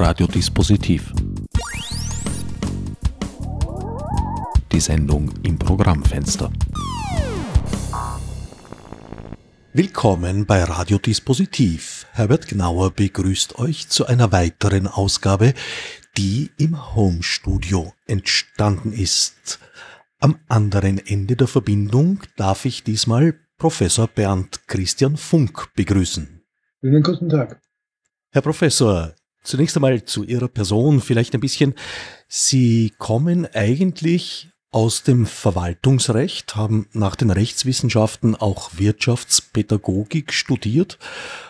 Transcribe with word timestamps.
Radiodispositiv. 0.00 1.12
Die 4.70 4.78
Sendung 4.78 5.32
im 5.42 5.58
Programmfenster. 5.58 6.52
Willkommen 9.72 10.46
bei 10.46 10.62
Radiodispositiv. 10.62 12.06
Herbert 12.12 12.46
Gnauer 12.46 12.92
begrüßt 12.92 13.58
euch 13.58 13.88
zu 13.88 14.06
einer 14.06 14.30
weiteren 14.30 14.86
Ausgabe, 14.86 15.52
die 16.16 16.50
im 16.58 16.94
Homestudio 16.94 17.92
entstanden 18.06 18.92
ist. 18.92 19.58
Am 20.20 20.38
anderen 20.48 21.04
Ende 21.04 21.34
der 21.34 21.48
Verbindung 21.48 22.20
darf 22.36 22.66
ich 22.66 22.84
diesmal 22.84 23.34
Professor 23.56 24.06
Bernd 24.06 24.68
Christian 24.68 25.16
Funk 25.16 25.74
begrüßen. 25.74 26.40
Schönen 26.80 27.02
guten 27.02 27.28
Tag. 27.28 27.60
Herr 28.30 28.42
Professor, 28.42 29.14
zunächst 29.42 29.76
einmal 29.76 30.04
zu 30.04 30.24
Ihrer 30.24 30.48
Person 30.48 31.00
vielleicht 31.00 31.34
ein 31.34 31.40
bisschen. 31.40 31.74
Sie 32.28 32.92
kommen 32.98 33.46
eigentlich 33.54 34.50
aus 34.70 35.02
dem 35.02 35.24
Verwaltungsrecht, 35.24 36.54
haben 36.54 36.88
nach 36.92 37.16
den 37.16 37.30
Rechtswissenschaften 37.30 38.36
auch 38.36 38.72
Wirtschaftspädagogik 38.76 40.34
studiert, 40.34 40.98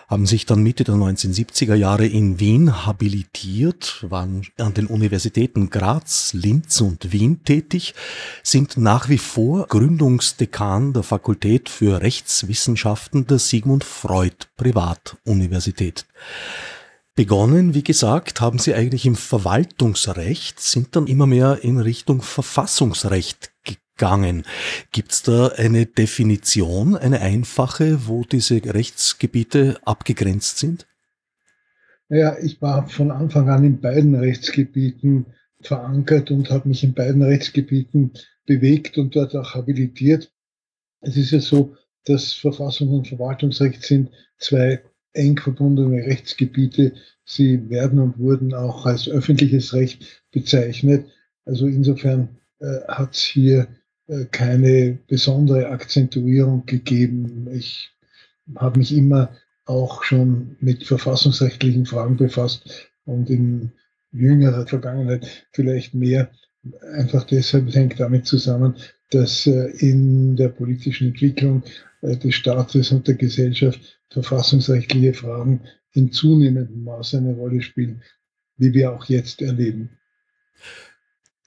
haben 0.06 0.24
sich 0.24 0.46
dann 0.46 0.62
Mitte 0.62 0.84
der 0.84 0.94
1970er 0.94 1.74
Jahre 1.74 2.06
in 2.06 2.38
Wien 2.38 2.86
habilitiert, 2.86 4.06
waren 4.08 4.46
an 4.56 4.72
den 4.72 4.86
Universitäten 4.86 5.68
Graz, 5.68 6.32
Linz 6.32 6.80
und 6.80 7.10
Wien 7.10 7.42
tätig, 7.42 7.94
sind 8.44 8.76
nach 8.76 9.08
wie 9.08 9.18
vor 9.18 9.66
Gründungsdekan 9.66 10.92
der 10.92 11.02
Fakultät 11.02 11.68
für 11.68 12.00
Rechtswissenschaften 12.00 13.26
der 13.26 13.40
Sigmund 13.40 13.82
Freud 13.82 14.46
Privatuniversität. 14.56 16.06
Begonnen, 17.18 17.74
wie 17.74 17.82
gesagt, 17.82 18.40
haben 18.40 18.60
sie 18.60 18.74
eigentlich 18.74 19.04
im 19.04 19.16
Verwaltungsrecht, 19.16 20.60
sind 20.60 20.94
dann 20.94 21.08
immer 21.08 21.26
mehr 21.26 21.58
in 21.62 21.80
Richtung 21.80 22.22
Verfassungsrecht 22.22 23.50
gegangen. 23.64 24.44
Gibt 24.92 25.10
es 25.10 25.24
da 25.24 25.48
eine 25.48 25.86
Definition, 25.86 26.94
eine 26.94 27.20
einfache, 27.20 28.06
wo 28.06 28.22
diese 28.22 28.62
Rechtsgebiete 28.64 29.80
abgegrenzt 29.84 30.58
sind? 30.58 30.86
Naja, 32.08 32.36
ich 32.40 32.62
war 32.62 32.88
von 32.88 33.10
Anfang 33.10 33.48
an 33.48 33.64
in 33.64 33.80
beiden 33.80 34.14
Rechtsgebieten 34.14 35.26
verankert 35.60 36.30
und 36.30 36.50
habe 36.50 36.68
mich 36.68 36.84
in 36.84 36.94
beiden 36.94 37.24
Rechtsgebieten 37.24 38.12
bewegt 38.46 38.96
und 38.96 39.16
dort 39.16 39.34
auch 39.34 39.56
habilitiert. 39.56 40.30
Es 41.00 41.16
ist 41.16 41.32
ja 41.32 41.40
so, 41.40 41.74
dass 42.04 42.32
Verfassung 42.32 42.90
und 42.90 43.08
Verwaltungsrecht 43.08 43.82
sind 43.82 44.10
zwei 44.38 44.84
eng 45.18 45.38
verbundene 45.38 46.06
Rechtsgebiete. 46.06 46.94
Sie 47.24 47.68
werden 47.68 47.98
und 47.98 48.18
wurden 48.18 48.54
auch 48.54 48.86
als 48.86 49.08
öffentliches 49.08 49.74
Recht 49.74 50.24
bezeichnet. 50.32 51.06
Also 51.44 51.66
insofern 51.66 52.28
äh, 52.60 52.80
hat 52.88 53.14
es 53.14 53.22
hier 53.22 53.68
äh, 54.06 54.24
keine 54.30 54.98
besondere 55.06 55.68
Akzentuierung 55.68 56.64
gegeben. 56.66 57.48
Ich 57.52 57.90
habe 58.56 58.78
mich 58.78 58.96
immer 58.96 59.34
auch 59.66 60.02
schon 60.02 60.56
mit 60.60 60.84
verfassungsrechtlichen 60.84 61.84
Fragen 61.84 62.16
befasst 62.16 62.88
und 63.04 63.28
in 63.28 63.72
jüngerer 64.12 64.66
Vergangenheit 64.66 65.46
vielleicht 65.52 65.94
mehr. 65.94 66.30
Einfach 66.94 67.24
deshalb 67.24 67.74
hängt 67.74 68.00
damit 68.00 68.26
zusammen, 68.26 68.76
dass 69.10 69.46
äh, 69.46 69.70
in 69.78 70.36
der 70.36 70.48
politischen 70.48 71.08
Entwicklung 71.08 71.62
äh, 72.02 72.16
des 72.16 72.34
Staates 72.34 72.92
und 72.92 73.06
der 73.06 73.14
Gesellschaft 73.14 73.97
verfassungsrechtliche 74.10 75.14
Fragen 75.14 75.60
in 75.92 76.12
zunehmendem 76.12 76.84
Maße 76.84 77.18
eine 77.18 77.34
Rolle 77.34 77.62
spielen, 77.62 78.02
wie 78.56 78.72
wir 78.72 78.92
auch 78.92 79.04
jetzt 79.06 79.42
erleben. 79.42 79.90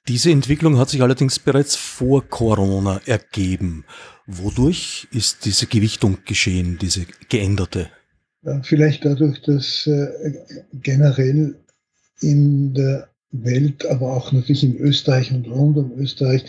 Diese 0.07 0.31
Entwicklung 0.31 0.77
hat 0.77 0.89
sich 0.89 1.01
allerdings 1.01 1.37
bereits 1.37 1.75
vor 1.75 2.27
Corona 2.27 3.01
ergeben. 3.05 3.85
Wodurch 4.25 5.07
ist 5.11 5.45
diese 5.45 5.67
Gewichtung 5.67 6.19
geschehen, 6.25 6.77
diese 6.81 7.05
geänderte? 7.29 7.89
Vielleicht 8.63 9.05
dadurch, 9.05 9.41
dass 9.43 9.85
äh, 9.85 10.33
generell 10.73 11.55
in 12.21 12.73
der 12.73 13.09
Welt, 13.31 13.85
aber 13.85 14.13
auch 14.13 14.31
natürlich 14.31 14.63
in 14.63 14.77
Österreich 14.77 15.31
und 15.31 15.47
rund 15.47 15.77
um 15.77 15.97
Österreich 15.99 16.43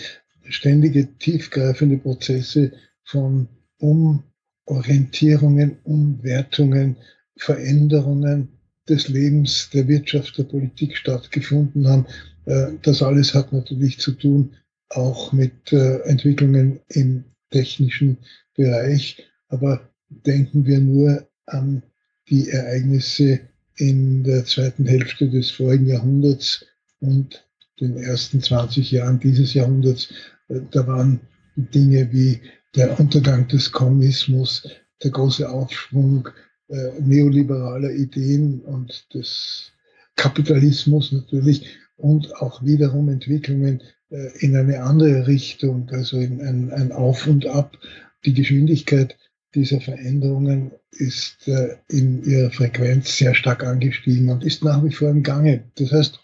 ständige 0.48 1.06
tiefgreifende 1.18 1.98
Prozesse 1.98 2.72
von 3.04 3.48
um 3.78 4.22
Orientierungen, 4.66 5.78
Umwertungen, 5.84 6.96
Veränderungen 7.36 8.48
des 8.88 9.08
Lebens, 9.08 9.70
der 9.72 9.88
Wirtschaft, 9.88 10.38
der 10.38 10.44
Politik 10.44 10.96
stattgefunden 10.96 11.88
haben. 11.88 12.06
Äh, 12.46 12.72
das 12.82 13.02
alles 13.02 13.34
hat 13.34 13.52
natürlich 13.52 13.98
zu 13.98 14.12
tun 14.12 14.54
auch 14.90 15.32
mit 15.32 15.72
äh, 15.72 16.00
Entwicklungen 16.02 16.80
im 16.88 17.24
technischen 17.50 18.18
Bereich. 18.54 19.22
Aber 19.48 19.88
denken 20.08 20.66
wir 20.66 20.80
nur 20.80 21.26
an 21.46 21.82
die 22.28 22.48
Ereignisse 22.50 23.40
in 23.76 24.22
der 24.22 24.44
zweiten 24.44 24.86
Hälfte 24.86 25.28
des 25.28 25.50
vorigen 25.50 25.86
Jahrhunderts 25.86 26.66
und 27.00 27.46
den 27.80 27.96
ersten 27.96 28.40
20 28.40 28.90
Jahren 28.90 29.18
dieses 29.18 29.54
Jahrhunderts. 29.54 30.12
Äh, 30.48 30.60
da 30.70 30.86
waren 30.86 31.20
Dinge 31.56 32.12
wie 32.12 32.40
der 32.74 32.98
Untergang 32.98 33.48
des 33.48 33.72
Kommunismus, 33.72 34.68
der 35.02 35.10
große 35.10 35.48
Aufschwung 35.48 36.28
äh, 36.68 37.00
neoliberaler 37.00 37.90
Ideen 37.92 38.60
und 38.62 39.12
des 39.14 39.72
Kapitalismus 40.16 41.12
natürlich 41.12 41.66
und 41.96 42.34
auch 42.36 42.62
wiederum 42.64 43.08
Entwicklungen 43.08 43.82
äh, 44.10 44.30
in 44.38 44.56
eine 44.56 44.82
andere 44.82 45.26
Richtung, 45.26 45.88
also 45.90 46.18
in 46.18 46.40
ein, 46.40 46.70
ein 46.70 46.92
Auf 46.92 47.26
und 47.26 47.46
Ab. 47.46 47.78
Die 48.24 48.34
Geschwindigkeit 48.34 49.16
dieser 49.54 49.80
Veränderungen 49.80 50.72
ist 50.92 51.46
äh, 51.48 51.76
in 51.88 52.22
ihrer 52.24 52.50
Frequenz 52.50 53.16
sehr 53.18 53.34
stark 53.34 53.64
angestiegen 53.64 54.30
und 54.30 54.44
ist 54.44 54.64
nach 54.64 54.82
wie 54.84 54.92
vor 54.92 55.10
im 55.10 55.22
Gange. 55.22 55.64
Das 55.74 55.92
heißt, 55.92 56.20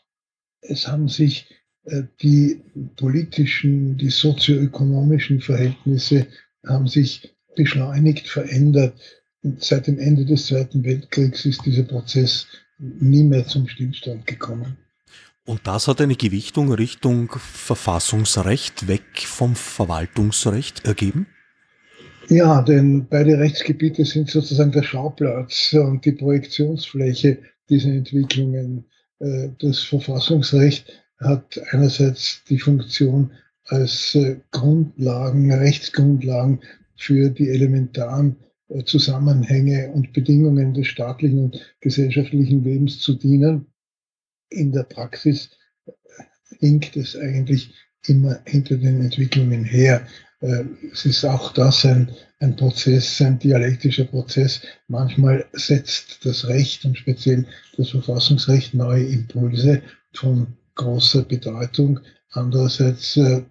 es 0.62 0.88
haben 0.88 1.08
sich 1.08 1.46
die 2.20 2.60
politischen, 2.96 3.96
die 3.96 4.10
sozioökonomischen 4.10 5.40
Verhältnisse 5.40 6.26
haben 6.66 6.86
sich 6.86 7.34
beschleunigt 7.56 8.28
verändert. 8.28 8.94
Und 9.42 9.62
seit 9.62 9.86
dem 9.86 9.98
Ende 9.98 10.24
des 10.24 10.46
Zweiten 10.46 10.84
Weltkriegs 10.84 11.44
ist 11.44 11.64
dieser 11.64 11.84
Prozess 11.84 12.46
nie 12.78 13.24
mehr 13.24 13.46
zum 13.46 13.68
Stillstand 13.68 14.26
gekommen. 14.26 14.76
Und 15.44 15.66
das 15.66 15.88
hat 15.88 16.00
eine 16.00 16.16
Gewichtung 16.16 16.72
Richtung 16.72 17.30
Verfassungsrecht 17.30 18.86
weg 18.86 19.24
vom 19.24 19.56
Verwaltungsrecht 19.56 20.84
ergeben? 20.84 21.26
Ja, 22.28 22.60
denn 22.60 23.06
beide 23.08 23.38
Rechtsgebiete 23.38 24.04
sind 24.04 24.28
sozusagen 24.28 24.72
der 24.72 24.82
Schauplatz 24.82 25.72
und 25.72 26.04
die 26.04 26.12
Projektionsfläche 26.12 27.38
dieser 27.70 27.88
Entwicklungen. 27.88 28.84
Äh, 29.20 29.48
das 29.58 29.80
Verfassungsrecht 29.80 30.92
hat 31.18 31.60
einerseits 31.70 32.42
die 32.48 32.58
Funktion 32.58 33.32
als 33.64 34.14
äh, 34.14 34.36
Grundlagen, 34.50 35.52
Rechtsgrundlagen 35.52 36.60
für 36.96 37.30
die 37.30 37.48
elementaren 37.48 38.36
äh, 38.68 38.84
Zusammenhänge 38.84 39.90
und 39.92 40.12
Bedingungen 40.12 40.74
des 40.74 40.86
staatlichen 40.86 41.44
und 41.44 41.76
gesellschaftlichen 41.80 42.62
Lebens 42.64 43.00
zu 43.00 43.14
dienen. 43.14 43.66
In 44.50 44.72
der 44.72 44.84
Praxis 44.84 45.50
hinkt 46.58 46.96
es 46.96 47.14
eigentlich 47.16 47.74
immer 48.06 48.40
hinter 48.46 48.76
den 48.76 49.02
Entwicklungen 49.02 49.64
her. 49.64 50.06
Es 50.92 51.04
ist 51.04 51.24
auch 51.24 51.52
das 51.52 51.84
ein, 51.84 52.10
ein 52.38 52.56
Prozess, 52.56 53.20
ein 53.20 53.38
dialektischer 53.38 54.04
Prozess. 54.04 54.62
Manchmal 54.86 55.44
setzt 55.52 56.24
das 56.24 56.46
Recht 56.46 56.84
und 56.86 56.96
speziell 56.96 57.44
das 57.76 57.90
Verfassungsrecht 57.90 58.72
neue 58.72 59.04
Impulse 59.04 59.82
von 60.14 60.56
großer 60.78 61.24
Bedeutung. 61.24 62.00
Andererseits 62.30 63.16
äh, 63.18 63.42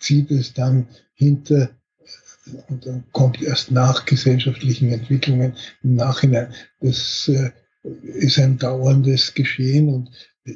zieht 0.00 0.32
es 0.32 0.52
dann 0.52 0.88
hinter 1.14 1.70
äh, 2.46 2.50
und 2.68 2.86
dann 2.86 3.04
kommt 3.12 3.40
erst 3.40 3.70
nach 3.70 4.04
gesellschaftlichen 4.04 4.90
Entwicklungen 4.90 5.54
im 5.84 5.94
Nachhinein. 5.94 6.52
Das 6.80 7.28
äh, 7.28 7.50
ist 8.02 8.38
ein 8.38 8.58
dauerndes 8.58 9.34
Geschehen 9.34 9.88
und 9.88 10.10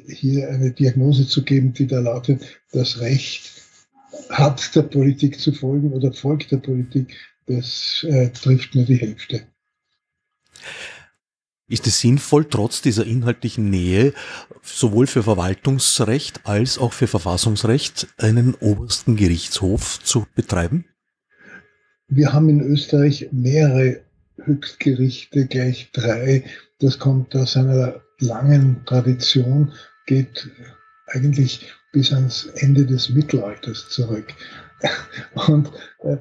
hier 0.07 0.49
eine 0.49 0.71
Diagnose 0.71 1.27
zu 1.27 1.43
geben, 1.43 1.73
die 1.73 1.87
da 1.87 1.99
lautet, 1.99 2.43
das 2.71 2.99
Recht 2.99 3.51
hat 4.29 4.75
der 4.75 4.83
Politik 4.83 5.39
zu 5.39 5.53
folgen 5.53 5.93
oder 5.93 6.11
folgt 6.11 6.51
der 6.51 6.57
Politik, 6.57 7.15
das 7.45 8.05
äh, 8.07 8.29
trifft 8.29 8.75
nur 8.75 8.85
die 8.85 8.95
Hälfte. 8.95 9.43
Ist 11.67 11.87
es 11.87 11.99
sinnvoll, 11.99 12.45
trotz 12.45 12.81
dieser 12.81 13.07
inhaltlichen 13.07 13.71
Nähe 13.71 14.13
sowohl 14.61 15.07
für 15.07 15.23
Verwaltungsrecht 15.23 16.41
als 16.43 16.77
auch 16.77 16.93
für 16.93 17.07
Verfassungsrecht 17.07 18.07
einen 18.17 18.53
obersten 18.55 19.15
Gerichtshof 19.15 20.03
zu 20.03 20.27
betreiben? 20.35 20.85
Wir 22.07 22.33
haben 22.33 22.49
in 22.49 22.61
Österreich 22.61 23.29
mehrere 23.31 24.01
Höchstgerichte, 24.37 25.47
gleich 25.47 25.89
drei. 25.91 26.43
Das 26.79 26.99
kommt 26.99 27.35
aus 27.35 27.57
einer 27.57 28.01
langen 28.19 28.85
Tradition 28.85 29.73
geht 30.05 30.47
eigentlich 31.07 31.71
bis 31.91 32.11
ans 32.13 32.45
Ende 32.55 32.85
des 32.85 33.09
Mittelalters 33.09 33.89
zurück. 33.89 34.33
Und 35.47 35.71
äh, 36.03 36.17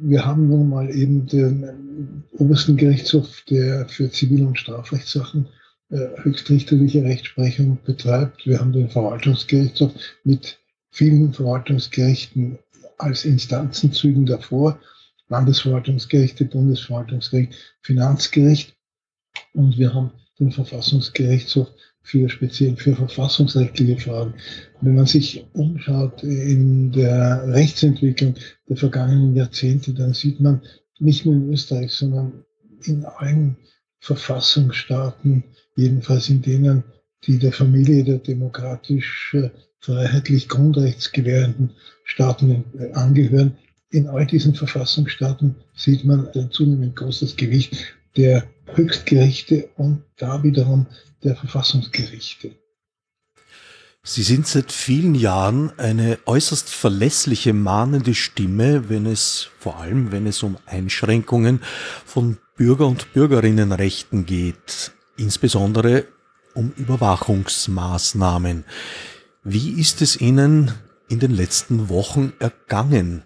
wir 0.00 0.24
haben 0.24 0.48
nun 0.48 0.68
mal 0.68 0.90
eben 0.90 1.26
den 1.26 2.24
obersten 2.32 2.76
Gerichtshof, 2.76 3.42
der 3.50 3.88
für 3.88 4.10
Zivil- 4.10 4.46
und 4.46 4.58
Strafrechtssachen 4.58 5.48
äh, 5.90 6.08
höchstrichterliche 6.22 7.02
Rechtsprechung 7.02 7.78
betreibt. 7.84 8.46
Wir 8.46 8.60
haben 8.60 8.72
den 8.72 8.88
Verwaltungsgerichtshof 8.90 9.92
mit 10.24 10.58
vielen 10.90 11.32
Verwaltungsgerichten 11.32 12.58
als 12.98 13.24
Instanzenzügen 13.24 14.26
davor. 14.26 14.78
Landesverwaltungsgerichte, 15.28 16.46
Bundesverwaltungsgericht, 16.46 17.54
Finanzgericht. 17.82 18.74
Und 19.52 19.78
wir 19.78 19.94
haben 19.94 20.12
den 20.38 20.52
Verfassungsgerichtshof 20.52 21.68
für 22.08 22.30
speziell 22.30 22.74
für 22.76 22.96
verfassungsrechtliche 22.96 24.00
Fragen. 24.00 24.32
Wenn 24.80 24.94
man 24.94 25.04
sich 25.04 25.44
umschaut 25.52 26.22
in 26.22 26.90
der 26.90 27.46
Rechtsentwicklung 27.48 28.34
der 28.66 28.78
vergangenen 28.78 29.36
Jahrzehnte, 29.36 29.92
dann 29.92 30.14
sieht 30.14 30.40
man 30.40 30.62
nicht 30.98 31.26
nur 31.26 31.34
in 31.34 31.52
Österreich, 31.52 31.92
sondern 31.92 32.44
in 32.84 33.04
allen 33.04 33.58
Verfassungsstaaten, 34.00 35.44
jedenfalls 35.76 36.30
in 36.30 36.40
denen, 36.40 36.82
die 37.24 37.38
der 37.38 37.52
Familie 37.52 38.04
der 38.04 38.18
demokratisch 38.18 39.36
freiheitlich 39.80 40.48
grundrechtsgewährenden 40.48 41.72
Staaten 42.04 42.64
angehören, 42.94 43.52
in 43.90 44.06
all 44.06 44.26
diesen 44.26 44.54
Verfassungsstaaten 44.54 45.56
sieht 45.74 46.04
man 46.06 46.28
ein 46.28 46.50
zunehmend 46.50 46.96
großes 46.96 47.36
Gewicht 47.36 47.94
der 48.16 48.44
Höchstgerichte 48.74 49.68
und 49.76 50.02
da 50.16 50.42
wiederum 50.42 50.86
der 51.22 51.36
Verfassungsgerichte. 51.36 52.56
Sie 54.02 54.22
sind 54.22 54.46
seit 54.46 54.72
vielen 54.72 55.14
Jahren 55.14 55.78
eine 55.78 56.18
äußerst 56.24 56.70
verlässliche, 56.70 57.52
mahnende 57.52 58.14
Stimme, 58.14 58.88
wenn 58.88 59.04
es, 59.04 59.50
vor 59.58 59.78
allem 59.80 60.12
wenn 60.12 60.26
es 60.26 60.42
um 60.42 60.56
Einschränkungen 60.64 61.60
von 62.06 62.38
Bürger- 62.56 62.86
und 62.86 63.12
Bürgerinnenrechten 63.12 64.24
geht, 64.24 64.92
insbesondere 65.16 66.06
um 66.54 66.72
Überwachungsmaßnahmen. 66.76 68.64
Wie 69.44 69.78
ist 69.78 70.00
es 70.00 70.20
Ihnen 70.20 70.72
in 71.08 71.18
den 71.18 71.32
letzten 71.32 71.88
Wochen 71.88 72.32
ergangen? 72.38 73.24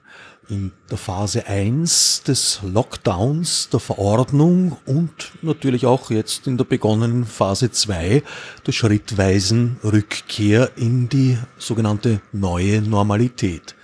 In 0.49 0.73
der 0.91 0.99
Phase 0.99 1.47
1 1.47 2.25
des 2.25 2.61
Lockdowns, 2.63 3.69
der 3.71 3.81
Verordnung 3.81 4.77
und 4.87 5.33
natürlich 5.43 5.87
auch 5.87 6.11
jetzt 6.11 6.47
in 6.47 6.57
der 6.57 6.65
begonnenen 6.65 7.25
Phase 7.25 7.71
2 7.71 8.23
der 8.67 8.73
schrittweisen 8.73 9.77
Rückkehr 9.85 10.71
in 10.77 11.09
die 11.09 11.39
sogenannte 11.59 12.21
neue 12.33 12.83
Normalität. 12.83 13.75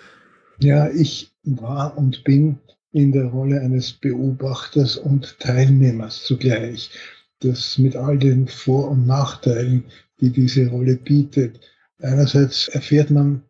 Ja, 0.61 0.91
ich 0.91 1.31
war 1.45 1.97
und 1.97 2.25
bin 2.25 2.59
in 2.93 3.13
der 3.13 3.27
Rolle 3.27 3.61
eines 3.61 3.93
Beobachters 3.93 4.97
und 4.97 5.39
Teilnehmers 5.39 6.25
zugleich. 6.25 6.91
Das 7.41 7.79
mit 7.79 7.95
all 7.95 8.19
den 8.19 8.49
Vor- 8.49 8.91
und 8.91 9.07
Nachteilen, 9.07 9.85
die 10.21 10.31
diese 10.31 10.67
Rolle 10.69 10.97
bietet. 10.97 11.61
Einerseits 12.01 12.69
erfährt 12.69 13.11
man 13.11 13.43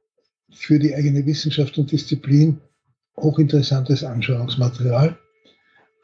für 0.52 0.78
die 0.78 0.94
eigene 0.94 1.24
Wissenschaft 1.24 1.78
und 1.78 1.90
Disziplin 1.92 2.60
hochinteressantes 3.22 4.04
Anschauungsmaterial. 4.04 5.18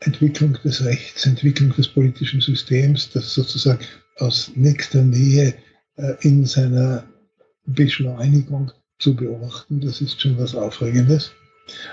Entwicklung 0.01 0.57
des 0.65 0.85
Rechts, 0.85 1.25
Entwicklung 1.27 1.75
des 1.75 1.89
politischen 1.89 2.41
Systems, 2.41 3.11
das 3.11 3.33
sozusagen 3.33 3.85
aus 4.19 4.51
nächster 4.55 5.03
Nähe 5.03 5.55
äh, 5.97 6.15
in 6.21 6.45
seiner 6.45 7.05
Beschleunigung 7.65 8.73
zu 8.99 9.15
beobachten, 9.15 9.81
das 9.81 10.01
ist 10.01 10.21
schon 10.21 10.39
was 10.39 10.55
Aufregendes. 10.55 11.33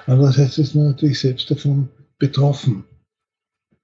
Andererseits 0.05 0.57
ist 0.57 0.75
man 0.75 0.87
natürlich 0.87 1.19
selbst 1.19 1.49
davon 1.49 1.89
betroffen 2.19 2.83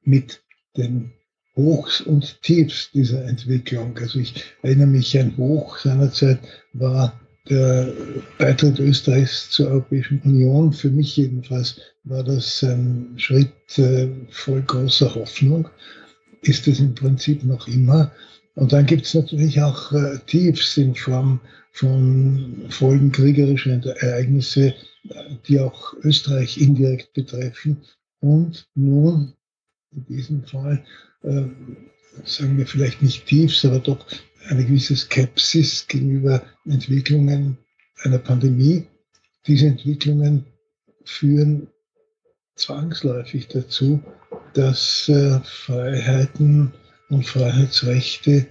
mit 0.03 0.41
den 0.75 1.11
Hochs 1.55 2.01
und 2.01 2.41
Tiefs 2.41 2.91
dieser 2.91 3.25
Entwicklung. 3.25 3.97
Also 3.97 4.19
ich 4.19 4.43
erinnere 4.61 4.87
mich, 4.87 5.17
ein 5.17 5.35
Hoch 5.37 5.77
seinerzeit 5.77 6.39
war 6.73 7.19
der 7.49 7.93
Beitritt 8.37 8.79
Österreichs 8.79 9.49
zur 9.49 9.69
Europäischen 9.69 10.21
Union, 10.23 10.73
für 10.73 10.89
mich 10.89 11.17
jedenfalls, 11.17 11.79
war 12.03 12.23
das 12.23 12.63
ein 12.63 13.13
Schritt 13.17 13.51
äh, 13.77 14.09
voll 14.29 14.61
großer 14.61 15.13
Hoffnung. 15.15 15.69
Ist 16.41 16.67
es 16.67 16.79
im 16.79 16.95
Prinzip 16.95 17.43
noch 17.43 17.67
immer. 17.67 18.11
Und 18.55 18.73
dann 18.73 18.85
gibt 18.85 19.05
es 19.05 19.13
natürlich 19.13 19.61
auch 19.61 19.91
äh, 19.91 20.17
Tiefs 20.25 20.77
in 20.77 20.95
Form 20.95 21.39
von 21.71 22.65
Folgen 22.69 23.11
kriegerischer 23.11 23.79
Ereignisse, 24.01 24.73
die 25.47 25.59
auch 25.59 25.93
Österreich 26.01 26.57
indirekt 26.59 27.13
betreffen. 27.13 27.77
Und 28.19 28.67
nun, 28.73 29.33
in 29.91 30.05
diesem 30.05 30.43
Fall, 30.43 30.83
äh, 31.21 31.43
sagen 32.25 32.57
wir 32.57 32.65
vielleicht 32.65 33.01
nicht 33.01 33.27
Tiefs, 33.27 33.63
aber 33.63 33.79
doch 33.79 34.05
eine 34.49 34.65
gewisse 34.65 34.95
Skepsis 34.95 35.87
gegenüber 35.87 36.41
Entwicklungen 36.65 37.57
einer 38.03 38.19
Pandemie. 38.19 38.87
Diese 39.45 39.67
Entwicklungen 39.67 40.45
führen 41.05 41.67
zwangsläufig 42.55 43.47
dazu, 43.47 44.01
dass 44.53 45.07
äh, 45.09 45.39
Freiheiten 45.43 46.73
und 47.09 47.25
Freiheitsrechte 47.25 48.47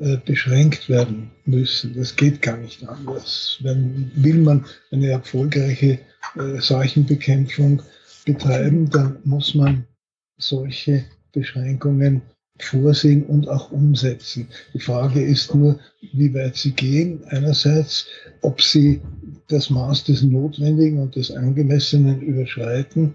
äh, 0.00 0.16
beschränkt 0.24 0.88
werden 0.88 1.30
müssen. 1.44 1.94
Das 1.94 2.14
geht 2.14 2.40
gar 2.40 2.56
nicht 2.56 2.86
anders. 2.88 3.58
Wenn, 3.62 4.10
will 4.14 4.38
man 4.38 4.64
eine 4.90 5.10
erfolgreiche 5.10 5.98
äh, 6.36 6.60
Seuchenbekämpfung 6.60 7.82
betreiben, 8.24 8.88
dann 8.90 9.18
muss 9.24 9.54
man 9.54 9.86
solche 10.36 11.04
Beschränkungen 11.32 12.22
vorsehen 12.58 13.24
und 13.24 13.48
auch 13.48 13.70
umsetzen. 13.70 14.48
Die 14.74 14.80
Frage 14.80 15.22
ist 15.22 15.54
nur, 15.54 15.78
wie 16.12 16.32
weit 16.34 16.56
sie 16.56 16.72
gehen. 16.72 17.22
Einerseits, 17.28 18.06
ob 18.42 18.62
sie 18.62 19.00
das 19.48 19.70
Maß 19.70 20.04
des 20.04 20.22
Notwendigen 20.22 20.98
und 21.00 21.16
des 21.16 21.30
Angemessenen 21.30 22.20
überschreiten. 22.20 23.14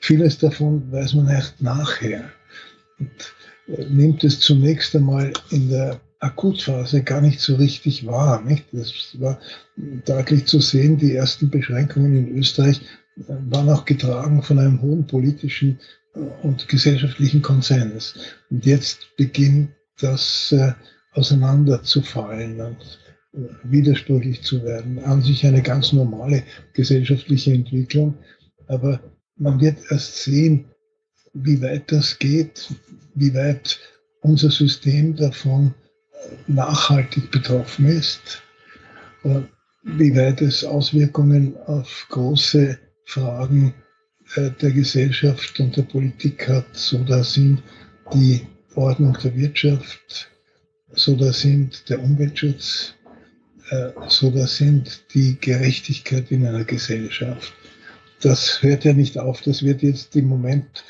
Vieles 0.00 0.38
davon 0.38 0.90
weiß 0.92 1.14
man 1.14 1.28
erst 1.28 1.62
nachher. 1.62 2.24
Und 2.98 3.10
äh, 3.68 3.84
nimmt 3.88 4.24
es 4.24 4.40
zunächst 4.40 4.94
einmal 4.94 5.32
in 5.50 5.70
der 5.70 6.00
Akutphase 6.20 7.02
gar 7.02 7.20
nicht 7.20 7.40
so 7.40 7.56
richtig 7.56 8.06
wahr. 8.06 8.42
Nicht? 8.42 8.66
Das 8.72 8.92
war 9.20 9.38
deutlich 9.76 10.46
zu 10.46 10.60
sehen, 10.60 10.98
die 10.98 11.14
ersten 11.14 11.50
Beschränkungen 11.50 12.16
in 12.16 12.36
Österreich 12.36 12.80
äh, 13.16 13.22
waren 13.50 13.70
auch 13.70 13.84
getragen 13.84 14.42
von 14.42 14.58
einem 14.58 14.82
hohen 14.82 15.06
politischen 15.06 15.78
und 16.42 16.68
gesellschaftlichen 16.68 17.42
Konsens. 17.42 18.14
Und 18.50 18.64
jetzt 18.64 19.16
beginnt 19.16 19.70
das 20.00 20.52
äh, 20.52 20.72
auseinanderzufallen 21.12 22.60
und 22.60 23.00
äh, 23.32 23.38
widersprüchlich 23.64 24.42
zu 24.42 24.62
werden. 24.62 24.98
An 25.04 25.22
sich 25.22 25.44
eine 25.46 25.62
ganz 25.62 25.92
normale 25.92 26.44
gesellschaftliche 26.72 27.52
Entwicklung, 27.52 28.14
aber 28.66 29.00
man 29.36 29.60
wird 29.60 29.78
erst 29.90 30.22
sehen, 30.22 30.66
wie 31.32 31.60
weit 31.60 31.90
das 31.90 32.18
geht, 32.18 32.72
wie 33.14 33.34
weit 33.34 33.80
unser 34.20 34.50
System 34.50 35.16
davon 35.16 35.74
äh, 36.12 36.52
nachhaltig 36.52 37.30
betroffen 37.30 37.86
ist, 37.86 38.42
äh, 39.24 39.40
wie 39.82 40.16
weit 40.16 40.40
es 40.40 40.64
Auswirkungen 40.64 41.56
auf 41.66 42.06
große 42.08 42.78
Fragen 43.04 43.74
der 44.36 44.72
Gesellschaft 44.72 45.60
und 45.60 45.76
der 45.76 45.82
Politik 45.82 46.48
hat. 46.48 46.66
So 46.72 46.98
da 47.04 47.22
sind 47.22 47.62
die 48.12 48.46
Ordnung 48.74 49.16
der 49.22 49.36
Wirtschaft, 49.36 50.30
so 50.92 51.14
da 51.16 51.32
sind 51.32 51.88
der 51.88 52.02
Umweltschutz, 52.02 52.94
äh, 53.70 53.90
so 54.08 54.30
da 54.30 54.46
sind 54.46 55.04
die 55.14 55.38
Gerechtigkeit 55.40 56.30
in 56.30 56.46
einer 56.46 56.64
Gesellschaft. 56.64 57.52
Das 58.20 58.62
hört 58.62 58.84
ja 58.84 58.92
nicht 58.92 59.18
auf, 59.18 59.42
das 59.42 59.62
wird 59.62 59.82
jetzt 59.82 60.16
im 60.16 60.26
Moment 60.26 60.84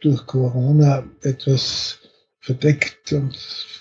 durch 0.00 0.26
Corona 0.26 1.04
etwas 1.22 1.98
verdeckt 2.40 3.12
und 3.12 3.36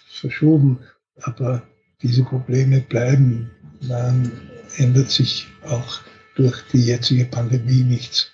verschoben, 0.10 0.80
aber 1.22 1.64
diese 2.02 2.24
Probleme 2.24 2.82
bleiben. 2.82 3.52
Man 3.82 4.32
ändert 4.78 5.10
sich 5.10 5.48
auch 5.64 6.02
durch 6.36 6.62
die 6.72 6.86
jetzige 6.86 7.26
Pandemie 7.26 7.84
nichts. 7.84 8.32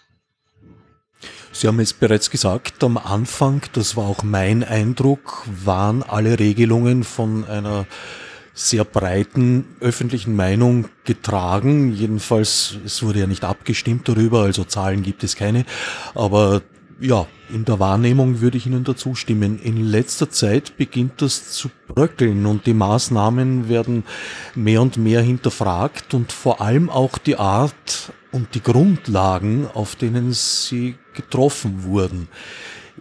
Sie 1.58 1.70
haben 1.70 1.80
es 1.80 1.94
bereits 1.94 2.30
gesagt, 2.30 2.84
am 2.84 2.98
Anfang, 2.98 3.62
das 3.72 3.96
war 3.96 4.04
auch 4.04 4.24
mein 4.24 4.62
Eindruck, 4.62 5.46
waren 5.64 6.04
alle 6.04 6.38
Regelungen 6.38 7.06
von 7.06 7.46
einer 7.46 7.86
sehr 8.54 8.84
breiten 8.84 9.64
öffentlichen 9.80 10.36
Meinung 10.36 10.90
getragen. 11.06 11.94
Jedenfalls, 11.94 12.78
es 12.84 13.02
wurde 13.04 13.20
ja 13.20 13.28
nicht 13.28 13.46
abgestimmt 13.46 14.10
darüber, 14.10 14.42
also 14.42 14.66
Zahlen 14.66 15.02
gibt 15.02 15.24
es 15.24 15.38
keine. 15.38 15.64
Aber 16.14 16.62
Ja, 17.00 17.28
in 17.50 17.66
der 17.66 17.80
Wahrnehmung 17.80 18.40
würde 18.40 18.58
ich 18.58 18.66
Ihnen 18.68 18.86
dazu 18.86 19.16
stimmen. 19.16 19.60
In 19.60 19.84
letzter 19.84 20.30
Zeit 20.30 20.78
beginnt 20.78 21.22
das 21.22 21.52
zu 21.52 21.70
bröckeln 21.88 22.46
und 22.46 22.66
die 22.66 22.74
Maßnahmen 22.74 23.68
werden 23.68 24.06
mehr 24.56 24.82
und 24.82 24.96
mehr 24.96 25.22
hinterfragt 25.22 26.14
und 26.14 26.32
vor 26.32 26.62
allem 26.62 26.90
auch 26.90 27.18
die 27.18 27.36
Art 27.36 28.14
und 28.36 28.54
die 28.54 28.62
Grundlagen, 28.62 29.66
auf 29.66 29.96
denen 29.96 30.34
sie 30.34 30.96
getroffen 31.16 31.84
wurden. 31.84 32.28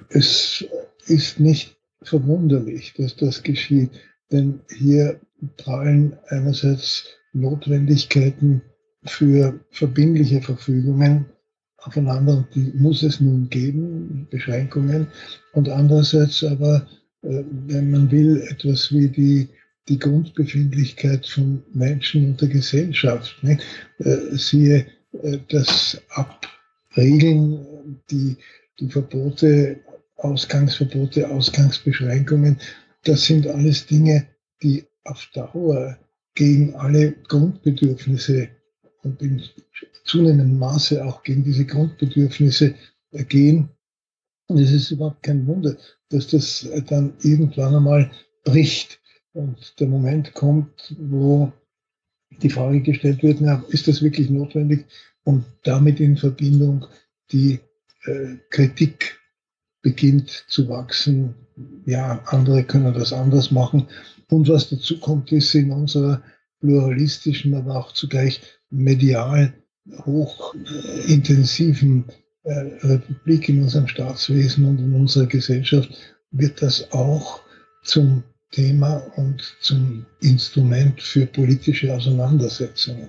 Es 0.08 0.64
ist 1.06 1.40
nicht 1.40 1.76
verwunderlich, 2.02 2.94
dass 2.96 3.16
das 3.16 3.42
geschieht, 3.42 3.90
denn 4.30 4.60
hier 4.70 5.20
prallen 5.56 6.16
einerseits 6.28 7.04
Notwendigkeiten 7.32 8.62
für 9.04 9.58
verbindliche 9.72 10.40
Verfügungen 10.40 11.26
aufeinander 11.78 12.46
die 12.54 12.72
muss 12.76 13.02
es 13.02 13.20
nun 13.20 13.48
geben, 13.50 14.26
Beschränkungen. 14.30 15.08
Und 15.52 15.68
andererseits 15.68 16.42
aber, 16.42 16.86
äh, 17.22 17.42
wenn 17.66 17.90
man 17.90 18.10
will, 18.10 18.40
etwas 18.50 18.92
wie 18.92 19.08
die, 19.08 19.48
die 19.88 19.98
Grundbefindlichkeit 19.98 21.26
von 21.26 21.62
Menschen 21.74 22.24
und 22.26 22.40
der 22.40 22.48
Gesellschaft. 22.48 23.36
Nicht? 23.42 23.62
Äh, 23.98 24.16
siehe 24.32 24.86
das 25.48 26.00
Abregeln, 26.10 28.00
die, 28.10 28.36
die 28.78 28.88
Verbote, 28.88 29.80
Ausgangsverbote, 30.16 31.28
Ausgangsbeschränkungen, 31.28 32.58
das 33.04 33.24
sind 33.24 33.46
alles 33.46 33.86
Dinge, 33.86 34.26
die 34.62 34.84
auf 35.04 35.28
Dauer 35.34 35.98
gegen 36.34 36.74
alle 36.74 37.12
Grundbedürfnisse 37.28 38.48
und 39.02 39.20
in 39.20 39.42
zunehmendem 40.04 40.58
Maße 40.58 41.04
auch 41.04 41.22
gegen 41.22 41.44
diese 41.44 41.66
Grundbedürfnisse 41.66 42.74
gehen. 43.28 43.68
Und 44.46 44.58
es 44.58 44.72
ist 44.72 44.90
überhaupt 44.90 45.22
kein 45.22 45.46
Wunder, 45.46 45.76
dass 46.10 46.28
das 46.28 46.68
dann 46.86 47.14
irgendwann 47.22 47.76
einmal 47.76 48.10
bricht 48.44 49.00
und 49.32 49.78
der 49.80 49.88
Moment 49.88 50.32
kommt, 50.34 50.94
wo 50.98 51.52
die 52.42 52.50
Frage 52.50 52.80
gestellt 52.80 53.22
wird, 53.22 53.40
na, 53.40 53.64
ist 53.68 53.88
das 53.88 54.02
wirklich 54.02 54.30
notwendig? 54.30 54.86
Und 55.24 55.44
damit 55.62 56.00
in 56.00 56.16
Verbindung 56.16 56.86
die 57.32 57.60
äh, 58.04 58.36
Kritik 58.50 59.18
beginnt 59.82 60.44
zu 60.48 60.68
wachsen. 60.68 61.34
Ja, 61.86 62.22
andere 62.26 62.64
können 62.64 62.94
das 62.94 63.12
anders 63.12 63.50
machen. 63.50 63.88
Und 64.28 64.48
was 64.48 64.70
dazu 64.70 64.98
kommt, 64.98 65.30
ist 65.32 65.54
in 65.54 65.70
unserer 65.70 66.22
pluralistischen, 66.60 67.54
aber 67.54 67.76
auch 67.76 67.92
zugleich 67.92 68.40
medial 68.70 69.52
hochintensiven 70.04 72.04
äh, 72.44 72.52
Republik 72.82 73.48
in 73.48 73.62
unserem 73.62 73.86
Staatswesen 73.86 74.64
und 74.64 74.78
in 74.78 74.94
unserer 74.94 75.26
Gesellschaft 75.26 75.90
wird 76.30 76.62
das 76.62 76.90
auch 76.92 77.42
zum 77.82 78.24
Thema 78.54 78.98
und 79.16 79.56
zum 79.60 80.06
Instrument 80.20 81.02
für 81.02 81.26
politische 81.26 81.92
Auseinandersetzungen. 81.92 83.08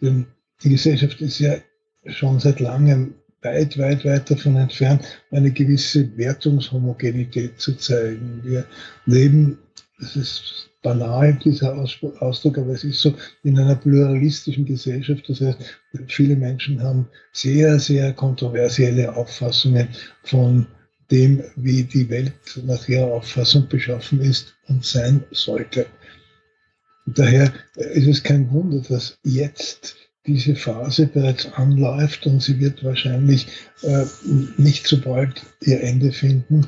Denn 0.00 0.26
die 0.62 0.70
Gesellschaft 0.70 1.20
ist 1.20 1.40
ja 1.40 1.56
schon 2.06 2.38
seit 2.38 2.60
langem 2.60 3.14
weit, 3.42 3.76
weit, 3.78 4.04
weit 4.04 4.30
davon 4.30 4.56
entfernt, 4.56 5.04
eine 5.32 5.50
gewisse 5.50 6.16
Wertungshomogenität 6.16 7.60
zu 7.60 7.74
zeigen. 7.76 8.40
Wir 8.44 8.64
leben, 9.06 9.58
das 9.98 10.14
ist 10.14 10.70
banal, 10.82 11.36
dieser 11.44 11.74
Ausdruck, 11.74 12.58
aber 12.58 12.72
es 12.72 12.84
ist 12.84 13.00
so 13.00 13.14
in 13.42 13.58
einer 13.58 13.74
pluralistischen 13.74 14.66
Gesellschaft. 14.66 15.28
Das 15.28 15.40
heißt, 15.40 15.58
viele 16.06 16.36
Menschen 16.36 16.80
haben 16.80 17.08
sehr, 17.32 17.80
sehr 17.80 18.12
kontroversielle 18.12 19.16
Auffassungen 19.16 19.88
von 20.22 20.66
dem, 21.12 21.44
wie 21.56 21.84
die 21.84 22.08
Welt 22.08 22.32
nach 22.64 22.88
ihrer 22.88 23.12
Auffassung 23.12 23.68
beschaffen 23.68 24.20
ist 24.20 24.54
und 24.66 24.84
sein 24.84 25.22
sollte. 25.30 25.86
daher 27.06 27.52
ist 27.76 28.08
es 28.08 28.22
kein 28.22 28.50
Wunder, 28.50 28.80
dass 28.88 29.18
jetzt 29.22 29.96
diese 30.26 30.56
Phase 30.56 31.06
bereits 31.06 31.52
anläuft 31.52 32.26
und 32.26 32.42
sie 32.42 32.58
wird 32.58 32.82
wahrscheinlich 32.82 33.48
äh, 33.82 34.04
nicht 34.56 34.86
so 34.86 35.00
bald 35.00 35.42
ihr 35.60 35.82
Ende 35.82 36.12
finden. 36.12 36.66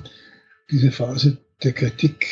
Diese 0.70 0.90
Phase 0.90 1.38
der 1.62 1.72
Kritik, 1.72 2.26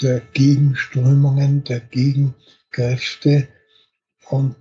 der 0.00 0.20
Gegenströmungen, 0.32 1.64
der 1.64 1.80
Gegenkräfte 1.80 3.48
und 4.30 4.56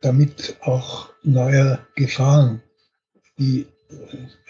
damit 0.00 0.56
auch 0.60 1.10
neuer 1.22 1.86
Gefahren, 1.94 2.62
die 3.38 3.66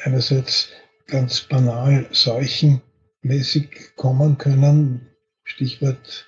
einerseits 0.05 0.69
ganz 1.07 1.43
banal 1.43 2.07
seuchenmäßig 2.13 3.97
kommen 3.97 4.39
können, 4.39 5.09
Stichwort 5.45 6.27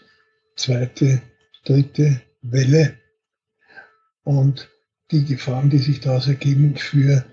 zweite, 0.57 1.23
dritte 1.65 2.21
Welle 2.43 2.97
und 4.25 4.69
die 5.11 5.25
Gefahren, 5.25 5.71
die 5.71 5.79
sich 5.79 6.01
daraus 6.01 6.27
ergeben 6.27 6.77
für, 6.77 7.25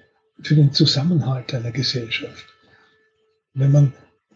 für 0.41 0.55
den 0.55 0.73
Zusammenhalt 0.73 1.53
einer 1.53 1.71
Gesellschaft. 1.71 2.45
Wenn 3.53 3.71
man 3.71 3.93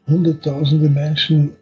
Hunderttausende 0.07 0.89
Menschen 0.89 1.57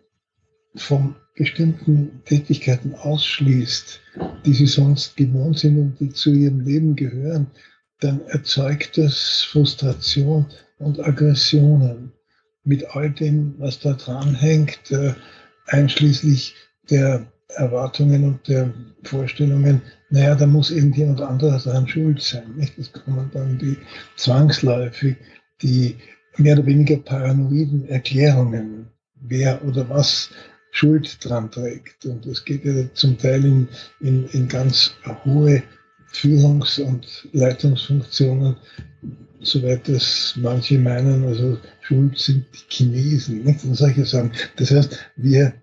von 0.75 1.15
bestimmten 1.35 2.21
Tätigkeiten 2.25 2.93
ausschließt, 2.93 3.99
die 4.45 4.53
sie 4.53 4.67
sonst 4.67 5.17
gewohnt 5.17 5.57
sind 5.57 5.79
und 5.79 5.99
die 5.99 6.09
zu 6.09 6.31
ihrem 6.31 6.59
Leben 6.59 6.95
gehören, 6.95 7.47
dann 7.99 8.21
erzeugt 8.27 8.97
das 8.97 9.43
Frustration 9.43 10.45
und 10.79 10.99
Aggressionen 10.99 12.11
mit 12.63 12.95
all 12.95 13.11
dem, 13.11 13.55
was 13.57 13.79
da 13.79 13.93
dranhängt, 13.93 14.91
äh, 14.91 15.13
einschließlich 15.67 16.55
der 16.89 17.25
Erwartungen 17.49 18.23
und 18.25 18.47
der 18.47 18.73
Vorstellungen, 19.03 19.81
naja, 20.09 20.35
da 20.35 20.47
muss 20.47 20.71
irgendjemand 20.71 21.21
anderes 21.21 21.63
daran 21.63 21.87
schuld 21.87 22.21
sein. 22.21 22.55
Nicht? 22.55 22.77
Das 22.77 22.91
kommen 22.91 23.29
dann 23.33 23.57
die 23.59 23.77
zwangsläufig, 24.15 25.17
die 25.61 25.95
mehr 26.37 26.55
oder 26.57 26.65
weniger 26.65 26.97
paranoiden 26.97 27.87
Erklärungen, 27.87 28.87
wer 29.15 29.63
oder 29.63 29.87
was 29.89 30.31
Schuld 30.71 31.23
dran 31.23 31.51
trägt. 31.51 32.05
Und 32.05 32.25
das 32.25 32.43
geht 32.43 32.65
ja 32.65 32.73
zum 32.93 33.17
Teil 33.17 33.45
in, 33.45 33.67
in, 34.01 34.27
in 34.29 34.47
ganz 34.47 34.95
hohe 35.23 35.63
Führungs- 36.15 36.79
und 36.79 37.27
Leitungsfunktionen, 37.33 38.55
soweit 39.41 39.87
das 39.87 40.33
manche 40.37 40.79
meinen, 40.79 41.25
also 41.25 41.57
Schuld 41.81 42.17
sind 42.17 42.45
die 42.53 42.73
Chinesen, 42.73 43.43
nicht? 43.43 43.63
Und 43.63 43.75
solche 43.75 44.05
Sachen. 44.05 44.31
Das 44.55 44.71
heißt, 44.71 44.97
wir 45.17 45.53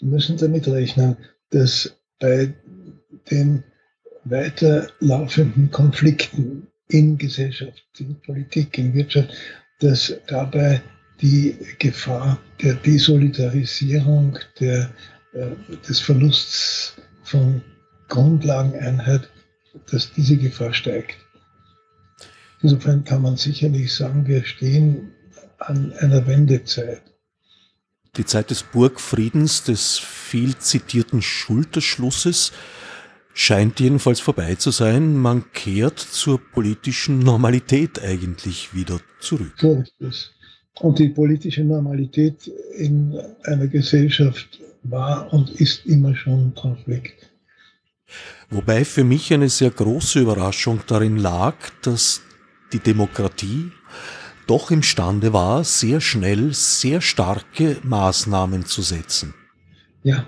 müssen 0.00 0.36
damit 0.36 0.68
rechnen, 0.68 1.16
dass 1.50 1.96
bei 2.18 2.52
den 3.30 3.64
weiterlaufenden 4.24 5.70
Konflikten 5.70 6.66
in 6.88 7.16
Gesellschaft, 7.16 7.82
in 7.98 8.20
Politik, 8.20 8.76
in 8.76 8.92
Wirtschaft 8.94 9.32
dass 9.80 10.14
dabei 10.28 10.80
die 11.20 11.56
Gefahr 11.78 12.38
der 12.62 12.74
Desolidarisierung, 12.74 14.38
der, 14.60 14.90
äh, 15.32 15.50
des 15.88 16.00
Verlusts 16.00 16.96
von 17.24 17.62
Grundlageneinheit, 18.08 19.28
dass 19.90 20.12
diese 20.12 20.36
Gefahr 20.36 20.72
steigt. 20.72 21.16
Insofern 22.62 23.04
kann 23.04 23.22
man 23.22 23.36
sicherlich 23.36 23.94
sagen, 23.94 24.26
wir 24.26 24.44
stehen 24.44 25.12
an 25.58 25.92
einer 25.94 26.26
Wendezeit. 26.26 27.02
Die 28.16 28.24
Zeit 28.24 28.50
des 28.50 28.64
Burgfriedens, 28.64 29.62
des 29.64 29.98
viel 29.98 30.56
zitierten 30.56 31.22
Schulterschlusses, 31.22 32.52
scheint 33.32 33.78
jedenfalls 33.80 34.20
vorbei 34.20 34.56
zu 34.56 34.70
sein. 34.72 35.16
Man 35.16 35.52
kehrt 35.52 35.98
zur 35.98 36.40
politischen 36.40 37.20
Normalität 37.20 38.02
eigentlich 38.02 38.74
wieder 38.74 39.00
zurück. 39.20 39.54
So 39.56 39.80
ist 39.80 40.00
es. 40.00 40.30
Und 40.80 40.98
die 40.98 41.10
politische 41.10 41.62
Normalität 41.62 42.50
in 42.76 43.18
einer 43.44 43.66
Gesellschaft 43.66 44.60
war 44.82 45.32
und 45.32 45.50
ist 45.60 45.86
immer 45.86 46.16
schon 46.16 46.54
Konflikt. 46.54 47.19
Wobei 48.50 48.84
für 48.84 49.04
mich 49.04 49.32
eine 49.32 49.48
sehr 49.48 49.70
große 49.70 50.20
Überraschung 50.20 50.80
darin 50.86 51.16
lag, 51.16 51.54
dass 51.82 52.22
die 52.72 52.80
Demokratie 52.80 53.70
doch 54.46 54.70
imstande 54.70 55.32
war, 55.32 55.62
sehr 55.62 56.00
schnell 56.00 56.52
sehr 56.52 57.00
starke 57.00 57.76
Maßnahmen 57.84 58.66
zu 58.66 58.82
setzen. 58.82 59.34
Ja, 60.02 60.26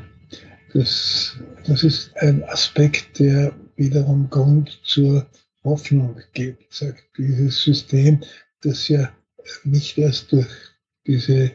das, 0.73 1.37
das 1.67 1.83
ist 1.83 2.17
ein 2.19 2.45
Aspekt, 2.45 3.19
der 3.19 3.53
wiederum 3.77 4.31
Grund 4.31 4.81
zur 4.85 5.27
Hoffnung 5.65 6.21
gibt, 6.35 6.73
sagt 6.73 7.03
dieses 7.19 7.62
System, 7.62 8.21
das 8.62 8.89
ja 8.89 9.12
nicht 9.65 9.99
erst 9.99 10.33
durch 10.33 10.49
diese 11.07 11.51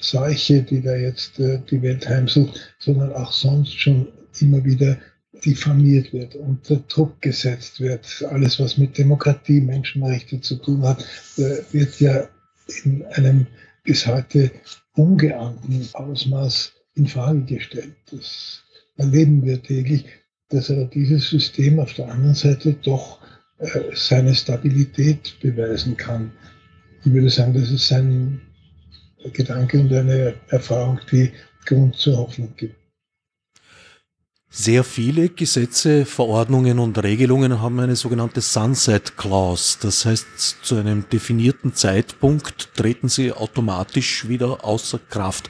Seuche, 0.00 0.62
die 0.62 0.82
da 0.82 0.96
jetzt 0.96 1.38
äh, 1.38 1.60
die 1.70 1.80
Welt 1.82 2.08
heimsucht, 2.08 2.74
sondern 2.80 3.12
auch 3.12 3.32
sonst 3.32 3.78
schon 3.78 4.08
immer 4.40 4.64
wieder 4.64 4.98
diffamiert 5.44 6.12
wird, 6.12 6.34
unter 6.36 6.76
Druck 6.76 7.20
gesetzt 7.20 7.80
wird. 7.80 8.24
Alles, 8.30 8.60
was 8.60 8.78
mit 8.78 8.96
Demokratie, 8.98 9.60
Menschenrechte 9.60 10.40
zu 10.40 10.56
tun 10.56 10.82
hat, 10.82 11.04
äh, 11.36 11.58
wird 11.72 12.00
ja 12.00 12.28
in 12.84 13.04
einem 13.12 13.46
bis 13.84 14.06
heute 14.06 14.50
ungeahnten 14.94 15.88
Ausmaß 15.92 16.72
in 16.94 17.06
Frage 17.06 17.42
gestellt. 17.42 17.94
Das 18.10 18.62
erleben 18.96 19.44
wir 19.44 19.62
täglich, 19.62 20.04
dass 20.48 20.70
aber 20.70 20.84
dieses 20.84 21.28
System 21.28 21.80
auf 21.80 21.94
der 21.94 22.08
anderen 22.08 22.34
Seite 22.34 22.74
doch 22.74 23.20
äh, 23.58 23.68
seine 23.94 24.34
Stabilität 24.34 25.38
beweisen 25.40 25.96
kann. 25.96 26.32
Ich 27.04 27.12
würde 27.12 27.30
sagen, 27.30 27.54
das 27.54 27.70
ist 27.70 27.92
ein 27.92 28.40
Gedanke 29.32 29.80
und 29.80 29.92
eine 29.92 30.34
Erfahrung, 30.48 31.00
die 31.10 31.32
Grund 31.64 31.96
zur 31.96 32.16
Hoffnung 32.18 32.52
gibt. 32.56 32.81
Sehr 34.54 34.84
viele 34.84 35.30
Gesetze, 35.30 36.04
Verordnungen 36.04 36.78
und 36.78 37.02
Regelungen 37.02 37.62
haben 37.62 37.80
eine 37.80 37.96
sogenannte 37.96 38.42
Sunset 38.42 39.16
Clause. 39.16 39.78
Das 39.80 40.04
heißt, 40.04 40.26
zu 40.60 40.76
einem 40.76 41.08
definierten 41.08 41.74
Zeitpunkt 41.74 42.74
treten 42.76 43.08
sie 43.08 43.32
automatisch 43.32 44.28
wieder 44.28 44.62
außer 44.62 45.00
Kraft. 45.08 45.48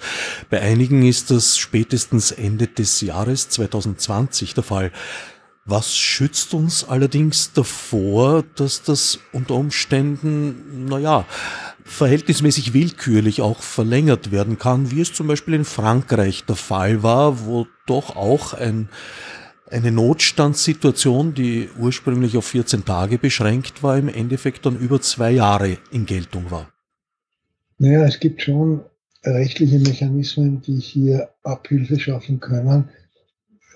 Bei 0.51 0.61
einigen 0.61 1.05
ist 1.05 1.33
das 1.33 1.59
spätestens 1.59 2.31
Ende 2.31 2.69
des 2.69 3.01
Jahres 3.01 3.49
2020 3.49 4.55
der 4.55 4.63
Fall. 4.63 4.93
Was 5.65 5.97
schützt 5.97 6.55
uns 6.55 6.85
allerdings 6.85 7.53
davor, 7.53 8.45
dass 8.55 8.85
das 8.85 9.19
unter 9.33 9.55
Umständen, 9.55 10.87
naja, 10.87 11.25
verhältnismäßig 11.85 12.75
willkürlich 12.75 13.41
auch 13.41 13.63
verlängert 13.63 14.31
werden 14.31 14.59
kann, 14.59 14.91
wie 14.91 15.01
es 15.01 15.13
zum 15.13 15.27
Beispiel 15.27 15.55
in 15.55 15.65
Frankreich 15.65 16.45
der 16.45 16.57
Fall 16.57 17.03
war, 17.03 17.45
wo 17.47 17.67
doch 17.87 18.17
auch 18.17 18.55
ein, 18.55 18.89
eine 19.71 19.91
Notstandssituation, 19.91 21.35
die 21.35 21.69
ursprünglich 21.79 22.37
auf 22.37 22.47
14 22.47 22.85
Tage 22.85 23.19
beschränkt 23.19 23.83
war, 23.83 23.99
im 23.99 24.09
Endeffekt 24.09 24.67
dann 24.67 24.79
über 24.79 25.01
zwei 25.01 25.33
Jahre 25.33 25.79
in 25.91 26.07
Geltung 26.07 26.51
war. 26.51 26.73
Naja, 27.79 28.05
es 28.05 28.21
gibt 28.21 28.43
schon 28.43 28.83
rechtliche 29.25 29.79
Mechanismen, 29.79 30.61
die 30.63 30.79
hier 30.79 31.31
Abhilfe 31.43 31.99
schaffen 31.99 32.41
können. 32.41 32.89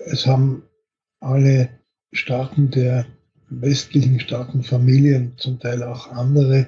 Es 0.05 0.25
haben 0.25 0.63
alle 1.19 1.69
Staaten 2.11 2.71
der 2.71 3.05
westlichen 3.49 4.19
Staatenfamilien, 4.19 5.33
zum 5.37 5.59
Teil 5.59 5.83
auch 5.83 6.11
andere, 6.11 6.67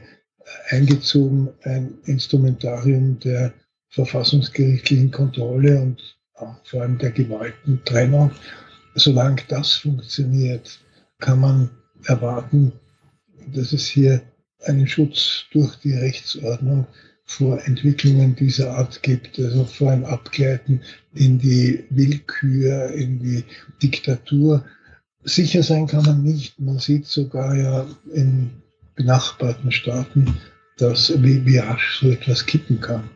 eingezogen 0.69 1.49
ein 1.63 1.93
Instrumentarium 2.05 3.19
der 3.19 3.53
verfassungsgerichtlichen 3.89 5.11
Kontrolle 5.11 5.81
und 5.81 6.17
vor 6.63 6.81
allem 6.81 6.97
der 6.97 7.11
Gewaltentrennung. 7.11 8.31
Solange 8.95 9.41
das 9.47 9.73
funktioniert, 9.73 10.79
kann 11.19 11.39
man 11.39 11.69
erwarten, 12.05 12.71
dass 13.53 13.73
es 13.73 13.87
hier 13.87 14.21
einen 14.63 14.87
Schutz 14.87 15.45
durch 15.51 15.75
die 15.77 15.93
Rechtsordnung 15.93 16.87
vor 17.25 17.61
Entwicklungen 17.65 18.35
dieser 18.35 18.75
Art 18.75 19.03
gibt, 19.03 19.37
also 19.39 19.63
vor 19.65 19.91
ein 19.91 20.03
Abgleiten 20.03 20.81
in 21.13 21.37
die 21.37 21.83
Willkür, 21.89 22.89
in 22.91 23.19
die 23.19 23.43
Diktatur. 23.81 24.65
Sicher 25.23 25.61
sein 25.61 25.87
kann 25.87 26.05
man 26.05 26.23
nicht. 26.23 26.59
Man 26.59 26.79
sieht 26.79 27.05
sogar 27.05 27.55
ja 27.55 27.85
in 28.13 28.49
benachbarten 28.99 29.71
Staaten, 29.71 30.37
dass 30.77 31.11
wie, 31.23 31.57
rasch 31.57 31.99
so 32.01 32.11
etwas 32.11 32.45
kippen 32.45 32.81
kann. 32.81 33.09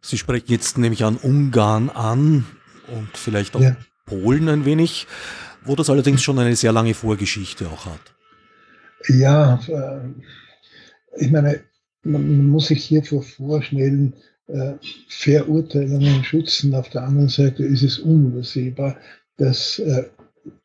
Sie 0.00 0.16
sprechen 0.16 0.46
jetzt 0.48 0.78
nämlich 0.78 1.04
an 1.04 1.16
Ungarn 1.16 1.90
an 1.90 2.46
und 2.88 3.16
vielleicht 3.16 3.56
auch 3.56 3.60
ja. 3.60 3.76
Polen 4.06 4.48
ein 4.48 4.64
wenig, 4.64 5.06
wo 5.64 5.74
das 5.74 5.90
allerdings 5.90 6.22
schon 6.22 6.38
eine 6.38 6.54
sehr 6.54 6.72
lange 6.72 6.94
Vorgeschichte 6.94 7.68
auch 7.68 7.86
hat. 7.86 8.00
Ja, 9.08 9.60
äh, 9.66 11.20
ich 11.20 11.30
meine, 11.32 11.60
man 12.04 12.46
muss 12.48 12.68
sich 12.68 12.84
hier 12.84 13.02
vor 13.02 13.22
vorschnellen 13.22 14.14
äh, 14.46 14.74
Verurteilungen 15.08 16.22
schützen. 16.24 16.74
Auf 16.74 16.88
der 16.90 17.02
anderen 17.02 17.28
Seite 17.28 17.64
ist 17.64 17.82
es 17.82 17.98
unübersehbar, 17.98 18.96
dass 19.38 19.80
äh, 19.80 20.04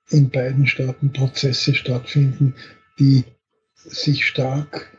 in 0.10 0.29
beiden 0.29 0.67
Staaten 0.67 1.12
Prozesse 1.12 1.73
stattfinden, 1.73 2.53
die 2.99 3.23
sich 3.88 4.26
stark 4.26 4.91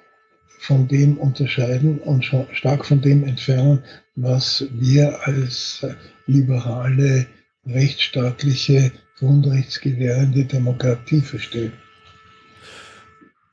von 0.59 0.89
dem 0.89 1.19
unterscheiden 1.19 1.99
und 1.99 2.25
stark 2.53 2.85
von 2.85 3.01
dem 3.01 3.25
entfernen, 3.25 3.85
was 4.17 4.65
wir 4.73 5.27
als 5.27 5.87
liberale, 6.27 7.27
rechtsstaatliche, 7.67 8.93
grundrechtsgewährende 9.19 10.45
Demokratie 10.45 11.21
verstehen. 11.21 11.73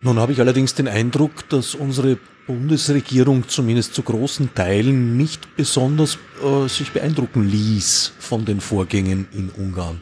Nun 0.02 0.19
habe 0.19 0.34
ich 0.34 0.39
allerdings 0.39 0.76
den 0.76 0.88
Eindruck, 0.88 1.50
dass 1.50 1.74
unsere 1.74 2.17
Bundesregierung 2.45 3.48
zumindest 3.48 3.95
zu 3.95 4.04
großen 4.04 4.54
Teilen 4.54 5.17
nicht 5.17 5.56
besonders 5.56 6.19
äh, 6.43 6.67
sich 6.67 6.91
beeindrucken 6.91 7.50
ließ 7.50 8.13
von 8.19 8.45
den 8.45 8.62
Vorgängen 8.62 9.28
in 9.32 9.50
Ungarn. 9.50 10.02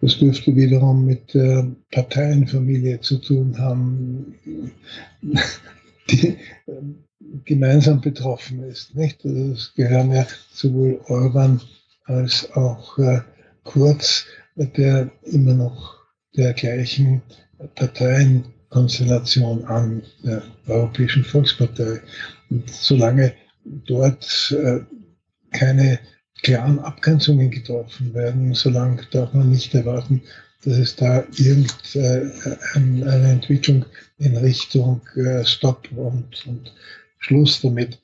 Das 0.00 0.18
dürfte 0.18 0.56
wiederum 0.56 1.04
mit 1.04 1.34
der 1.34 1.70
Parteienfamilie 1.90 3.00
zu 3.00 3.18
tun 3.18 3.58
haben, 3.58 4.34
die 6.10 6.38
ähm, 6.66 7.04
gemeinsam 7.44 8.00
betroffen 8.00 8.62
ist. 8.64 8.94
Nicht? 8.94 9.24
Also 9.24 9.52
es 9.52 9.74
gehören 9.74 10.12
ja 10.12 10.26
sowohl 10.52 11.00
Orban 11.06 11.60
als 12.04 12.50
auch 12.52 12.98
äh, 12.98 13.20
Kurz, 13.64 14.24
der 14.56 15.10
immer 15.22 15.54
noch 15.54 15.98
der 16.34 16.54
gleichen 16.54 17.22
Parteien 17.74 18.44
Konstellation 18.70 19.64
an 19.64 20.02
der 20.24 20.42
Europäischen 20.66 21.24
Volkspartei. 21.24 22.00
Und 22.48 22.70
solange 22.70 23.34
dort 23.64 24.56
äh, 24.58 24.80
keine 25.52 25.98
klaren 26.42 26.78
Abgrenzungen 26.78 27.50
getroffen 27.50 28.14
werden, 28.14 28.54
solange 28.54 29.02
darf 29.10 29.32
man 29.34 29.50
nicht 29.50 29.74
erwarten, 29.74 30.22
dass 30.64 30.76
es 30.78 30.96
da 30.96 31.24
irgendeine 31.36 33.30
Entwicklung 33.30 33.84
in 34.18 34.36
Richtung 34.36 35.00
äh, 35.16 35.44
Stopp 35.44 35.88
und, 35.92 36.46
und 36.46 36.72
Schluss 37.18 37.60
damit 37.60 38.00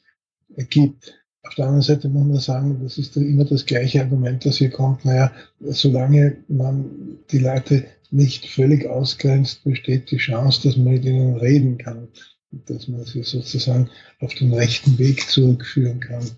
gibt. 0.70 1.14
Auf 1.42 1.54
der 1.54 1.66
anderen 1.66 1.82
Seite 1.82 2.08
muss 2.08 2.26
man 2.26 2.40
sagen, 2.40 2.80
das 2.82 2.98
ist 2.98 3.16
immer 3.16 3.44
das 3.44 3.66
gleiche 3.66 4.00
Argument, 4.00 4.44
das 4.44 4.56
hier 4.56 4.70
kommt. 4.70 5.04
Naja, 5.04 5.30
solange 5.60 6.38
man 6.48 7.18
die 7.30 7.38
Leute 7.38 7.84
nicht 8.10 8.46
völlig 8.46 8.86
ausgrenzt, 8.86 9.62
besteht 9.64 10.10
die 10.10 10.16
Chance, 10.16 10.62
dass 10.64 10.76
man 10.76 10.94
mit 10.94 11.04
ihnen 11.04 11.36
reden 11.36 11.78
kann, 11.78 12.08
dass 12.50 12.88
man 12.88 13.04
sie 13.04 13.22
sozusagen 13.22 13.90
auf 14.20 14.34
den 14.34 14.52
rechten 14.52 14.98
Weg 14.98 15.28
zurückführen 15.28 16.00
kann. 16.00 16.30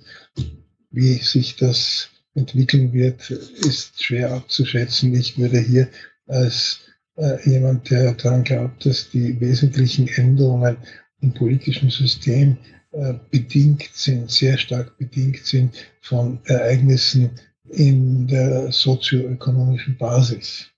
Wie 0.91 1.15
sich 1.15 1.57
das 1.57 2.11
entwickeln 2.35 2.93
wird, 2.93 3.31
ist 3.31 4.03
schwer 4.03 4.33
abzuschätzen. 4.33 5.15
Ich 5.15 5.39
würde 5.39 5.59
hier 5.59 5.89
als 6.27 6.81
äh, 7.17 7.39
jemand, 7.49 7.91
der 7.91 8.15
daran 8.15 8.45
glaubt, 8.45 8.87
dass 8.87 9.11
die 9.11 9.39
wesentlichen 9.41 10.09
Änderungen 10.09 10.77
im 11.21 11.35
politischen 11.35 11.91
System 11.91 12.57
äh, 12.93 13.15
bedingt 13.31 13.91
sind, 13.93 14.31
sehr 14.31 14.57
stark 14.57 14.97
bedingt 14.99 15.45
sind 15.45 15.75
von 16.01 16.41
Ereignissen 16.45 17.31
in 17.71 18.27
der 18.27 18.73
sozioökonomischen 18.73 19.99
Basis 19.99 20.71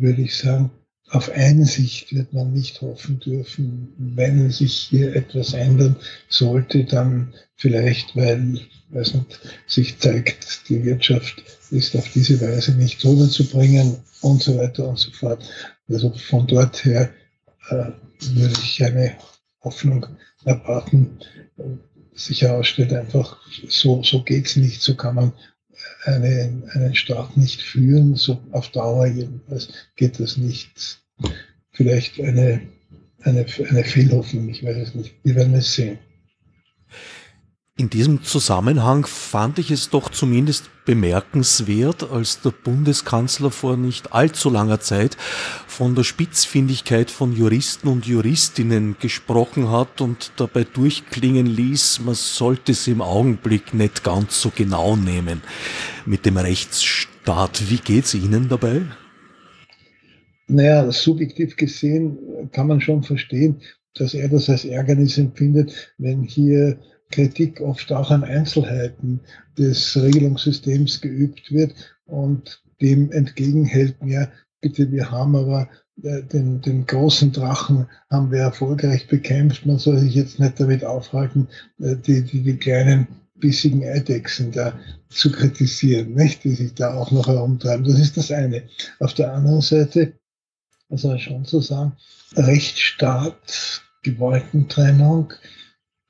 würde 0.00 0.22
ich 0.22 0.36
sagen, 0.36 0.70
auf 1.10 1.30
Einsicht 1.30 2.14
wird 2.14 2.32
man 2.32 2.52
nicht 2.52 2.80
hoffen 2.80 3.18
dürfen. 3.18 3.92
Wenn 3.98 4.50
sich 4.50 4.74
hier 4.74 5.14
etwas 5.14 5.54
ändern 5.54 5.96
sollte, 6.28 6.84
dann 6.84 7.34
vielleicht, 7.56 8.14
weil 8.16 8.60
weiß 8.90 9.14
nicht, 9.14 9.40
sich 9.66 9.98
zeigt, 9.98 10.68
die 10.68 10.84
Wirtschaft 10.84 11.42
ist 11.70 11.96
auf 11.96 12.08
diese 12.12 12.40
Weise 12.40 12.72
nicht 12.72 13.04
rüberzubringen 13.04 13.96
und 14.20 14.42
so 14.42 14.56
weiter 14.58 14.88
und 14.88 14.98
so 14.98 15.10
fort. 15.10 15.42
Also 15.88 16.12
von 16.12 16.46
dort 16.46 16.84
her 16.84 17.10
äh, 17.70 17.86
würde 18.20 18.54
ich 18.62 18.82
eine 18.84 19.16
Hoffnung 19.62 20.06
erwarten, 20.44 21.18
sich 22.14 22.42
herausstellt 22.42 22.92
einfach, 22.92 23.38
so, 23.68 24.02
so 24.02 24.22
geht's 24.22 24.56
nicht, 24.56 24.82
so 24.82 24.94
kann 24.94 25.14
man 25.14 25.32
eine, 26.04 26.62
einen 26.72 26.94
Staat 26.94 27.36
nicht 27.36 27.62
führen, 27.62 28.14
so 28.14 28.40
auf 28.52 28.70
Dauer 28.70 29.06
jedenfalls 29.06 29.68
geht 29.96 30.18
das 30.20 30.36
nicht. 30.36 31.00
Vielleicht 31.72 32.20
eine, 32.20 32.62
eine, 33.22 33.46
eine 33.68 33.84
Fehlhoffnung, 33.84 34.48
ich 34.48 34.64
weiß 34.64 34.76
es 34.76 34.94
nicht. 34.94 35.14
Wir 35.22 35.34
werden 35.34 35.54
es 35.54 35.74
sehen. 35.74 35.98
In 37.80 37.88
diesem 37.88 38.22
Zusammenhang 38.22 39.06
fand 39.06 39.58
ich 39.58 39.70
es 39.70 39.88
doch 39.88 40.10
zumindest 40.10 40.68
bemerkenswert, 40.84 42.10
als 42.12 42.42
der 42.42 42.50
Bundeskanzler 42.50 43.50
vor 43.50 43.78
nicht 43.78 44.12
allzu 44.12 44.50
langer 44.50 44.80
Zeit 44.80 45.16
von 45.66 45.94
der 45.94 46.04
Spitzfindigkeit 46.04 47.10
von 47.10 47.32
Juristen 47.32 47.88
und 47.88 48.04
Juristinnen 48.04 48.96
gesprochen 49.00 49.70
hat 49.70 50.02
und 50.02 50.32
dabei 50.36 50.64
durchklingen 50.64 51.46
ließ, 51.46 52.00
man 52.04 52.14
sollte 52.14 52.72
es 52.72 52.86
im 52.86 53.00
Augenblick 53.00 53.72
nicht 53.72 54.04
ganz 54.04 54.42
so 54.42 54.52
genau 54.54 54.94
nehmen 54.94 55.40
mit 56.04 56.26
dem 56.26 56.36
Rechtsstaat. 56.36 57.70
Wie 57.70 57.78
geht 57.78 58.04
es 58.04 58.12
Ihnen 58.12 58.50
dabei? 58.50 58.82
Naja, 60.48 60.92
subjektiv 60.92 61.56
gesehen 61.56 62.18
kann 62.52 62.66
man 62.66 62.82
schon 62.82 63.04
verstehen, 63.04 63.62
dass 63.94 64.12
er 64.12 64.28
das 64.28 64.50
als 64.50 64.66
Ärgernis 64.66 65.16
empfindet, 65.16 65.94
wenn 65.96 66.24
hier 66.24 66.78
Kritik 67.10 67.60
oft 67.60 67.92
auch 67.92 68.10
an 68.10 68.24
Einzelheiten 68.24 69.20
des 69.58 69.96
Regelungssystems 69.96 71.00
geübt 71.00 71.50
wird 71.52 71.74
und 72.06 72.62
dem 72.80 73.10
entgegenhält, 73.12 73.96
ja, 74.04 74.28
bitte, 74.60 74.90
wir 74.90 75.10
haben 75.10 75.36
aber 75.36 75.68
äh, 76.02 76.22
den, 76.22 76.60
den 76.60 76.86
großen 76.86 77.32
Drachen 77.32 77.86
haben 78.10 78.30
wir 78.30 78.40
erfolgreich 78.40 79.08
bekämpft. 79.08 79.66
Man 79.66 79.78
soll 79.78 79.98
sich 79.98 80.14
jetzt 80.14 80.38
nicht 80.38 80.58
damit 80.58 80.84
aufhalten, 80.84 81.48
äh, 81.78 81.96
die, 81.96 82.22
die, 82.22 82.42
die 82.42 82.56
kleinen 82.56 83.06
bissigen 83.34 83.82
Eidechsen 83.84 84.52
da 84.52 84.78
zu 85.08 85.32
kritisieren, 85.32 86.14
nicht? 86.14 86.44
die 86.44 86.54
sich 86.54 86.74
da 86.74 86.94
auch 86.94 87.10
noch 87.10 87.26
herumtreiben. 87.26 87.84
Das 87.84 87.98
ist 87.98 88.16
das 88.16 88.30
eine. 88.30 88.64
Auf 88.98 89.14
der 89.14 89.32
anderen 89.32 89.62
Seite, 89.62 90.12
also 90.88 91.16
schon 91.18 91.44
zu 91.44 91.60
sagen, 91.60 91.92
Rechtsstaat, 92.36 93.82
Gewaltentrennung, 94.02 95.32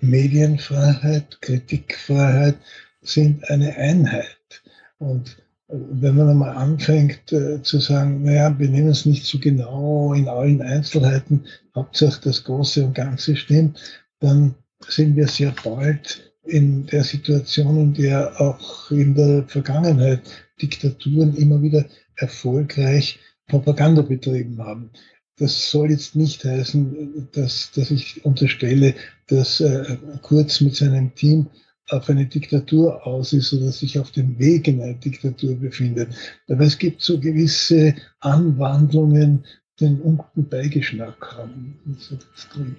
Medienfreiheit, 0.01 1.41
Kritikfreiheit 1.41 2.57
sind 3.03 3.49
eine 3.51 3.77
Einheit. 3.77 4.63
Und 4.99 5.37
wenn 5.69 6.17
man 6.17 6.29
einmal 6.29 6.57
anfängt 6.57 7.33
äh, 7.33 7.63
zu 7.63 7.79
sagen, 7.79 8.25
naja, 8.25 8.59
wir 8.59 8.69
nehmen 8.69 8.89
es 8.89 9.07
nicht 9.07 9.25
so 9.25 9.39
genau 9.39 10.13
in 10.15 10.29
allen 10.29 10.63
Einzelheiten, 10.63 11.45
Hauptsache 11.75 12.21
das 12.25 12.45
Große 12.45 12.85
und 12.85 12.95
Ganze 12.95 13.37
stimmt, 13.37 13.79
dann 14.19 14.55
sind 14.89 15.17
wir 15.17 15.29
sehr 15.29 15.55
bald 15.63 16.33
in 16.45 16.87
der 16.87 17.05
Situation, 17.05 17.77
in 17.77 17.95
der 17.95 18.41
auch 18.41 18.91
in 18.91 19.15
der 19.15 19.45
Vergangenheit 19.47 20.23
Diktaturen 20.61 21.37
immer 21.37 21.63
wieder 21.63 21.85
erfolgreich 22.17 23.21
Propaganda 23.47 24.03
betrieben 24.03 24.59
haben. 24.63 24.91
Das 25.41 25.71
soll 25.71 25.91
jetzt 25.91 26.15
nicht 26.17 26.45
heißen, 26.45 27.29
dass, 27.33 27.71
dass 27.75 27.91
ich 27.91 28.23
unterstelle, 28.27 28.95
dass 29.27 29.61
äh, 29.61 29.97
Kurz 30.21 30.61
mit 30.61 30.77
seinem 30.77 31.15
Team 31.15 31.47
auf 31.89 32.11
eine 32.11 32.27
Diktatur 32.27 33.07
aus 33.07 33.33
ist 33.33 33.53
oder 33.55 33.73
sich 33.73 33.99
auf 33.99 34.11
dem 34.11 34.39
Weg 34.39 34.69
in 34.69 34.83
eine 34.83 34.95
Diktatur 34.95 35.57
befindet. 35.57 36.15
Aber 36.47 36.61
es 36.65 36.79
gibt 36.79 37.01
so 37.01 37.19
gewisse 37.19 37.95
Anwandlungen, 38.21 39.45
die 39.81 39.87
einen 39.87 40.03
unguten 40.03 40.47
Beigeschmack 40.47 41.35
haben. 41.35 41.79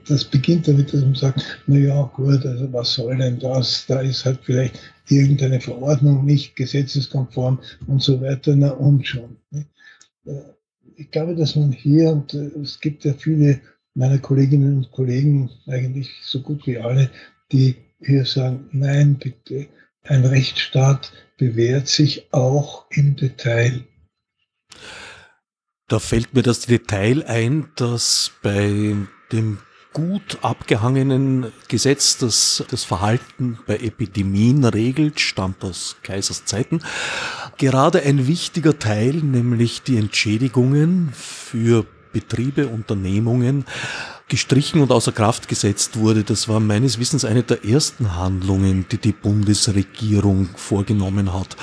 Das 0.08 0.24
beginnt 0.24 0.67
damit, 0.67 0.93
dass 0.93 1.02
man 1.02 1.15
sagt, 1.15 1.63
na 1.65 1.78
ja, 1.78 2.04
gut, 2.15 2.45
also 2.45 2.71
was 2.71 2.93
soll 2.93 3.17
denn 3.17 3.39
das? 3.39 3.88
Da 3.88 4.02
ist 4.02 4.24
halt 4.24 4.39
vielleicht 4.43 4.80
irgendeine 5.10 5.60
Verordnung 5.60 6.26
nicht 6.26 6.56
gesetzeskonform 6.56 7.60
und 7.88 8.04
so 8.04 8.21
weiter, 8.21 8.56
na 8.56 8.69
und 8.69 9.06
schon. 9.08 9.36
Ich 10.96 11.12
glaube, 11.12 11.36
dass 11.36 11.56
man 11.56 11.72
hier, 11.72 12.12
und 12.12 12.34
es 12.34 12.80
gibt 12.80 13.06
ja 13.06 13.13
viele 13.13 13.62
meiner 13.94 14.20
Kolleginnen 14.20 14.78
und 14.78 14.91
Kollegen, 14.91 15.50
eigentlich 15.67 16.10
so 16.24 16.41
gut 16.41 16.65
wie 16.65 16.78
alle, 16.78 17.10
die 17.52 17.76
wir 18.00 18.26
sagen, 18.26 18.70
nein, 18.72 19.15
bitte, 19.15 19.67
ein 20.04 20.26
Rechtsstaat 20.26 21.12
bewährt 21.38 21.88
sich 21.88 22.34
auch 22.34 22.86
im 22.89 23.15
Detail. 23.15 23.84
Da 25.88 26.00
fällt 26.00 26.34
mir 26.34 26.41
das 26.41 26.62
Detail 26.62 27.24
ein, 27.26 27.70
dass 27.76 28.32
bei 28.41 28.96
dem 29.32 29.60
gut 29.93 30.39
abgehangenen 30.41 31.51
Gesetz, 31.67 32.17
das 32.17 32.63
das 32.69 32.84
Verhalten 32.84 33.60
bei 33.67 33.77
Epidemien 33.77 34.63
regelt, 34.63 35.19
stammt 35.19 35.63
aus 35.63 35.97
Kaisers 36.04 36.45
Zeiten, 36.45 36.82
gerade 37.58 38.01
ein 38.01 38.27
wichtiger 38.27 38.80
Teil, 38.80 39.15
nämlich 39.15 39.84
die 39.84 39.97
Entschädigungen 39.97 41.12
für 41.13 41.86
Betriebe, 42.13 42.67
Unternehmungen 42.67 43.65
gestrichen 44.27 44.82
und 44.82 44.91
außer 44.91 45.12
Kraft 45.12 45.47
gesetzt 45.47 45.97
wurde. 45.97 46.23
Das 46.23 46.47
war 46.47 46.60
meines 46.60 46.99
Wissens 46.99 47.25
eine 47.25 47.43
der 47.43 47.65
ersten 47.65 48.15
Handlungen, 48.15 48.86
die 48.91 48.97
die 48.97 49.12
Bundesregierung 49.12 50.49
vorgenommen 50.56 51.34
hat. 51.34 51.58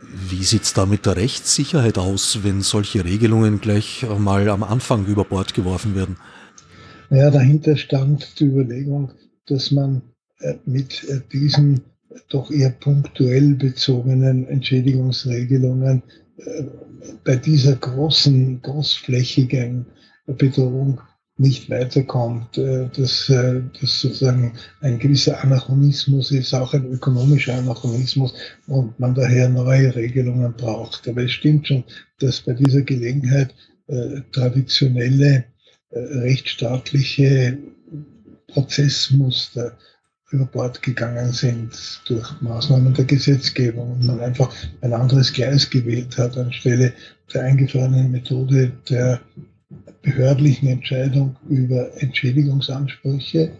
Wie 0.00 0.44
sieht's 0.44 0.72
da 0.72 0.86
mit 0.86 1.04
der 1.04 1.16
Rechtssicherheit 1.16 1.98
aus, 1.98 2.40
wenn 2.42 2.62
solche 2.62 3.04
Regelungen 3.04 3.60
gleich 3.60 4.06
mal 4.18 4.48
am 4.48 4.62
Anfang 4.62 5.06
über 5.06 5.24
Bord 5.24 5.52
geworfen 5.54 5.94
werden? 5.94 6.16
Naja, 7.10 7.30
dahinter 7.30 7.76
stand 7.76 8.40
die 8.40 8.44
Überlegung, 8.44 9.12
dass 9.46 9.70
man 9.70 10.02
äh, 10.40 10.54
mit 10.64 11.04
äh, 11.04 11.20
diesen 11.32 11.82
doch 12.28 12.50
eher 12.50 12.70
punktuell 12.70 13.54
bezogenen 13.54 14.46
Entschädigungsregelungen 14.48 16.02
äh, 16.38 16.64
bei 17.24 17.36
dieser 17.36 17.76
großen, 17.76 18.62
großflächigen 18.62 19.86
Bedrohung 20.26 21.00
nicht 21.38 21.68
weiterkommt, 21.68 22.56
dass 22.56 23.28
äh, 23.28 23.60
das 23.78 24.00
sozusagen 24.00 24.54
ein 24.80 24.98
gewisser 24.98 25.44
Anachronismus 25.44 26.30
ist, 26.30 26.54
auch 26.54 26.72
ein 26.72 26.86
ökonomischer 26.86 27.54
Anachronismus 27.54 28.32
und 28.66 28.98
man 28.98 29.14
daher 29.14 29.48
neue 29.50 29.94
Regelungen 29.94 30.54
braucht. 30.54 31.06
Aber 31.06 31.22
es 31.22 31.32
stimmt 31.32 31.68
schon, 31.68 31.84
dass 32.18 32.40
bei 32.40 32.54
dieser 32.54 32.82
Gelegenheit 32.82 33.54
äh, 33.86 34.22
traditionelle 34.32 35.44
rechtsstaatliche 35.96 37.58
Prozessmuster 38.48 39.76
über 40.30 40.46
Bord 40.46 40.82
gegangen 40.82 41.32
sind 41.32 42.00
durch 42.06 42.40
Maßnahmen 42.40 42.94
der 42.94 43.04
Gesetzgebung 43.04 43.92
und 43.92 44.06
man 44.06 44.20
einfach 44.20 44.52
ein 44.80 44.92
anderes 44.92 45.32
Gleis 45.32 45.70
gewählt 45.70 46.18
hat 46.18 46.36
anstelle 46.36 46.92
der 47.32 47.44
eingefahrenen 47.44 48.10
Methode 48.10 48.72
der 48.88 49.20
behördlichen 50.02 50.68
Entscheidung 50.68 51.36
über 51.48 51.90
Entschädigungsansprüche. 52.00 53.52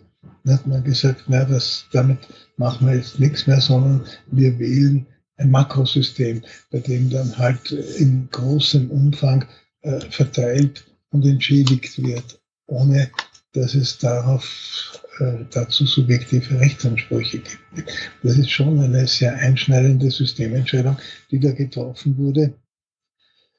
Da 0.45 0.55
hat 0.55 0.67
man 0.67 0.85
gesagt, 0.85 1.25
na, 1.27 1.45
das, 1.45 1.87
damit 1.93 2.19
machen 2.57 2.87
wir 2.87 2.95
jetzt 2.95 3.19
nichts 3.19 3.47
mehr, 3.47 3.61
sondern 3.61 4.05
wir 4.31 4.59
wählen 4.59 5.07
ein 5.37 5.51
Makrosystem, 5.51 6.43
bei 6.71 6.79
dem 6.79 7.11
dann 7.11 7.37
halt 7.37 7.73
in 7.73 8.29
großem 8.31 8.91
Umfang 8.91 9.45
äh, 9.83 10.01
verteilt 10.11 10.85
und 11.17 11.27
entschädigt 11.27 12.03
wird, 12.03 12.41
ohne 12.67 13.11
dass 13.53 13.75
es 13.75 13.99
darauf 13.99 15.01
äh, 15.19 15.45
dazu 15.51 15.87
subjektive 15.87 16.61
Rechtsansprüche 16.61 17.39
gibt. 17.39 17.93
Das 18.23 18.37
ist 18.37 18.51
schon 18.51 18.79
eine 18.81 19.07
sehr 19.07 19.35
einschneidende 19.35 20.11
Systementscheidung, 20.11 20.99
die 21.31 21.41
da 21.41 21.53
getroffen 21.53 22.19
wurde. 22.19 22.55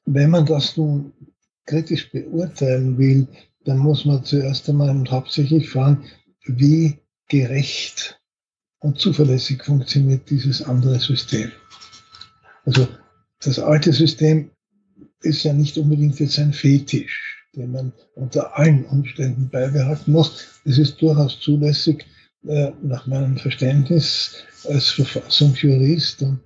Wenn 0.04 0.30
man 0.30 0.46
das 0.46 0.76
nun 0.76 1.12
kritisch 1.66 2.10
beurteilen 2.10 2.96
will, 2.96 3.26
dann 3.64 3.78
muss 3.78 4.04
man 4.04 4.24
zuerst 4.24 4.68
einmal 4.68 4.90
und 4.90 5.10
hauptsächlich 5.10 5.68
fragen, 5.68 6.04
wie 6.44 6.98
gerecht 7.28 8.20
und 8.78 9.00
zuverlässig 9.00 9.64
funktioniert 9.64 10.30
dieses 10.30 10.62
andere 10.62 11.00
System. 11.00 11.50
Also 12.64 12.86
das 13.40 13.58
alte 13.58 13.92
System 13.92 14.50
ist 15.20 15.42
ja 15.42 15.52
nicht 15.52 15.76
unbedingt 15.76 16.20
jetzt 16.20 16.38
ein 16.38 16.52
Fetisch 16.52 17.27
den 17.54 17.72
man 17.72 17.92
unter 18.14 18.56
allen 18.58 18.84
Umständen 18.86 19.48
beibehalten 19.50 20.12
muss. 20.12 20.60
Es 20.64 20.78
ist 20.78 21.00
durchaus 21.00 21.40
zulässig, 21.40 22.06
äh, 22.46 22.70
nach 22.82 23.06
meinem 23.06 23.36
Verständnis 23.36 24.36
als 24.68 24.90
Verfassungsjurist 24.90 26.22
und, 26.22 26.40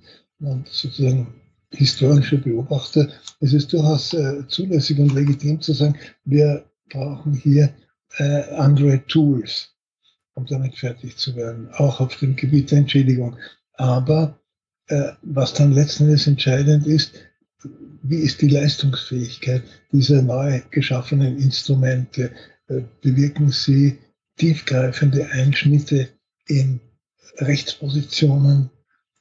sozusagen 0.68 1.34
historischer 1.70 2.38
Beobachter, 2.38 3.08
es 3.40 3.52
ist 3.52 3.72
durchaus 3.72 4.12
äh, 4.14 4.46
zulässig 4.48 4.98
und 4.98 5.14
legitim 5.14 5.60
zu 5.60 5.72
sagen, 5.72 5.96
wir 6.24 6.64
brauchen 6.90 7.34
hier 7.34 7.74
äh, 8.18 8.42
andere 8.56 9.06
Tools, 9.06 9.70
um 10.34 10.46
damit 10.46 10.76
fertig 10.76 11.16
zu 11.16 11.36
werden, 11.36 11.68
auch 11.72 12.00
auf 12.00 12.16
dem 12.16 12.36
Gebiet 12.36 12.70
der 12.70 12.78
Entschädigung. 12.78 13.36
Aber 13.74 14.38
äh, 14.88 15.12
was 15.22 15.54
dann 15.54 15.72
letzten 15.72 16.04
Endes 16.04 16.26
entscheidend 16.26 16.86
ist, 16.86 17.14
wie 18.02 18.18
ist 18.18 18.42
die 18.42 18.48
Leistungsfähigkeit 18.48 19.62
dieser 19.92 20.22
neu 20.22 20.60
geschaffenen 20.70 21.38
Instrumente? 21.38 22.32
Äh, 22.68 22.82
bewirken 23.00 23.50
sie 23.50 23.98
tiefgreifende 24.36 25.28
Einschnitte 25.30 26.08
in 26.46 26.80
Rechtspositionen? 27.38 28.70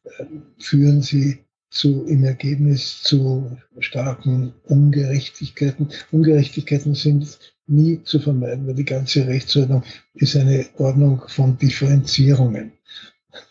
Äh, 0.03 0.25
führen 0.57 1.01
sie 1.01 1.45
zu, 1.69 2.05
im 2.05 2.23
Ergebnis 2.23 3.03
zu 3.03 3.57
starken 3.79 4.53
Ungerechtigkeiten? 4.63 5.89
Ungerechtigkeiten 6.11 6.95
sind 6.95 7.39
nie 7.67 8.03
zu 8.03 8.19
vermeiden, 8.19 8.67
weil 8.67 8.75
die 8.75 8.85
ganze 8.85 9.27
Rechtsordnung 9.27 9.83
ist 10.15 10.35
eine 10.35 10.65
Ordnung 10.77 11.21
von 11.27 11.57
Differenzierungen. 11.57 12.73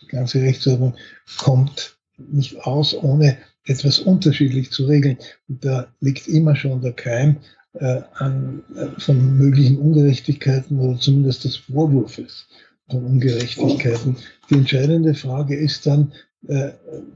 Die 0.02 0.08
ganze 0.08 0.42
Rechtsordnung 0.42 0.94
kommt 1.38 1.96
nicht 2.18 2.58
aus, 2.58 2.94
ohne 2.94 3.38
etwas 3.64 3.98
unterschiedlich 3.98 4.70
zu 4.70 4.86
regeln. 4.86 5.18
Und 5.48 5.64
da 5.64 5.92
liegt 6.00 6.28
immer 6.28 6.56
schon 6.56 6.80
der 6.80 6.92
Keim 6.92 7.36
äh, 7.74 8.02
an, 8.14 8.62
äh, 8.74 9.00
von 9.00 9.36
möglichen 9.36 9.78
Ungerechtigkeiten 9.78 10.78
oder 10.78 10.98
zumindest 10.98 11.44
des 11.44 11.56
Vorwurfs 11.56 12.46
von 12.88 13.04
Ungerechtigkeiten. 13.04 14.16
Die 14.48 14.54
entscheidende 14.54 15.14
Frage 15.14 15.56
ist 15.56 15.86
dann, 15.86 16.12
äh, 16.48 16.70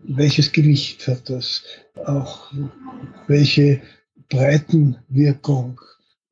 welches 0.05 0.53
Gewicht 0.53 1.09
hat 1.09 1.29
das, 1.31 1.65
auch 2.05 2.53
welche 3.27 3.81
Breitenwirkung, 4.29 5.81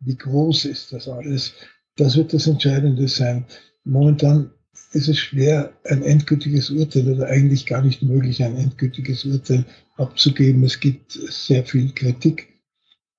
wie 0.01 0.16
groß 0.16 0.66
ist 0.66 0.92
das 0.92 1.09
alles, 1.09 1.55
das 1.96 2.16
wird 2.16 2.33
das 2.33 2.46
Entscheidende 2.46 3.09
sein. 3.09 3.44
Momentan 3.85 4.51
ist 4.92 5.09
es 5.09 5.18
schwer, 5.18 5.72
ein 5.85 6.02
endgültiges 6.02 6.70
Urteil 6.70 7.09
oder 7.09 7.26
eigentlich 7.26 7.66
gar 7.66 7.83
nicht 7.83 8.02
möglich, 8.02 8.42
ein 8.42 8.57
endgültiges 8.57 9.24
Urteil 9.24 9.64
abzugeben. 9.96 10.64
Es 10.64 10.81
gibt 10.81 11.12
sehr 11.12 11.64
viel 11.64 11.92
Kritik. 11.92 12.48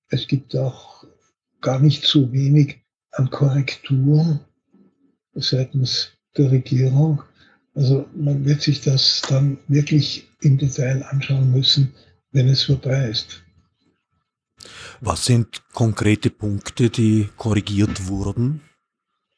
Es 0.10 0.28
gibt 0.28 0.56
auch 0.56 1.04
gar 1.62 1.80
nicht 1.80 2.06
so 2.06 2.32
wenig 2.32 2.82
an 3.12 3.30
Korrekturen 3.30 4.40
seitens 5.34 6.12
der 6.38 6.52
Regierung. 6.52 7.24
Also 7.74 8.08
man 8.16 8.46
wird 8.46 8.62
sich 8.62 8.82
das 8.82 9.22
dann 9.28 9.58
wirklich 9.68 10.28
im 10.42 10.58
Detail 10.58 11.04
anschauen 11.04 11.52
müssen, 11.52 11.94
wenn 12.32 12.48
es 12.48 12.64
vorbei 12.64 13.10
ist. 13.10 13.44
Was 15.02 15.26
sind 15.26 15.64
konkrete 15.74 16.30
Punkte, 16.30 16.90
die 16.90 17.30
korrigiert 17.36 18.08
wurden? 18.08 18.62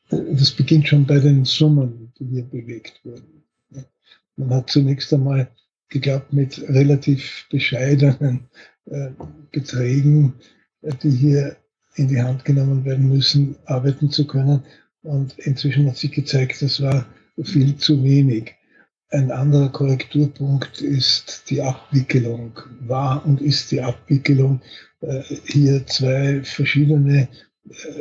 Das 0.10 0.52
beginnt 0.52 0.88
schon 0.88 1.06
bei 1.06 1.20
den 1.20 1.46
Summen, 1.46 2.05
die 2.20 2.26
hier 2.26 2.44
bewegt 2.44 3.02
wurden. 3.04 3.44
Man 4.38 4.50
hat 4.54 4.70
zunächst 4.70 5.14
einmal 5.14 5.50
geglaubt, 5.90 6.34
mit 6.34 6.62
relativ 6.70 7.48
bescheidenen 7.50 8.50
äh, 8.86 9.12
Beträgen, 9.52 10.34
äh, 10.82 10.94
die 11.02 11.12
hier 11.12 11.58
in 11.96 12.10
die 12.10 12.22
Hand 12.22 12.44
genommen 12.44 12.84
werden 12.84 13.08
müssen, 13.08 13.56
arbeiten 13.66 14.10
zu 14.10 14.28
können. 14.28 14.64
Und 15.04 15.38
inzwischen 15.40 15.88
hat 15.88 15.98
sich 15.98 16.12
gezeigt, 16.12 16.62
das 16.62 16.82
war 16.82 17.06
viel 17.42 17.78
zu 17.78 18.04
wenig. 18.04 18.56
Ein 19.10 19.32
anderer 19.32 19.70
Korrekturpunkt 19.70 20.82
ist 20.82 21.50
die 21.50 21.62
Abwicklung. 21.62 22.60
War 22.82 23.26
und 23.26 23.40
ist 23.40 23.72
die 23.72 23.82
Abwicklung 23.82 24.62
äh, 25.02 25.22
hier 25.46 25.86
zwei 25.88 26.44
verschiedene 26.44 27.30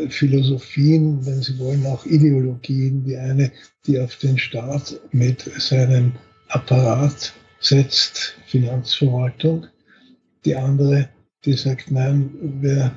Philosophien, 0.08 1.24
wenn 1.24 1.42
Sie 1.42 1.58
wollen, 1.58 1.86
auch 1.86 2.04
Ideologien. 2.04 3.04
Die 3.04 3.16
eine, 3.16 3.50
die 3.86 3.98
auf 3.98 4.16
den 4.16 4.38
Staat 4.38 5.00
mit 5.12 5.40
seinem 5.58 6.12
Apparat 6.48 7.32
setzt, 7.60 8.36
Finanzverwaltung. 8.46 9.66
Die 10.44 10.54
andere, 10.54 11.08
die 11.44 11.54
sagt, 11.54 11.90
nein, 11.90 12.30
wir 12.60 12.92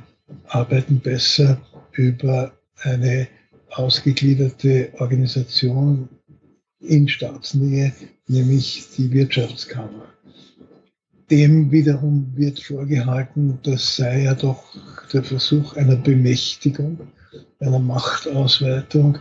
arbeiten 0.48 1.00
besser 1.00 1.62
über 1.94 2.52
eine 2.82 3.28
ausgegliederte 3.70 4.92
Organisation 4.98 6.10
in 6.80 7.08
Staatsnähe, 7.08 7.94
nämlich 8.28 8.88
die 8.98 9.12
Wirtschaftskammer. 9.12 10.14
Dem 11.30 11.72
wiederum 11.72 12.32
wird 12.36 12.60
vorgehalten, 12.60 13.60
das 13.64 13.96
sei 13.96 14.24
ja 14.24 14.34
doch 14.34 14.64
der 15.14 15.24
Versuch 15.24 15.76
einer 15.76 15.96
Bemächtigung, 15.96 17.00
einer 17.60 17.80
Machtausweitung. 17.80 19.18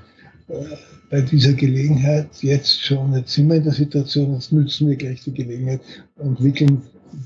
Äh, 0.49 0.77
bei 1.09 1.21
dieser 1.21 1.53
Gelegenheit, 1.53 2.29
jetzt 2.43 2.83
schon, 2.83 3.13
jetzt 3.15 3.33
sind 3.33 3.49
wir 3.49 3.57
in 3.57 3.65
der 3.65 3.73
Situation, 3.73 4.35
jetzt 4.35 4.53
nützen 4.53 4.89
wir 4.89 4.97
gleich 4.97 5.23
die 5.23 5.33
Gelegenheit 5.33 5.81
und 6.17 6.43
wickeln 6.43 6.83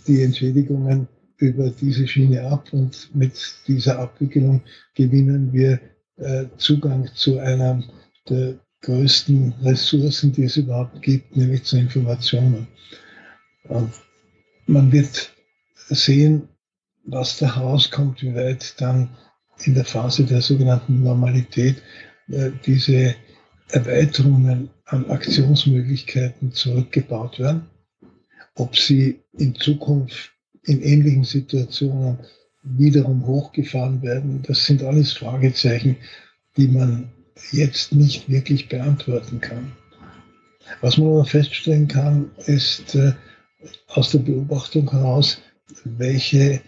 die 0.07 0.23
Entschädigungen 0.23 1.09
über 1.39 1.71
diese 1.71 2.07
Schiene 2.07 2.43
ab 2.43 2.69
und 2.73 3.09
mit 3.15 3.33
dieser 3.67 3.99
Abwicklung 3.99 4.61
gewinnen 4.95 5.53
wir 5.53 5.81
äh, 6.17 6.45
Zugang 6.59 7.09
zu 7.15 7.39
einer 7.39 7.83
der 8.29 8.59
größten 8.83 9.55
Ressourcen, 9.63 10.33
die 10.33 10.45
es 10.45 10.57
überhaupt 10.59 11.01
gibt, 11.03 11.37
nämlich 11.37 11.65
zu 11.65 11.79
Informationen. 11.79 12.67
Und 13.65 13.93
man 14.67 14.93
wird 14.93 15.33
sehen, 15.89 16.49
was 17.11 17.39
da 17.39 17.57
herauskommt, 17.57 18.23
wie 18.23 18.35
weit 18.35 18.81
dann 18.81 19.11
in 19.65 19.75
der 19.75 19.85
Phase 19.85 20.25
der 20.25 20.41
sogenannten 20.41 21.03
Normalität 21.03 21.83
äh, 22.29 22.51
diese 22.65 23.15
Erweiterungen 23.69 24.71
an 24.85 25.11
Aktionsmöglichkeiten 25.11 26.53
zurückgebaut 26.53 27.39
werden. 27.39 27.69
Ob 28.55 28.77
sie 28.77 29.23
in 29.33 29.55
Zukunft 29.55 30.33
in 30.65 30.83
ähnlichen 30.83 31.25
Situationen 31.25 32.19
wiederum 32.63 33.27
hochgefahren 33.27 34.03
werden, 34.03 34.43
das 34.47 34.67
sind 34.67 34.83
alles 34.83 35.13
Fragezeichen, 35.13 35.97
die 36.57 36.69
man 36.69 37.11
jetzt 37.53 37.93
nicht 37.93 38.29
wirklich 38.29 38.69
beantworten 38.69 39.41
kann. 39.41 39.73
Was 40.81 40.99
man 40.99 41.09
aber 41.09 41.25
feststellen 41.25 41.89
kann, 41.89 42.31
ist 42.47 42.95
äh, 42.95 43.13
aus 43.89 44.11
der 44.11 44.21
Beobachtung 44.21 44.91
heraus, 44.91 45.41
welche 45.85 46.61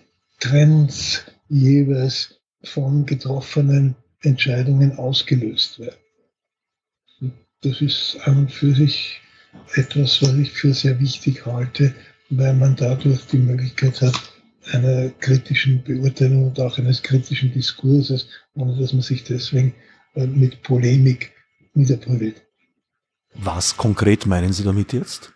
Trends 0.43 1.25
jeweils 1.49 2.41
von 2.65 3.07
getroffenen 3.07 3.95
Entscheidungen 4.23 4.99
ausgelöst 4.99 5.79
werden. 5.79 7.33
Das 7.63 7.81
ist 7.81 8.19
an 8.25 8.39
und 8.39 8.53
für 8.53 8.75
sich 8.75 9.21
etwas, 9.75 10.21
was 10.21 10.35
ich 10.35 10.51
für 10.51 10.75
sehr 10.75 10.99
wichtig 10.99 11.47
halte, 11.47 11.95
weil 12.31 12.55
man 12.55 12.75
dadurch 12.75 13.25
die 13.27 13.39
Möglichkeit 13.39 14.01
hat, 14.01 14.21
einer 14.73 15.11
kritischen 15.11 15.85
Beurteilung 15.85 16.49
und 16.49 16.59
auch 16.59 16.77
eines 16.77 17.05
kritischen 17.05 17.53
Diskurses, 17.53 18.27
ohne 18.55 18.77
dass 18.81 18.93
man 18.93 19.03
sich 19.03 19.23
deswegen 19.23 19.73
äh, 20.15 20.27
mit 20.27 20.65
Polemik 20.65 21.33
niederbrüllt. 21.75 22.43
Was 23.35 23.77
konkret 23.77 24.27
meinen 24.27 24.53
Sie 24.53 24.65
damit 24.65 24.93
jetzt? 24.93 25.33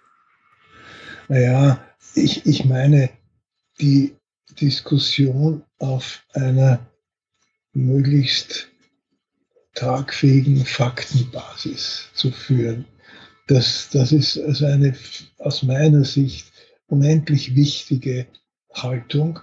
Naja, 1.29 1.85
ich, 2.15 2.45
ich 2.45 2.65
meine 2.65 3.11
die 3.81 4.17
Diskussion 4.61 5.63
auf 5.79 6.25
einer 6.33 6.79
möglichst 7.73 8.69
tragfähigen 9.75 10.65
Faktenbasis 10.65 12.09
zu 12.15 12.31
führen. 12.31 12.87
Das, 13.49 13.91
das 13.93 14.13
ist 14.13 14.39
also 14.39 14.67
eine 14.67 14.97
aus 15.39 15.63
meiner 15.63 16.05
Sicht 16.05 16.51
unendlich 16.89 17.55
wichtige 17.55 18.27
Haltung, 18.73 19.39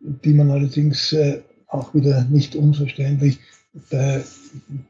die 0.00 0.34
man 0.34 0.50
allerdings 0.50 1.12
äh, 1.12 1.42
auch 1.68 1.94
wieder 1.94 2.24
nicht 2.24 2.54
unverständlich 2.54 3.38
bei 3.90 4.22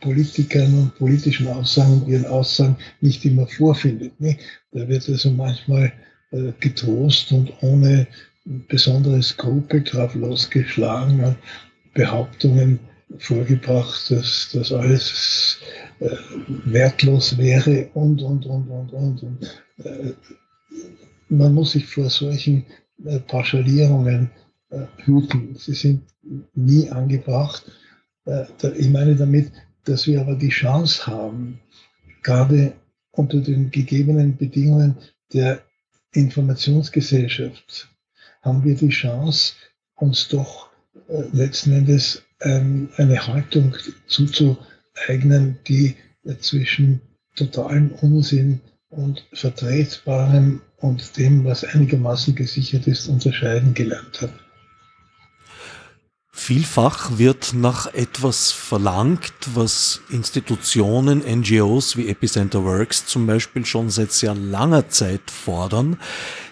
Politikern 0.01 0.75
und 0.79 0.95
politischen 0.97 1.49
Aussagen 1.49 2.03
und 2.03 2.09
ihren 2.09 2.27
Aussagen 2.27 2.77
nicht 3.01 3.25
immer 3.25 3.47
vorfindet. 3.47 4.13
Da 4.73 4.89
wird 4.89 5.09
also 5.09 5.31
manchmal 5.31 5.93
äh, 6.31 6.53
getrost 6.61 7.33
und 7.33 7.53
ohne 7.63 8.07
besondere 8.69 9.23
Skrupel 9.23 9.83
drauf 9.83 10.15
losgeschlagen 10.15 11.25
und 11.25 11.37
Behauptungen 11.95 12.79
vorgebracht, 13.19 14.11
dass 14.11 14.51
das 14.53 14.73
alles 14.73 15.61
äh, 16.01 16.11
wertlos 16.65 17.39
wäre 17.39 17.89
und, 17.95 18.23
und, 18.23 18.47
und, 18.47 18.69
und, 18.69 18.93
und. 18.93 19.23
und 19.23 19.63
äh, 19.85 20.13
man 21.29 21.55
muss 21.55 21.73
sich 21.73 21.87
vor 21.87 22.09
solchen 22.09 22.65
äh, 23.05 23.19
Pauschalierungen 23.21 24.31
äh, 24.71 24.87
hüten. 25.05 25.57
Sie 25.57 25.75
sind 25.75 26.03
nie 26.55 26.89
angebracht 26.91 27.65
äh, 28.27 28.47
ich 28.77 28.91
meine 28.91 29.17
damit, 29.17 29.53
dass 29.85 30.07
wir 30.07 30.21
aber 30.21 30.35
die 30.35 30.49
Chance 30.49 31.07
haben, 31.07 31.61
gerade 32.23 32.75
unter 33.13 33.41
den 33.41 33.71
gegebenen 33.71 34.37
Bedingungen 34.37 34.97
der 35.33 35.63
Informationsgesellschaft, 36.13 37.89
haben 38.47 38.65
wir 38.65 38.77
die 38.77 38.89
Chance, 38.89 39.55
uns 39.97 40.29
doch 40.29 40.71
äh, 41.09 41.23
letzten 41.33 41.73
Endes 41.73 42.23
ähm, 42.41 42.89
eine 42.97 43.27
Haltung 43.27 43.75
zuzueignen, 44.07 45.59
die 45.69 45.97
zwischen 46.41 47.01
totalem 47.37 47.93
Unsinn 48.01 48.61
und 48.89 49.27
vertretbarem 49.33 50.61
und 50.79 51.17
dem, 51.17 51.45
was 51.45 51.65
einigermaßen 51.65 52.35
gesichert 52.35 52.87
ist, 52.87 53.09
unterscheiden 53.09 53.75
gelernt 53.75 54.23
hat. 54.23 54.33
Vielfach 56.39 57.19
wird 57.19 57.55
nach 57.55 57.93
etwas 57.95 58.53
verlangt, 58.53 59.33
was 59.55 60.03
Institutionen, 60.11 61.21
NGOs 61.21 61.97
wie 61.97 62.09
Epicenter 62.09 62.63
Works 62.63 63.07
zum 63.07 63.27
Beispiel 63.27 63.65
schon 63.65 63.89
seit 63.89 64.13
sehr 64.13 64.35
langer 64.35 64.89
Zeit 64.91 65.31
fordern, 65.31 65.99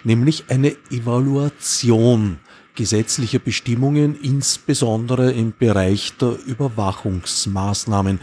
nämlich 0.03 0.47
eine 0.49 0.75
Evaluation 0.91 2.39
gesetzlicher 2.75 3.39
Bestimmungen, 3.39 4.19
insbesondere 4.21 5.31
im 5.33 5.53
Bereich 5.57 6.17
der 6.17 6.39
Überwachungsmaßnahmen. 6.45 8.21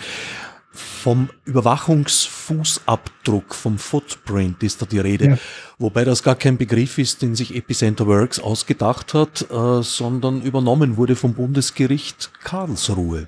Vom 0.74 1.30
Überwachungsfußabdruck, 1.44 3.54
vom 3.54 3.78
Footprint 3.78 4.64
ist 4.64 4.82
da 4.82 4.86
die 4.86 5.00
Rede. 5.00 5.32
Ja. 5.32 5.38
Wobei 5.78 6.06
das 6.06 6.24
gar 6.24 6.36
kein 6.36 6.58
Begriff 6.58 6.98
ist, 6.98 7.22
den 7.22 7.36
sich 7.36 7.54
Epicenter 7.56 8.08
Works 8.08 8.40
ausgedacht 8.40 9.14
hat, 9.14 9.52
äh, 9.52 9.84
sondern 9.84 10.42
übernommen 10.42 10.96
wurde 10.96 11.18
vom 11.18 11.34
Bundesgericht 11.34 12.32
Karlsruhe. 12.42 13.28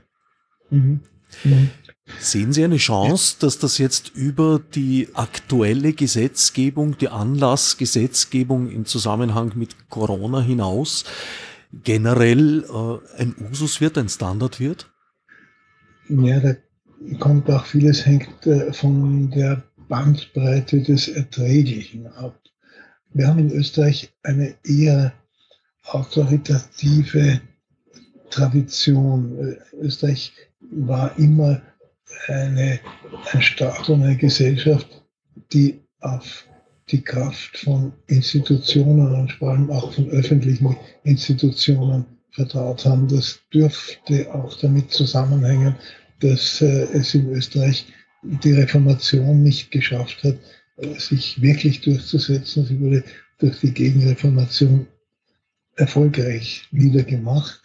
Mhm. 0.69 1.01
Mhm. 1.43 1.71
Sehen 2.19 2.53
Sie 2.53 2.63
eine 2.63 2.77
Chance, 2.77 3.38
dass 3.39 3.60
das 3.60 3.77
jetzt 3.77 4.12
über 4.13 4.60
die 4.60 5.10
aktuelle 5.13 5.93
Gesetzgebung, 5.93 6.97
die 6.97 7.08
Anlassgesetzgebung 7.08 8.69
im 8.69 8.86
Zusammenhang 8.86 9.53
mit 9.56 9.89
Corona 9.89 10.41
hinaus 10.41 11.06
generell 11.84 12.63
äh, 12.63 13.21
ein 13.21 13.36
Usus 13.49 13.82
wird, 13.82 13.97
ein 13.97 14.10
Standard 14.10 14.60
wird? 14.60 14.91
Ja, 16.10 16.39
da 16.39 16.56
kommt 17.20 17.50
auch 17.50 17.66
vieles 17.66 18.06
hängt 18.06 18.46
äh, 18.46 18.72
von 18.74 19.30
der 19.32 19.63
Bandbreite 19.88 20.82
des 20.82 21.08
Erträglichen 21.08 22.08
ab. 22.08 22.39
Wir 23.13 23.28
haben 23.28 23.39
in 23.39 23.52
Österreich 23.52 24.12
eine 24.24 24.56
eher 24.66 25.13
autoritative 25.84 27.42
Tradition. 28.30 29.38
Äh, 29.38 29.76
Österreich 29.78 30.34
war 30.72 31.18
immer 31.18 31.62
eine, 32.28 32.80
ein 33.32 33.42
Staat 33.42 33.89
und 33.89 34.04
eine 34.04 34.18
Gesellschaft, 34.18 34.88
die 35.52 35.82
auf 36.00 36.46
die 36.89 37.02
Kraft 37.02 37.58
von 37.58 37.94
Institutionen 38.08 39.13
und 39.16 39.32
vor 39.34 39.52
allem 39.52 39.70
auch 39.72 39.94
von 39.94 40.10
öffentlichen 40.10 40.76
Institutionen 41.04 42.06
vertraut 42.32 42.86
haben. 42.86 43.08
Das 43.08 43.39
dürfte 43.54 44.34
auch 44.34 44.58
damit 44.60 44.92
zusammenhängen, 44.92 45.76
dass 46.24 46.62
äh, 46.62 46.88
es 46.94 47.14
in 47.14 47.30
Österreich 47.32 47.86
die 48.24 48.54
Reformation 48.54 49.44
nicht 49.44 49.72
geschafft 49.72 50.24
hat, 50.24 50.38
äh, 50.78 51.00
sich 51.00 51.42
wirklich 51.42 51.82
durchzusetzen. 51.82 52.66
Sie 52.66 52.80
wurde 52.80 53.04
durch 53.40 53.60
die 53.60 53.74
Gegenreformation 53.74 54.88
erfolgreich 55.76 56.68
niedergemacht. 56.72 57.62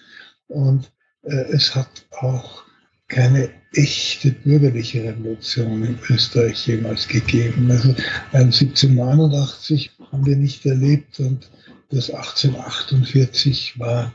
Und 0.48 0.90
äh, 1.22 1.44
es 1.52 1.74
hat 1.74 2.06
auch 2.10 2.64
keine 3.06 3.50
echte 3.74 4.32
bürgerliche 4.32 5.04
Revolution 5.04 5.84
in 5.84 5.98
Österreich 6.10 6.66
jemals 6.66 7.06
gegeben. 7.06 7.70
Also 7.70 7.94
1789 8.32 9.90
haben 10.10 10.26
wir 10.26 10.36
nicht 10.36 10.66
erlebt 10.66 11.20
und 11.20 11.50
das 11.90 12.10
1848 12.10 13.78
war 13.78 14.12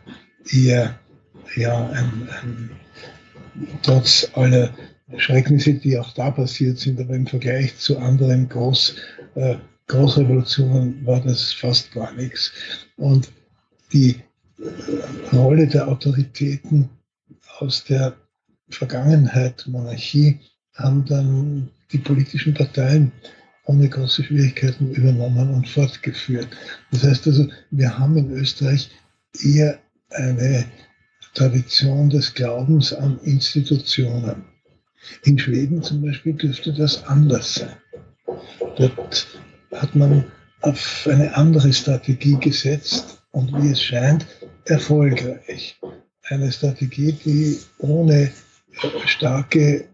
eher 0.51 0.99
ja, 1.55 1.89
ein, 1.89 2.29
ein, 2.41 2.69
trotz 3.81 4.29
aller 4.33 4.73
Schrecknisse, 5.17 5.73
die 5.73 5.97
auch 5.97 6.13
da 6.13 6.31
passiert 6.31 6.79
sind, 6.79 6.99
aber 6.99 7.15
im 7.15 7.27
Vergleich 7.27 7.77
zu 7.77 7.97
anderen 7.97 8.49
Groß, 8.49 8.95
äh, 9.35 9.55
Großrevolutionen 9.87 11.05
war 11.05 11.19
das 11.19 11.53
fast 11.53 11.91
gar 11.91 12.13
nichts. 12.13 12.51
Und 12.97 13.31
die 13.91 14.15
äh, 14.59 15.35
Rolle 15.35 15.67
der 15.67 15.87
Autoritäten 15.87 16.89
aus 17.59 17.83
der 17.83 18.15
Vergangenheit, 18.69 19.65
Monarchie, 19.67 20.39
haben 20.73 21.05
dann 21.05 21.69
die 21.91 21.99
politischen 21.99 22.53
Parteien 22.53 23.11
ohne 23.65 23.87
große 23.87 24.23
Schwierigkeiten 24.23 24.91
übernommen 24.91 25.53
und 25.53 25.67
fortgeführt. 25.67 26.47
Das 26.91 27.03
heißt 27.03 27.27
also, 27.27 27.47
wir 27.71 27.97
haben 27.97 28.17
in 28.17 28.31
Österreich 28.31 28.89
eher 29.41 29.79
eine 30.09 30.65
Tradition 31.33 32.09
des 32.09 32.33
Glaubens 32.33 32.93
an 32.93 33.19
Institutionen. 33.23 34.45
In 35.23 35.37
Schweden 35.37 35.83
zum 35.83 36.01
Beispiel 36.01 36.33
dürfte 36.33 36.73
das 36.73 37.03
anders 37.05 37.55
sein. 37.55 37.75
Dort 38.77 39.27
hat 39.71 39.95
man 39.95 40.25
auf 40.61 41.07
eine 41.11 41.35
andere 41.35 41.73
Strategie 41.73 42.37
gesetzt 42.39 43.23
und 43.31 43.51
wie 43.61 43.71
es 43.71 43.81
scheint, 43.81 44.25
erfolgreich. 44.65 45.77
Eine 46.23 46.51
Strategie, 46.51 47.11
die 47.11 47.59
ohne 47.79 48.31
starke 49.05 49.89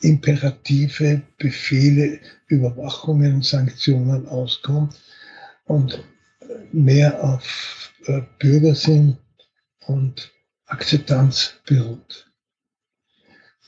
imperative 0.00 1.22
Befehle, 1.38 2.18
Überwachungen, 2.48 3.42
Sanktionen 3.42 4.26
auskommt 4.26 5.00
und 5.66 6.02
mehr 6.72 7.22
auf 7.22 7.92
äh, 8.06 8.22
Bürgersinn 8.40 9.16
und 9.86 10.32
Akzeptanz 10.72 11.60
beruht. 11.66 12.32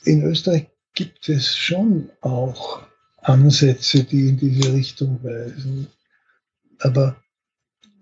In 0.04 0.22
Österreich 0.22 0.68
gibt 0.94 1.28
es 1.28 1.54
schon 1.54 2.10
auch 2.22 2.86
Ansätze, 3.18 4.04
die 4.04 4.28
in 4.28 4.38
diese 4.38 4.72
Richtung 4.72 5.22
weisen, 5.22 5.88
aber 6.78 7.16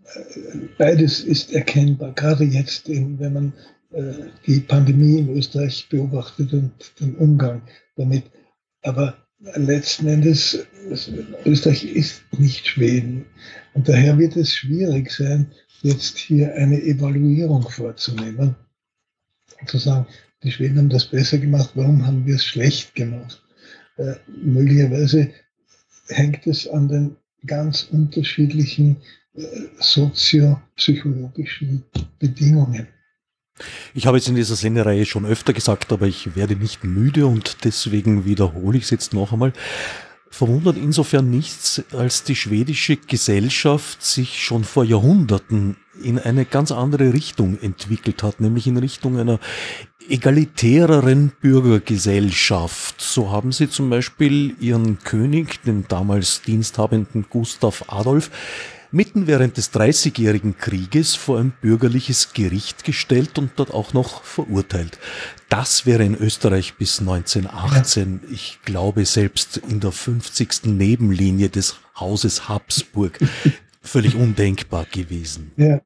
äh, 0.04 0.58
beides 0.78 1.20
ist 1.20 1.52
erkennbar, 1.52 2.12
gerade 2.12 2.44
jetzt, 2.44 2.88
wenn 2.88 3.32
man 3.32 3.52
äh, 3.90 4.12
die 4.46 4.60
Pandemie 4.60 5.18
in 5.18 5.36
Österreich 5.36 5.88
beobachtet 5.88 6.52
und 6.52 6.72
den 7.00 7.16
Umgang 7.16 7.62
damit. 7.96 8.24
Aber 8.82 9.16
letzten 9.56 10.06
Endes, 10.06 10.64
Österreich 11.44 11.84
ist 11.84 12.22
nicht 12.38 12.68
Schweden. 12.68 13.26
Und 13.74 13.88
daher 13.88 14.16
wird 14.18 14.36
es 14.36 14.54
schwierig 14.54 15.10
sein, 15.10 15.50
jetzt 15.82 16.18
hier 16.18 16.54
eine 16.54 16.80
Evaluierung 16.80 17.68
vorzunehmen. 17.68 18.56
Zu 19.66 19.78
sagen, 19.78 20.06
die 20.42 20.50
Schweden 20.50 20.78
haben 20.78 20.88
das 20.88 21.06
besser 21.06 21.38
gemacht, 21.38 21.70
warum 21.74 22.06
haben 22.06 22.26
wir 22.26 22.36
es 22.36 22.44
schlecht 22.44 22.94
gemacht? 22.94 23.42
Äh, 23.96 24.14
möglicherweise 24.26 25.30
hängt 26.08 26.46
es 26.46 26.68
an 26.68 26.88
den 26.88 27.16
ganz 27.46 27.84
unterschiedlichen 27.84 28.96
äh, 29.34 29.46
soziopsychologischen 29.78 31.84
Bedingungen. 32.18 32.88
Ich 33.94 34.06
habe 34.06 34.16
jetzt 34.16 34.28
in 34.28 34.34
dieser 34.34 34.56
Sendereihe 34.56 35.04
schon 35.04 35.26
öfter 35.26 35.52
gesagt, 35.52 35.92
aber 35.92 36.06
ich 36.06 36.34
werde 36.34 36.56
nicht 36.56 36.84
müde 36.84 37.26
und 37.26 37.64
deswegen 37.64 38.24
wiederhole 38.24 38.78
ich 38.78 38.84
es 38.84 38.90
jetzt 38.90 39.12
noch 39.12 39.32
einmal. 39.32 39.52
Verwundert 40.30 40.78
insofern 40.78 41.28
nichts, 41.28 41.82
als 41.92 42.24
die 42.24 42.36
schwedische 42.36 42.96
Gesellschaft 42.96 44.02
sich 44.02 44.42
schon 44.42 44.64
vor 44.64 44.84
Jahrhunderten 44.84 45.76
in 46.02 46.18
eine 46.18 46.44
ganz 46.44 46.72
andere 46.72 47.12
Richtung 47.12 47.58
entwickelt 47.60 48.22
hat, 48.22 48.40
nämlich 48.40 48.66
in 48.66 48.76
Richtung 48.76 49.18
einer 49.18 49.38
egalitäreren 50.08 51.32
Bürgergesellschaft. 51.40 53.00
So 53.00 53.30
haben 53.30 53.52
sie 53.52 53.68
zum 53.68 53.90
Beispiel 53.90 54.56
ihren 54.60 54.98
König, 55.00 55.62
den 55.62 55.86
damals 55.88 56.42
diensthabenden 56.42 57.26
Gustav 57.28 57.84
Adolf, 57.88 58.30
mitten 58.90 59.26
während 59.26 59.56
des 59.56 59.70
Dreißigjährigen 59.70 60.58
Krieges 60.58 61.14
vor 61.14 61.38
ein 61.38 61.52
bürgerliches 61.62 62.34
Gericht 62.34 62.84
gestellt 62.84 63.38
und 63.38 63.52
dort 63.56 63.72
auch 63.72 63.94
noch 63.94 64.22
verurteilt. 64.22 64.98
Das 65.48 65.86
wäre 65.86 66.04
in 66.04 66.14
Österreich 66.14 66.74
bis 66.74 67.00
1918, 67.00 68.20
ja. 68.22 68.30
ich 68.32 68.58
glaube 68.64 69.06
selbst 69.06 69.56
in 69.56 69.80
der 69.80 69.92
50. 69.92 70.64
Nebenlinie 70.64 71.48
des 71.48 71.76
Hauses 71.98 72.48
Habsburg, 72.48 73.18
völlig 73.82 74.14
undenkbar 74.14 74.86
gewesen. 74.90 75.52
Ja, 75.56 75.80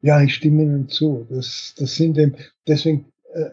ja 0.00 0.22
ich 0.22 0.34
stimme 0.34 0.62
Ihnen 0.62 0.88
zu. 0.88 1.26
Das, 1.30 1.74
das 1.76 1.94
sind 1.94 2.18
eben, 2.18 2.34
deswegen 2.66 3.06
äh, 3.34 3.50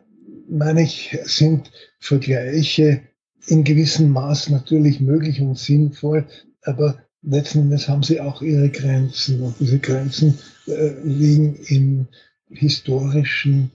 meine 0.49 0.83
ich, 0.83 1.17
sind 1.25 1.71
Vergleiche 1.99 3.01
in 3.47 3.63
gewissem 3.63 4.09
Maß 4.09 4.49
natürlich 4.49 4.99
möglich 4.99 5.41
und 5.41 5.57
sinnvoll, 5.57 6.25
aber 6.61 7.03
letzten 7.21 7.59
Endes 7.59 7.87
haben 7.87 8.03
sie 8.03 8.19
auch 8.19 8.41
ihre 8.41 8.69
Grenzen 8.69 9.41
und 9.41 9.59
diese 9.59 9.79
Grenzen 9.79 10.37
äh, 10.67 10.93
liegen 11.03 11.55
in 11.55 12.07
historischen 12.49 13.71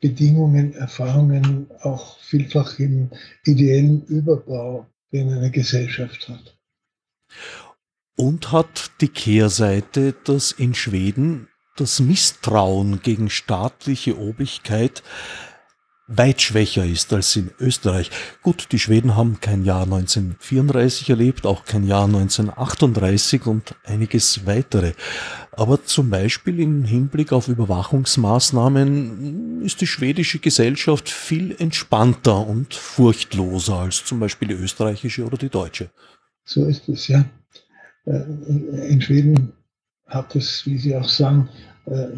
Bedingungen, 0.00 0.74
Erfahrungen, 0.74 1.68
auch 1.80 2.18
vielfach 2.20 2.78
im 2.78 3.10
ideellen 3.44 4.04
Überbau, 4.06 4.86
den 5.12 5.32
eine 5.32 5.50
Gesellschaft 5.50 6.28
hat. 6.28 6.58
Und 8.22 8.52
hat 8.52 8.92
die 9.00 9.08
Kehrseite, 9.08 10.14
dass 10.22 10.52
in 10.52 10.76
Schweden 10.76 11.48
das 11.74 11.98
Misstrauen 11.98 13.02
gegen 13.02 13.28
staatliche 13.28 14.16
Obrigkeit 14.16 15.02
weit 16.06 16.40
schwächer 16.40 16.84
ist 16.84 17.12
als 17.12 17.34
in 17.34 17.50
Österreich. 17.58 18.12
Gut, 18.40 18.68
die 18.70 18.78
Schweden 18.78 19.16
haben 19.16 19.40
kein 19.40 19.64
Jahr 19.64 19.82
1934 19.82 21.10
erlebt, 21.10 21.46
auch 21.46 21.64
kein 21.64 21.82
Jahr 21.82 22.04
1938 22.04 23.44
und 23.46 23.74
einiges 23.82 24.46
weitere. 24.46 24.92
Aber 25.50 25.84
zum 25.84 26.08
Beispiel 26.08 26.60
im 26.60 26.84
Hinblick 26.84 27.32
auf 27.32 27.48
Überwachungsmaßnahmen 27.48 29.62
ist 29.62 29.80
die 29.80 29.88
schwedische 29.88 30.38
Gesellschaft 30.38 31.08
viel 31.08 31.56
entspannter 31.58 32.46
und 32.46 32.72
furchtloser 32.72 33.78
als 33.78 34.04
zum 34.04 34.20
Beispiel 34.20 34.46
die 34.46 34.54
österreichische 34.54 35.24
oder 35.24 35.38
die 35.38 35.48
deutsche. 35.48 35.90
So 36.44 36.66
ist 36.66 36.88
es, 36.88 37.08
ja. 37.08 37.24
Äh, 38.06 38.22
in 38.88 39.00
Schweden 39.00 39.52
hat 40.06 40.34
es, 40.36 40.66
wie 40.66 40.78
Sie 40.78 40.94
auch 40.96 41.08
sagen, 41.08 41.48
äh, 41.86 42.08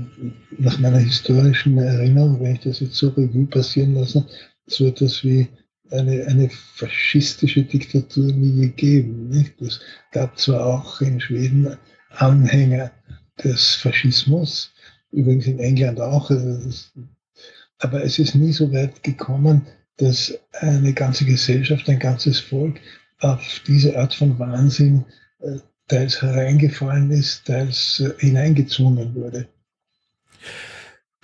nach 0.59 0.78
meiner 0.78 0.99
historischen 0.99 1.78
Erinnerung, 1.78 2.41
wenn 2.41 2.55
ich 2.55 2.61
das 2.61 2.80
jetzt 2.80 2.97
so 2.97 3.09
Revue 3.09 3.47
passieren 3.47 3.95
lasse, 3.95 4.24
so 4.66 4.87
etwas 4.87 5.24
wie 5.24 5.49
eine, 5.91 6.26
eine 6.26 6.51
faschistische 6.51 7.62
Diktatur 7.62 8.32
nie 8.32 8.68
gegeben. 8.68 9.28
Nicht? 9.28 9.61
Es 9.61 9.80
gab 10.12 10.39
zwar 10.39 10.66
auch 10.66 11.01
in 11.01 11.20
Schweden 11.20 11.76
Anhänger 12.11 12.91
des 13.43 13.74
Faschismus, 13.74 14.72
übrigens 15.11 15.47
in 15.47 15.59
England 15.59 16.01
auch, 16.01 16.28
das, 16.28 16.93
aber 17.78 18.05
es 18.05 18.18
ist 18.18 18.35
nie 18.35 18.53
so 18.53 18.72
weit 18.72 19.03
gekommen, 19.03 19.66
dass 19.97 20.39
eine 20.53 20.93
ganze 20.93 21.24
Gesellschaft, 21.24 21.89
ein 21.89 21.99
ganzes 21.99 22.39
Volk 22.39 22.80
auf 23.20 23.61
diese 23.66 23.99
Art 23.99 24.14
von 24.14 24.39
Wahnsinn 24.39 25.05
äh, 25.41 25.59
teils 25.89 26.22
hereingefallen 26.22 27.11
ist, 27.11 27.47
teils 27.47 28.01
äh, 28.01 28.12
hineingezwungen 28.18 29.14
wurde. 29.14 29.49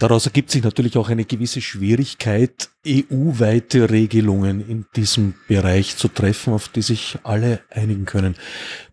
Daraus 0.01 0.25
ergibt 0.25 0.51
sich 0.51 0.63
natürlich 0.63 0.97
auch 0.97 1.11
eine 1.11 1.27
gewisse 1.27 1.61
Schwierigkeit, 1.61 2.71
EU-weite 2.87 3.91
Regelungen 3.91 4.67
in 4.67 4.87
diesem 4.97 5.35
Bereich 5.47 5.99
zu 5.99 6.09
treffen, 6.09 6.55
auf 6.55 6.69
die 6.69 6.81
sich 6.81 7.19
alle 7.23 7.61
einigen 7.69 8.07
können. 8.07 8.35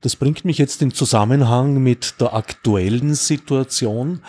Das 0.01 0.17
bringt 0.17 0.43
mich 0.43 0.57
jetzt 0.57 0.81
in 0.81 0.91
Zusammenhang 0.91 1.81
mit 1.81 2.19
der 2.19 2.33
aktuellen 2.33 3.15
Situation 3.15 4.21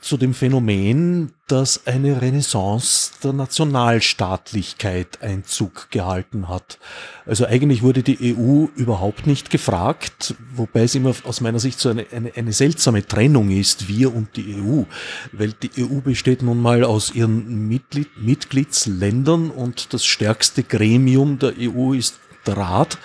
zu 0.00 0.16
dem 0.16 0.32
Phänomen, 0.32 1.32
dass 1.46 1.86
eine 1.86 2.22
Renaissance 2.22 3.12
der 3.22 3.32
Nationalstaatlichkeit 3.32 5.22
Einzug 5.22 5.90
gehalten 5.90 6.48
hat. 6.48 6.78
Also 7.26 7.44
eigentlich 7.44 7.82
wurde 7.82 8.02
die 8.02 8.34
EU 8.34 8.66
überhaupt 8.76 9.26
nicht 9.26 9.50
gefragt, 9.50 10.34
wobei 10.54 10.84
es 10.84 10.94
immer 10.94 11.14
aus 11.24 11.40
meiner 11.40 11.58
Sicht 11.58 11.78
so 11.78 11.90
eine, 11.90 12.06
eine, 12.12 12.32
eine 12.34 12.52
seltsame 12.52 13.06
Trennung 13.06 13.50
ist, 13.50 13.88
wir 13.88 14.14
und 14.14 14.36
die 14.36 14.56
EU, 14.56 14.84
weil 15.32 15.52
die 15.52 15.70
EU 15.84 16.00
besteht 16.00 16.42
nun 16.42 16.62
mal 16.62 16.82
aus 16.82 17.14
ihren 17.14 17.68
Mitglied, 17.68 18.08
Mitgliedsländern 18.16 19.50
und 19.50 19.92
das 19.92 20.04
stärkste 20.04 20.62
Gremium 20.62 21.38
der 21.38 21.52
EU 21.58 21.92
ist 21.92 22.18
der 22.46 22.56
Rat. 22.56 22.98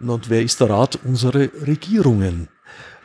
Und 0.00 0.28
wer 0.28 0.42
ist 0.42 0.60
der 0.60 0.70
Rat? 0.70 0.98
Unsere 1.04 1.50
Regierungen. 1.66 2.48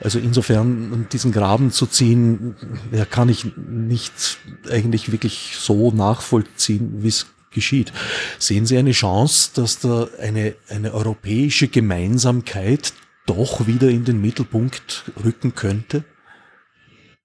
Also 0.01 0.19
insofern 0.19 1.07
diesen 1.11 1.31
Graben 1.31 1.71
zu 1.71 1.85
ziehen, 1.85 2.55
ja, 2.91 3.05
kann 3.05 3.29
ich 3.29 3.55
nicht 3.55 4.39
eigentlich 4.69 5.11
wirklich 5.11 5.55
so 5.57 5.91
nachvollziehen, 5.91 7.03
wie 7.03 7.07
es 7.07 7.27
geschieht. 7.51 7.93
Sehen 8.39 8.65
Sie 8.65 8.77
eine 8.77 8.91
Chance, 8.91 9.51
dass 9.55 9.79
da 9.79 10.07
eine, 10.19 10.55
eine 10.69 10.93
europäische 10.93 11.67
Gemeinsamkeit 11.67 12.93
doch 13.27 13.67
wieder 13.67 13.89
in 13.89 14.03
den 14.03 14.19
Mittelpunkt 14.21 15.11
rücken 15.23 15.53
könnte? 15.53 16.03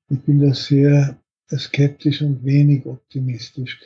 Ich 0.08 0.20
bin 0.20 0.40
da 0.40 0.52
sehr 0.54 1.16
skeptisch 1.56 2.22
und 2.22 2.44
wenig 2.44 2.84
optimistisch. 2.86 3.80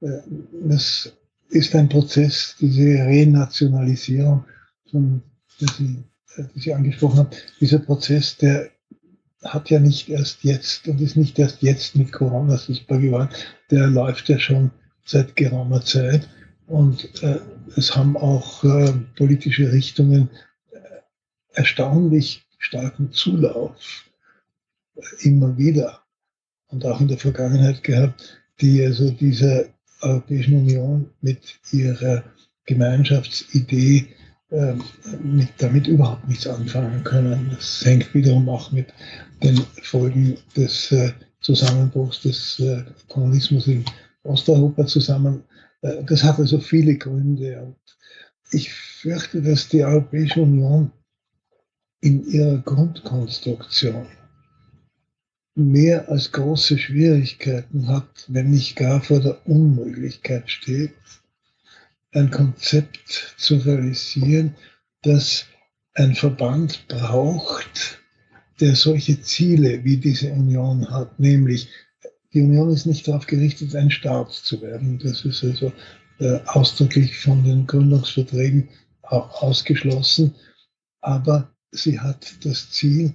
Äh, 0.00 0.20
das 0.68 1.12
ist 1.48 1.74
ein 1.74 1.88
Prozess, 1.88 2.56
diese 2.60 2.84
Renationalisierung, 2.84 4.44
von 4.90 5.22
der 5.60 5.68
Sie 5.68 6.04
die 6.54 6.60
Sie 6.60 6.74
angesprochen 6.74 7.18
haben, 7.18 7.30
dieser 7.60 7.78
Prozess, 7.78 8.36
der 8.36 8.70
hat 9.42 9.70
ja 9.70 9.78
nicht 9.78 10.08
erst 10.08 10.44
jetzt 10.44 10.88
und 10.88 11.00
ist 11.00 11.16
nicht 11.16 11.38
erst 11.38 11.62
jetzt 11.62 11.96
mit 11.96 12.12
Corona 12.12 12.56
sichtbar 12.56 12.98
geworden, 12.98 13.28
der 13.70 13.86
läuft 13.86 14.28
ja 14.28 14.38
schon 14.38 14.70
seit 15.04 15.36
geraumer 15.36 15.82
Zeit. 15.82 16.28
Und 16.66 17.22
äh, 17.22 17.38
es 17.76 17.94
haben 17.94 18.16
auch 18.16 18.64
äh, 18.64 18.92
politische 19.16 19.70
Richtungen 19.70 20.30
äh, 20.72 20.78
erstaunlich 21.52 22.44
starken 22.58 23.12
Zulauf 23.12 24.04
äh, 24.96 25.28
immer 25.28 25.56
wieder 25.56 26.02
und 26.68 26.84
auch 26.84 27.00
in 27.00 27.08
der 27.08 27.18
Vergangenheit 27.18 27.84
gehabt, 27.84 28.42
die 28.60 28.84
also 28.84 29.10
dieser 29.10 29.66
Europäischen 30.00 30.56
Union 30.56 31.10
mit 31.20 31.60
ihrer 31.70 32.24
Gemeinschaftsidee 32.64 34.08
ähm, 34.50 34.82
mit, 35.22 35.48
damit 35.58 35.88
überhaupt 35.88 36.28
nichts 36.28 36.46
anfangen 36.46 37.02
können. 37.02 37.50
Das 37.50 37.84
hängt 37.84 38.14
wiederum 38.14 38.48
auch 38.48 38.70
mit 38.70 38.92
den 39.42 39.56
Folgen 39.82 40.36
des 40.56 40.92
äh, 40.92 41.12
Zusammenbruchs 41.40 42.22
des 42.22 42.60
äh, 42.60 42.84
Kommunismus 43.08 43.66
in 43.66 43.84
Osteuropa 44.22 44.86
zusammen. 44.86 45.42
Äh, 45.82 46.04
das 46.04 46.22
hat 46.22 46.38
also 46.38 46.60
viele 46.60 46.96
Gründe. 46.96 47.60
Und 47.60 47.76
ich 48.52 48.72
fürchte, 48.72 49.42
dass 49.42 49.68
die 49.68 49.84
Europäische 49.84 50.42
Union 50.42 50.92
in 52.00 52.24
ihrer 52.26 52.58
Grundkonstruktion 52.58 54.06
mehr 55.56 56.08
als 56.08 56.30
große 56.30 56.78
Schwierigkeiten 56.78 57.88
hat, 57.88 58.26
wenn 58.28 58.50
nicht 58.50 58.76
gar 58.76 59.00
vor 59.00 59.20
der 59.20 59.44
Unmöglichkeit 59.48 60.50
steht, 60.50 60.92
ein 62.12 62.30
Konzept 62.30 63.34
zu 63.36 63.56
realisieren, 63.56 64.54
das 65.02 65.46
ein 65.94 66.14
Verband 66.14 66.86
braucht, 66.88 68.00
der 68.60 68.74
solche 68.74 69.20
Ziele 69.20 69.84
wie 69.84 69.98
diese 69.98 70.32
Union 70.32 70.90
hat, 70.90 71.18
nämlich 71.18 71.68
die 72.32 72.42
Union 72.42 72.70
ist 72.70 72.84
nicht 72.86 73.08
darauf 73.08 73.26
gerichtet, 73.26 73.74
ein 73.74 73.90
Staat 73.90 74.30
zu 74.32 74.60
werden. 74.60 74.98
Das 74.98 75.24
ist 75.24 75.42
also 75.42 75.72
äh, 76.18 76.38
ausdrücklich 76.44 77.18
von 77.18 77.42
den 77.42 77.66
Gründungsverträgen 77.66 78.68
auch 79.02 79.42
ausgeschlossen. 79.42 80.34
Aber 81.00 81.50
sie 81.70 81.98
hat 81.98 82.44
das 82.44 82.70
Ziel, 82.70 83.14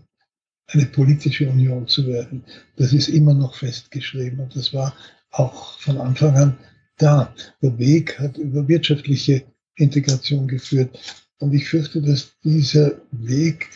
eine 0.68 0.86
politische 0.86 1.50
Union 1.50 1.88
zu 1.88 2.08
werden. 2.08 2.44
Das 2.78 2.94
ist 2.94 3.10
immer 3.10 3.34
noch 3.34 3.56
festgeschrieben 3.56 4.40
und 4.40 4.56
das 4.56 4.74
war 4.74 4.96
auch 5.30 5.78
von 5.80 5.98
Anfang 6.00 6.36
an 6.36 6.58
da. 6.98 7.34
Der 7.62 7.78
Weg 7.78 8.20
hat 8.20 8.38
über 8.38 8.68
wirtschaftliche 8.68 9.44
Integration 9.76 10.48
geführt. 10.48 10.98
Und 11.40 11.54
ich 11.54 11.68
fürchte, 11.68 12.02
dass 12.02 12.32
dieser 12.44 13.02
Weg 13.12 13.70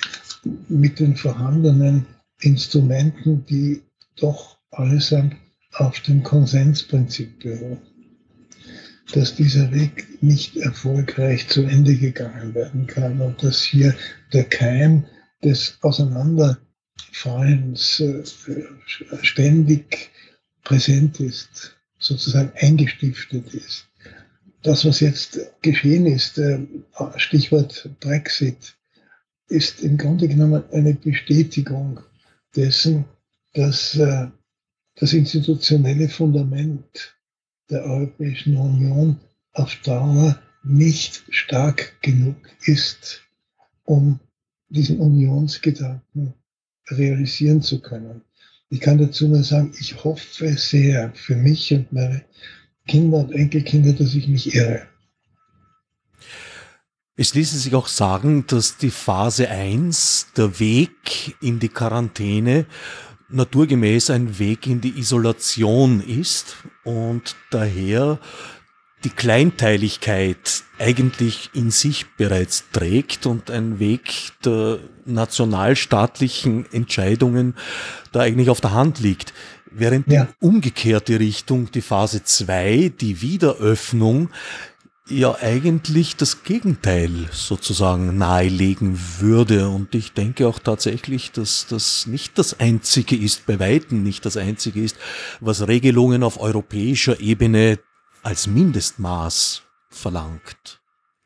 mit 0.69 0.99
den 0.99 1.15
vorhandenen 1.15 2.05
Instrumenten, 2.41 3.45
die 3.45 3.81
doch 4.17 4.57
allesamt 4.71 5.35
auf 5.73 5.99
dem 6.01 6.23
Konsensprinzip 6.23 7.39
beruhen, 7.39 7.81
dass 9.13 9.35
dieser 9.35 9.71
Weg 9.71 10.21
nicht 10.21 10.57
erfolgreich 10.57 11.47
zu 11.47 11.63
Ende 11.63 11.95
gegangen 11.95 12.53
werden 12.53 12.85
kann 12.87 13.21
und 13.21 13.41
dass 13.43 13.61
hier 13.61 13.95
der 14.33 14.43
Keim 14.45 15.05
des 15.43 15.77
Auseinanderfallens 15.81 17.99
äh, 17.99 18.23
ständig 19.21 20.09
präsent 20.63 21.19
ist 21.19 21.74
sozusagen 21.97 22.51
eingestiftet 22.55 23.53
ist. 23.53 23.87
Das, 24.63 24.85
was 24.85 24.99
jetzt 24.99 25.39
geschehen 25.61 26.05
ist, 26.05 26.37
äh, 26.37 26.59
Stichwort 27.17 27.89
Brexit, 27.99 28.75
ist 29.47 29.81
im 29.81 29.97
Grunde 29.97 30.27
genommen 30.27 30.63
eine 30.71 30.95
Bestätigung 30.95 31.99
dessen, 32.55 33.05
dass 33.53 33.95
äh, 33.95 34.27
das 34.95 35.13
institutionelle 35.13 36.09
Fundament 36.09 37.15
der 37.69 37.83
Europäischen 37.83 38.57
Union 38.57 39.19
auf 39.53 39.75
Dauer 39.83 40.39
nicht 40.63 41.23
stark 41.29 42.01
genug 42.01 42.35
ist, 42.65 43.21
um 43.83 44.19
diesen 44.69 44.99
Unionsgedanken 44.99 46.33
realisieren 46.89 47.61
zu 47.61 47.81
können. 47.81 48.21
Ich 48.69 48.79
kann 48.79 48.97
dazu 48.97 49.27
nur 49.27 49.43
sagen, 49.43 49.73
ich 49.79 50.03
hoffe 50.03 50.55
sehr 50.57 51.11
für 51.13 51.35
mich 51.35 51.71
und 51.73 51.91
meine 51.93 52.25
Kinder 52.87 53.19
und 53.19 53.31
Enkelkinder, 53.31 53.93
dass 53.93 54.15
ich 54.15 54.27
mich 54.27 54.55
irre. 54.55 54.87
Es 57.15 57.33
ließe 57.33 57.57
sich 57.57 57.73
auch 57.75 57.87
sagen, 57.87 58.45
dass 58.47 58.77
die 58.77 58.89
Phase 58.89 59.49
1, 59.49 60.33
der 60.35 60.59
Weg 60.59 61.35
in 61.41 61.59
die 61.59 61.69
Quarantäne, 61.69 62.65
naturgemäß 63.29 64.09
ein 64.09 64.37
Weg 64.37 64.67
in 64.67 64.81
die 64.81 64.97
Isolation 64.99 66.01
ist 66.01 66.57
und 66.83 67.35
daher 67.51 68.19
die 69.05 69.11
Kleinteiligkeit 69.11 70.63
eigentlich 70.79 71.51
in 71.53 71.71
sich 71.71 72.07
bereits 72.17 72.65
trägt 72.73 73.27
und 73.27 73.51
ein 73.51 73.79
Weg 73.79 74.31
der 74.43 74.79
nationalstaatlichen 75.05 76.65
Entscheidungen 76.73 77.53
da 78.11 78.21
eigentlich 78.21 78.49
auf 78.49 78.61
der 78.61 78.73
Hand 78.73 78.99
liegt. 78.99 79.33
Während 79.71 80.11
ja. 80.11 80.25
die 80.25 80.45
umgekehrte 80.45 81.19
Richtung, 81.19 81.71
die 81.71 81.81
Phase 81.81 82.23
2, 82.23 82.93
die 82.99 83.21
Wiederöffnung, 83.21 84.29
ja 85.07 85.35
eigentlich 85.39 86.15
das 86.15 86.43
Gegenteil 86.43 87.11
sozusagen 87.31 88.17
nahelegen 88.17 88.99
würde. 89.19 89.69
Und 89.69 89.93
ich 89.93 90.13
denke 90.13 90.47
auch 90.47 90.57
tatsächlich, 90.57 91.31
dass 91.31 91.67
das 91.67 92.07
nicht 92.07 92.37
das 92.39 92.59
Einzige 92.59 93.15
ist, 93.15 93.45
bei 93.45 93.59
Weitem 93.59 94.01
nicht 94.01 94.25
das 94.25 94.35
Einzige 94.35 94.81
ist, 94.81 94.97
was 95.39 95.67
Regelungen 95.67 96.23
auf 96.23 96.39
europäischer 96.39 97.19
Ebene 97.19 97.77
als 98.25 98.47
Mindestmaß 98.47 99.61
verlangt. 99.89 100.81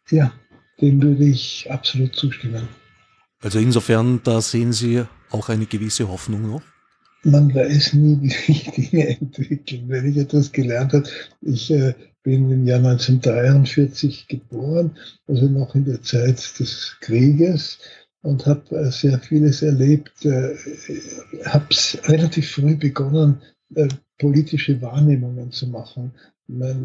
Ja, 0.10 0.34
dem 0.82 1.02
würde 1.02 1.24
ich 1.24 1.72
absolut 1.72 2.14
zustimmen. 2.14 2.68
Also 3.42 3.58
insofern, 3.58 4.20
da 4.24 4.42
sehen 4.42 4.74
Sie 4.74 5.06
auch 5.30 5.48
eine 5.48 5.66
gewisse 5.66 6.10
Hoffnung 6.10 6.52
noch? 6.52 6.62
Man 7.24 7.56
weiß 7.56 7.94
nie, 7.94 8.20
wie 8.22 8.30
sich 8.30 8.70
Dinge 8.72 9.18
entwickeln. 9.18 9.86
Wenn 9.88 10.10
ich 10.12 10.18
etwas 10.18 10.52
gelernt 10.52 10.92
habe, 10.92 11.08
ich 11.42 11.72
äh, 11.72 11.94
bin 12.24 12.52
im 12.52 12.66
Jahr 12.66 12.80
1943 12.80 14.28
geboren, 14.28 14.98
also 15.26 15.48
noch 15.48 15.76
in 15.76 15.86
der 15.86 16.02
Zeit 16.02 16.60
des 16.60 16.98
Krieges 17.00 17.80
und 18.24 18.46
habe 18.46 18.76
äh, 18.76 18.92
sehr 18.92 19.20
vieles 19.20 19.62
erlebt. 19.62 20.26
Äh, 20.26 20.54
habe 21.46 21.68
relativ 22.10 22.52
früh 22.52 22.76
begonnen, 22.76 23.42
äh, 23.76 23.88
politische 24.18 24.82
Wahrnehmungen 24.82 25.52
zu 25.52 25.68
machen 25.68 26.12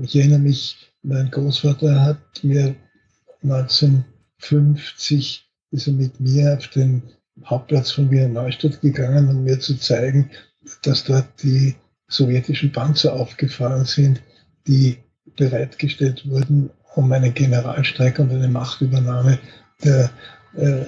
Ich 0.03 0.15
erinnere 0.15 0.41
mich, 0.41 0.77
mein 1.03 1.31
Großvater 1.31 2.05
hat 2.05 2.19
mir 2.43 2.75
1950 3.43 5.49
ist 5.71 5.87
er 5.87 5.95
mit 5.95 6.21
mir 6.21 6.55
auf 6.55 6.69
den 6.69 7.03
Hauptplatz 7.47 7.91
von 7.91 8.11
Wiener 8.11 8.29
Neustadt 8.29 8.83
gegangen, 8.83 9.27
um 9.29 9.43
mir 9.43 9.59
zu 9.59 9.79
zeigen, 9.79 10.31
dass 10.83 11.05
dort 11.05 11.43
die 11.43 11.75
sowjetischen 12.09 12.73
Panzer 12.73 13.15
aufgefahren 13.15 13.87
sind, 13.87 14.21
die 14.67 14.99
bereitgestellt 15.37 16.29
wurden, 16.29 16.69
um 16.95 17.11
einen 17.11 17.33
Generalstreik 17.33 18.19
und 18.19 18.31
eine 18.31 18.49
Machtübernahme 18.49 19.39
der, 19.83 20.11
äh, 20.57 20.85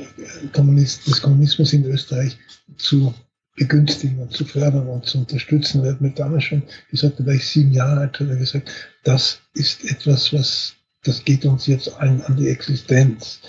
Kommunist, 0.52 1.06
des 1.06 1.22
Kommunismus 1.22 1.72
in 1.72 1.86
Österreich 1.86 2.36
zu 2.76 3.14
begünstigen 3.56 4.18
und 4.20 4.32
zu 4.32 4.44
fördern 4.44 4.86
und 4.86 5.06
zu 5.06 5.18
unterstützen. 5.18 5.82
Er 5.82 5.92
hat 5.92 6.00
mir 6.00 6.10
damals 6.10 6.44
schon 6.44 6.62
gesagt, 6.90 7.18
da 7.18 7.26
war 7.26 7.32
ich 7.32 7.46
sieben 7.46 7.72
Jahre 7.72 8.00
alt, 8.00 8.20
hat 8.20 8.28
er 8.28 8.36
gesagt, 8.36 8.70
das 9.02 9.40
ist 9.54 9.84
etwas, 9.90 10.32
was, 10.32 10.74
das 11.02 11.24
geht 11.24 11.44
uns 11.46 11.66
jetzt 11.66 11.92
allen 11.94 12.20
an 12.22 12.36
die 12.36 12.48
Existenz. 12.48 13.40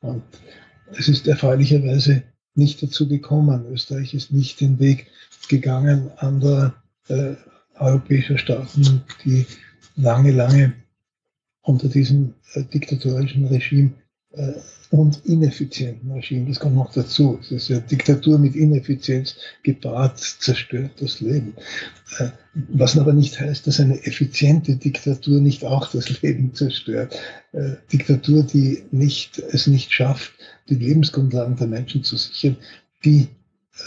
Und 0.00 0.22
es 0.98 1.08
ist 1.08 1.28
erfreulicherweise 1.28 2.24
nicht 2.54 2.82
dazu 2.82 3.08
gekommen. 3.08 3.66
Österreich 3.72 4.14
ist 4.14 4.32
nicht 4.32 4.60
den 4.60 4.78
Weg 4.78 5.06
gegangen 5.48 6.10
anderer 6.16 6.74
äh, 7.08 7.34
europäischer 7.76 8.38
Staaten, 8.38 9.02
die 9.24 9.46
lange, 9.96 10.32
lange 10.32 10.74
unter 11.62 11.88
diesem 11.88 12.34
äh, 12.54 12.64
diktatorischen 12.64 13.46
Regime 13.46 13.92
und 14.92 15.24
ineffizienten 15.24 16.12
Regime, 16.12 16.48
das 16.48 16.60
kommt 16.60 16.76
noch 16.76 16.92
dazu. 16.92 17.38
Es 17.40 17.50
ist 17.50 17.68
ja 17.68 17.80
Diktatur 17.80 18.38
mit 18.38 18.54
Ineffizienz 18.54 19.36
gepaart, 19.62 20.18
zerstört 20.18 20.92
das 21.00 21.20
Leben. 21.20 21.54
Äh, 22.18 22.28
was 22.68 22.98
aber 22.98 23.14
nicht 23.14 23.40
heißt, 23.40 23.66
dass 23.66 23.80
eine 23.80 24.04
effiziente 24.04 24.76
Diktatur 24.76 25.40
nicht 25.40 25.64
auch 25.64 25.90
das 25.90 26.20
Leben 26.22 26.52
zerstört. 26.52 27.18
Äh, 27.52 27.76
Diktatur, 27.90 28.42
die 28.42 28.84
nicht, 28.90 29.38
es 29.38 29.66
nicht 29.66 29.92
schafft, 29.92 30.32
die 30.68 30.74
Lebensgrundlagen 30.74 31.56
der 31.56 31.68
Menschen 31.68 32.04
zu 32.04 32.18
sichern, 32.18 32.56
die 33.04 33.28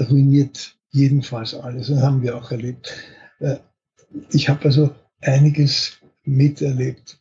ruiniert 0.09 0.75
jedenfalls 0.89 1.53
alles. 1.53 1.87
Das 1.87 2.01
haben 2.01 2.23
wir 2.23 2.35
auch 2.35 2.49
erlebt. 2.51 2.91
Ich 4.31 4.49
habe 4.49 4.65
also 4.65 4.89
einiges 5.21 5.99
miterlebt 6.23 7.19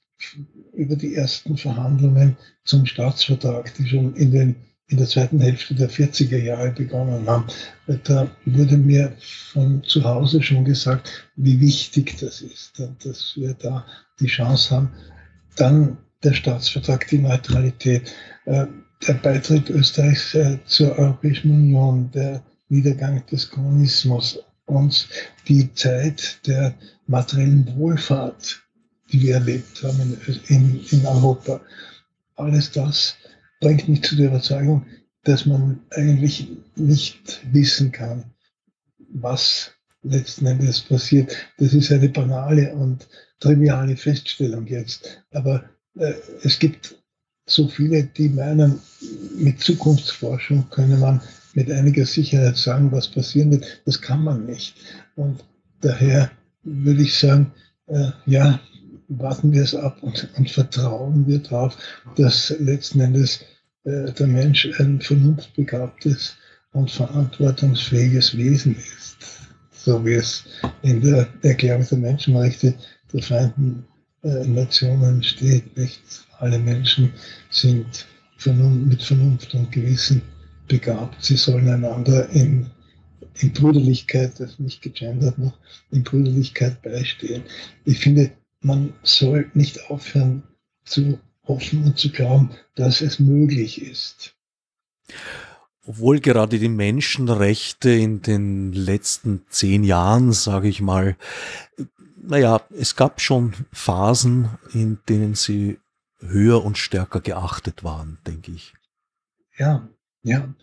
über 0.73 0.97
die 0.97 1.15
ersten 1.15 1.57
Verhandlungen 1.57 2.37
zum 2.65 2.87
Staatsvertrag, 2.87 3.75
die 3.75 3.87
schon 3.87 4.15
in, 4.15 4.31
den, 4.31 4.57
in 4.89 4.99
der 4.99 5.07
zweiten 5.07 5.41
Hälfte 5.41 5.75
der 5.75 5.91
40er 5.91 6.39
Jahre 6.39 6.73
begonnen 6.73 7.27
haben. 7.27 7.47
Da 8.05 8.31
wurde 8.45 8.77
mir 8.77 9.13
von 9.53 9.83
zu 9.85 10.05
Hause 10.05 10.43
schon 10.43 10.65
gesagt, 10.65 11.31
wie 11.37 11.61
wichtig 11.61 12.17
das 12.21 12.41
ist, 12.41 12.83
dass 13.05 13.33
wir 13.37 13.55
da 13.55 13.87
die 14.21 14.27
Chance 14.27 14.75
haben. 14.75 14.91
Dann 15.57 15.99
der 16.23 16.33
Staatsvertrag, 16.33 17.07
die 17.09 17.19
Neutralität, 17.19 18.13
äh, 18.47 18.67
der 19.07 19.15
Beitritt 19.15 19.71
Österreichs 19.71 20.35
äh, 20.35 20.59
zur 20.65 20.99
Europäischen 20.99 21.51
Union, 21.51 22.11
der 22.13 22.43
Niedergang 22.69 23.25
des 23.27 23.51
Kommunismus, 23.51 24.39
uns 24.67 25.09
die 25.47 25.73
Zeit 25.75 26.41
der 26.47 26.75
materiellen 27.07 27.77
Wohlfahrt 27.77 28.64
die 29.13 29.21
wir 29.23 29.35
erlebt 29.35 29.83
haben 29.83 30.19
in, 30.49 30.85
in 30.91 31.07
Europa. 31.07 31.61
Alles 32.37 32.73
das 32.73 33.17
bringt 33.61 33.89
mich 33.89 34.03
zu 34.03 34.17
der 34.17 34.29
Überzeugung, 34.29 34.87
dass 35.25 35.47
man 35.47 35.81
eigentlich 35.91 36.49
nicht 36.77 37.41
wissen 37.53 37.93
kann, 37.93 38.25
was 39.13 39.73
letzten 40.03 40.47
Endes 40.47 40.81
passiert. 40.81 41.35
Das 41.59 41.73
ist 41.73 41.91
eine 41.91 42.09
banale 42.09 42.75
und 42.75 43.09
triviale 43.41 43.97
Feststellung 43.97 44.67
jetzt. 44.67 45.23
Aber 45.33 45.65
äh, 45.97 46.15
es 46.43 46.59
gibt 46.59 46.97
so 47.47 47.69
viele, 47.69 48.05
die 48.05 48.29
meinen, 48.29 48.81
mit 49.37 49.61
Zukunftsforschung 49.61 50.69
könne 50.71 50.97
man 50.97 51.21
mit 51.55 51.71
einiger 51.71 52.07
Sicherheit 52.07 52.57
sagen, 52.57 52.91
was 52.93 53.09
passieren 53.09 53.51
wird. 53.51 53.83
Das 53.85 54.01
kann 54.01 54.25
man 54.25 54.47
nicht. 54.47 54.75
Und 55.15 55.45
daher 55.81 56.31
würde 56.63 57.03
ich 57.03 57.19
sagen, 57.19 57.53
äh, 57.87 58.11
ja, 58.27 58.61
warten 59.09 59.53
wir 59.53 59.63
es 59.63 59.75
ab 59.75 59.99
und, 60.03 60.29
und 60.37 60.51
vertrauen 60.51 61.27
wir 61.27 61.39
darauf, 61.39 61.77
dass 62.17 62.55
letzten 62.59 63.01
Endes 63.01 63.45
äh, 63.85 64.13
der 64.13 64.27
Mensch 64.27 64.69
ein 64.79 65.01
vernunftbegabtes 65.01 66.37
und 66.73 66.91
verantwortungsfähiges 66.91 68.37
Wesen 68.37 68.77
ist, 68.77 69.17
so 69.73 70.05
wie 70.05 70.15
es 70.15 70.45
in 70.83 71.01
der 71.01 71.29
Erklärung 71.43 71.87
der 71.89 71.99
Menschenrechte 71.99 72.75
der 73.13 73.23
Vereinten 73.23 73.87
äh, 74.23 74.47
Nationen 74.47 75.23
steht. 75.23 75.77
Nicht 75.77 76.01
alle 76.39 76.59
Menschen 76.59 77.13
sind 77.51 78.07
Vernunft, 78.39 78.87
mit 78.87 79.03
Vernunft 79.03 79.55
und 79.55 79.71
Gewissen 79.71 80.23
begabt. 80.67 81.23
Sie 81.23 81.37
sollen 81.37 81.69
einander 81.69 82.29
in, 82.31 82.67
in 83.39 83.53
Brüderlichkeit, 83.53 84.41
das 84.41 84.59
nicht 84.59 84.83
gegendert 84.83 85.39
noch, 85.39 85.57
in 85.91 86.03
Brüderlichkeit 86.03 86.83
beistehen. 86.83 87.43
Ich 87.85 87.99
finde, 87.99 88.33
man 88.65 88.95
soll 89.03 89.51
nicht 89.55 89.91
aufhören 89.91 90.43
zu 90.85 91.19
hoffen 91.47 91.85
und 91.85 91.99
zu 91.99 92.11
glauben, 92.11 92.51
dass 92.75 93.01
es 93.01 93.19
möglich 93.19 93.83
ist. 93.83 94.35
Obwohl 95.87 96.21
gerade 96.21 96.59
die 96.59 96.69
Menschenrechte 96.69 97.91
in 97.91 98.23
den 98.23 98.73
letzten 98.73 99.43
zehn 99.51 99.85
Jahren, 99.85 100.33
sage 100.33 100.69
ich 100.69 100.81
mal, 100.81 101.17
naja, 102.17 102.63
es 102.79 102.97
gab 102.97 103.21
schon 103.21 103.53
Phasen, 103.71 104.49
in 104.73 104.99
denen 105.09 105.35
sie 105.35 105.79
höher 106.21 106.65
und 106.65 106.79
stärker 106.79 107.21
geachtet 107.21 107.85
waren, 107.85 108.19
denke 108.27 108.53
ich. 108.53 108.73
Ja, 109.59 109.87
ja. 110.23 110.55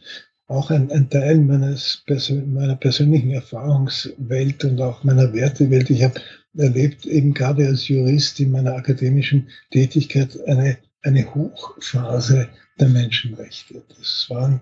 Auch 0.47 0.71
ein, 0.71 0.91
ein 0.91 1.09
Teil 1.09 1.39
meines, 1.39 2.03
meiner 2.47 2.75
persönlichen 2.75 3.31
Erfahrungswelt 3.31 4.65
und 4.65 4.81
auch 4.81 5.03
meiner 5.03 5.31
Wertewelt. 5.33 5.89
Ich 5.91 6.03
habe 6.03 6.19
erlebt, 6.57 7.05
eben 7.05 7.33
gerade 7.33 7.67
als 7.67 7.87
Jurist 7.87 8.39
in 8.39 8.51
meiner 8.51 8.75
akademischen 8.75 9.49
Tätigkeit, 9.71 10.37
eine, 10.47 10.77
eine 11.01 11.33
Hochphase 11.33 12.49
der 12.79 12.89
Menschenrechte. 12.89 13.83
Das 13.97 14.27
waren 14.29 14.61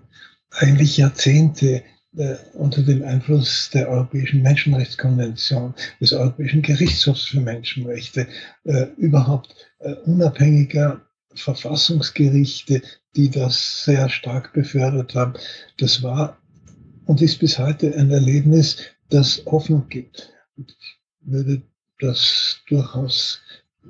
eigentlich 0.50 0.96
Jahrzehnte 0.96 1.82
äh, 2.16 2.36
unter 2.54 2.82
dem 2.82 3.04
Einfluss 3.04 3.70
der 3.70 3.88
Europäischen 3.88 4.42
Menschenrechtskonvention, 4.42 5.74
des 6.00 6.12
Europäischen 6.12 6.62
Gerichtshofs 6.62 7.24
für 7.24 7.40
Menschenrechte, 7.40 8.26
äh, 8.64 8.86
überhaupt 8.96 9.54
äh, 9.78 9.92
unabhängiger 10.04 11.00
Verfassungsgerichte, 11.34 12.82
die 13.16 13.30
das 13.30 13.84
sehr 13.84 14.08
stark 14.08 14.52
befördert 14.52 15.14
haben. 15.14 15.34
Das 15.78 16.02
war 16.02 16.38
und 17.06 17.22
ist 17.22 17.38
bis 17.38 17.58
heute 17.58 17.96
ein 17.96 18.10
Erlebnis, 18.10 18.78
das 19.08 19.42
Hoffnung 19.46 19.88
gibt. 19.88 20.32
Und 20.56 20.76
ich 20.78 20.98
würde 21.20 21.62
das 22.00 22.60
durchaus 22.68 23.40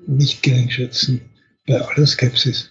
nicht 0.07 0.43
geringschätzen 0.43 1.21
bei 1.67 1.81
aller 1.81 2.07
Skepsis. 2.07 2.71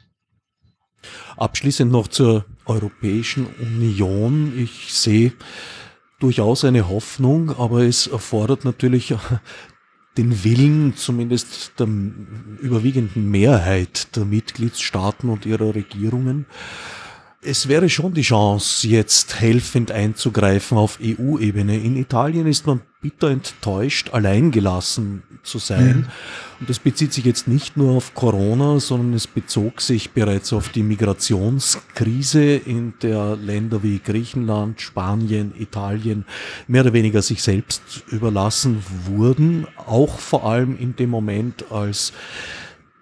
Abschließend 1.38 1.92
noch 1.92 2.08
zur 2.08 2.46
Europäischen 2.66 3.48
Union. 3.60 4.54
Ich 4.58 4.94
sehe 4.94 5.34
durchaus 6.20 6.66
eine 6.66 6.90
Hoffnung, 6.90 7.58
aber 7.58 7.84
es 7.84 8.08
erfordert 8.08 8.66
natürlich 8.66 9.14
den 10.18 10.44
Willen 10.44 10.96
zumindest 10.98 11.74
der 11.80 11.88
überwiegenden 11.88 13.30
Mehrheit 13.30 14.16
der 14.16 14.26
Mitgliedstaaten 14.26 15.30
und 15.30 15.46
ihrer 15.46 15.74
Regierungen. 15.74 16.46
Es 17.42 17.70
wäre 17.70 17.88
schon 17.88 18.14
die 18.14 18.22
Chance, 18.22 18.86
jetzt 18.86 19.40
helfend 19.40 19.92
einzugreifen 19.92 20.78
auf 20.78 21.00
EU-Ebene. 21.02 21.78
In 21.78 21.96
Italien 21.96 22.46
ist 22.48 22.68
man 22.68 22.82
bitter 23.02 23.30
enttäuscht, 23.30 24.10
alleingelassen 24.10 25.24
zu 25.44 25.58
sein. 25.58 26.00
Mhm. 26.00 26.06
Und 26.60 26.70
das 26.70 26.80
bezieht 26.80 27.14
sich 27.14 27.24
jetzt 27.24 27.48
nicht 27.48 27.78
nur 27.78 27.96
auf 27.96 28.14
Corona, 28.14 28.82
sondern 28.82 29.14
es 29.14 29.26
bezog 29.26 29.80
sich 29.80 30.12
bereits 30.12 30.52
auf 30.52 30.68
die 30.68 30.84
Migrationskrise, 30.84 32.56
in 32.56 32.96
der 33.02 33.38
Länder 33.38 33.84
wie 33.84 34.00
Griechenland, 34.00 34.82
Spanien, 34.82 35.54
Italien 35.58 36.26
mehr 36.68 36.82
oder 36.82 36.92
weniger 36.92 37.22
sich 37.22 37.42
selbst 37.42 38.04
überlassen 38.12 38.84
wurden. 39.06 39.66
Auch 39.78 40.20
vor 40.20 40.46
allem 40.46 40.78
in 40.78 40.98
dem 40.98 41.10
Moment, 41.10 41.72
als 41.72 42.12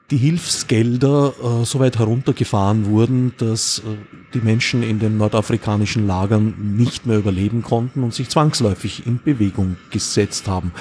die 0.10 0.18
Hilfsgelder 0.18 1.34
äh, 1.44 1.66
so 1.66 1.80
weit 1.80 2.00
heruntergefahren 2.00 2.86
wurden, 2.86 3.34
dass 3.38 3.80
äh, 3.80 3.84
die 4.34 4.40
Menschen 4.40 4.84
in 4.84 5.00
den 5.00 5.18
nordafrikanischen 5.18 6.08
Lagern 6.08 6.76
nicht 6.78 7.06
mehr 7.06 7.18
überleben 7.18 7.62
konnten 7.62 8.04
und 8.04 8.14
sich 8.14 8.30
zwangsläufig 8.30 9.06
in 9.06 9.20
Bewegung 9.22 9.76
gesetzt 9.92 10.48
haben. 10.48 10.72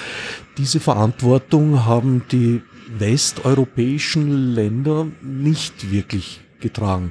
Diese 0.59 0.79
Verantwortung 0.79 1.85
haben 1.85 2.23
die 2.31 2.63
westeuropäischen 2.99 4.55
Länder 4.55 5.09
nicht 5.23 5.91
wirklich 5.91 6.41
getragen. 6.61 7.11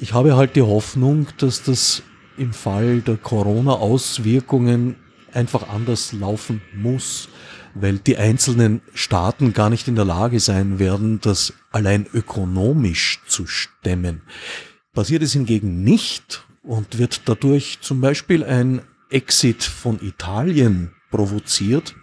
Ich 0.00 0.12
habe 0.14 0.36
halt 0.36 0.56
die 0.56 0.62
Hoffnung, 0.62 1.28
dass 1.38 1.62
das 1.62 2.02
im 2.36 2.52
Fall 2.52 3.00
der 3.00 3.16
Corona-Auswirkungen 3.16 4.96
einfach 5.34 5.68
anders 5.68 6.12
laufen 6.12 6.62
muss 6.74 7.28
weil 7.74 7.98
die 7.98 8.16
einzelnen 8.16 8.80
Staaten 8.94 9.52
gar 9.52 9.68
nicht 9.68 9.88
in 9.88 9.96
der 9.96 10.04
Lage 10.04 10.40
sein 10.40 10.78
werden, 10.78 11.20
das 11.20 11.52
allein 11.72 12.06
ökonomisch 12.12 13.20
zu 13.26 13.46
stemmen. 13.46 14.22
Passiert 14.92 15.22
es 15.22 15.32
hingegen 15.32 15.82
nicht 15.82 16.46
und 16.62 16.98
wird 16.98 17.28
dadurch 17.28 17.78
zum 17.80 18.00
Beispiel 18.00 18.44
ein 18.44 18.82
Exit 19.10 19.62
von 19.62 20.00
Italien 20.00 20.92
provoziert, 21.10 21.94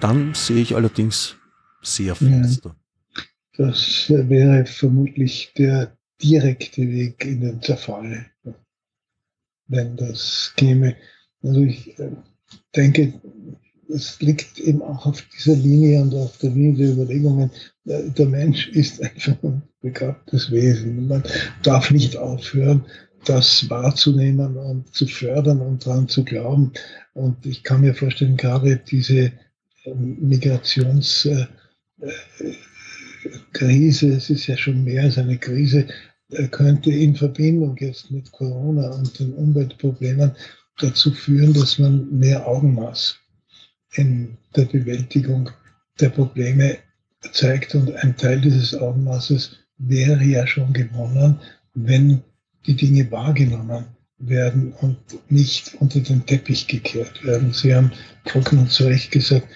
dann 0.00 0.34
sehe 0.34 0.62
ich 0.62 0.74
allerdings 0.74 1.36
sehr 1.82 2.14
finster. 2.14 2.76
Ja, 3.56 3.66
das 3.66 4.06
wäre 4.08 4.66
vermutlich 4.66 5.52
der 5.56 5.96
direkte 6.22 6.82
Weg 6.82 7.24
in 7.24 7.42
den 7.42 7.62
Zerfall, 7.62 8.26
wenn 9.68 9.96
das 9.96 10.52
käme. 10.56 10.96
Also 11.42 11.62
ich 11.62 11.98
äh, 11.98 12.10
denke, 12.74 13.14
es 13.88 14.20
liegt 14.20 14.58
eben 14.58 14.82
auch 14.82 15.06
auf 15.06 15.24
dieser 15.36 15.54
Linie 15.56 16.02
und 16.02 16.14
auf 16.14 16.36
der 16.38 16.50
Linie 16.50 16.86
der 16.86 16.92
Überlegungen, 16.94 17.50
der 17.84 18.26
Mensch 18.26 18.68
ist 18.68 19.02
einfach 19.02 19.36
ein 19.42 19.62
begabtes 19.80 20.50
Wesen. 20.50 21.06
Man 21.08 21.22
darf 21.62 21.90
nicht 21.90 22.16
aufhören, 22.16 22.84
das 23.24 23.68
wahrzunehmen 23.68 24.56
und 24.56 24.94
zu 24.94 25.06
fördern 25.06 25.60
und 25.60 25.86
daran 25.86 26.08
zu 26.08 26.24
glauben. 26.24 26.72
Und 27.14 27.44
ich 27.44 27.62
kann 27.62 27.80
mir 27.80 27.94
vorstellen, 27.94 28.36
gerade 28.36 28.76
diese 28.76 29.32
ähm, 29.84 30.16
Migrationskrise, 30.20 31.48
es 34.08 34.30
ist 34.30 34.46
ja 34.46 34.56
schon 34.56 34.84
mehr 34.84 35.02
als 35.02 35.18
eine 35.18 35.38
Krise, 35.38 35.86
äh, 36.30 36.48
könnte 36.48 36.90
in 36.90 37.14
Verbindung 37.16 37.76
jetzt 37.78 38.10
mit 38.10 38.30
Corona 38.32 38.90
und 38.90 39.18
den 39.18 39.32
Umweltproblemen 39.34 40.32
dazu 40.78 41.12
führen, 41.12 41.54
dass 41.54 41.78
man 41.78 42.18
mehr 42.18 42.46
Augenmaß 42.46 43.18
in 43.94 44.36
der 44.54 44.66
Bewältigung 44.66 45.50
der 46.00 46.10
Probleme 46.10 46.78
zeigt. 47.32 47.74
Und 47.74 47.94
ein 47.96 48.16
Teil 48.16 48.40
dieses 48.40 48.74
Augenmaßes 48.74 49.56
wäre 49.78 50.22
ja 50.22 50.46
schon 50.46 50.72
gewonnen, 50.72 51.40
wenn 51.74 52.22
die 52.66 52.74
Dinge 52.76 53.10
wahrgenommen 53.10 53.86
werden 54.18 54.72
und 54.72 54.98
nicht 55.30 55.74
unter 55.74 56.00
den 56.00 56.24
Teppich 56.24 56.66
gekehrt 56.66 57.24
werden. 57.24 57.52
Sie 57.52 57.74
haben 57.74 57.92
vollkommen 58.24 58.68
zu 58.68 58.84
Recht 58.84 59.10
gesagt, 59.10 59.46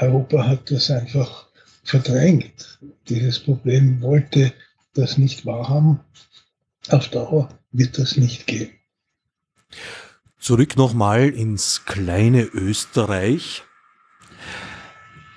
Europa 0.00 0.46
hat 0.46 0.70
das 0.70 0.90
einfach 0.90 1.46
verdrängt. 1.84 2.78
Dieses 3.08 3.38
Problem 3.38 4.00
wollte 4.00 4.52
das 4.94 5.18
nicht 5.18 5.46
wahrhaben. 5.46 6.00
Auf 6.88 7.08
Dauer 7.08 7.48
wird 7.72 7.98
das 7.98 8.16
nicht 8.16 8.46
gehen. 8.46 8.70
Zurück 10.42 10.76
nochmal 10.76 11.28
ins 11.28 11.84
kleine 11.84 12.42
Österreich. 12.42 13.62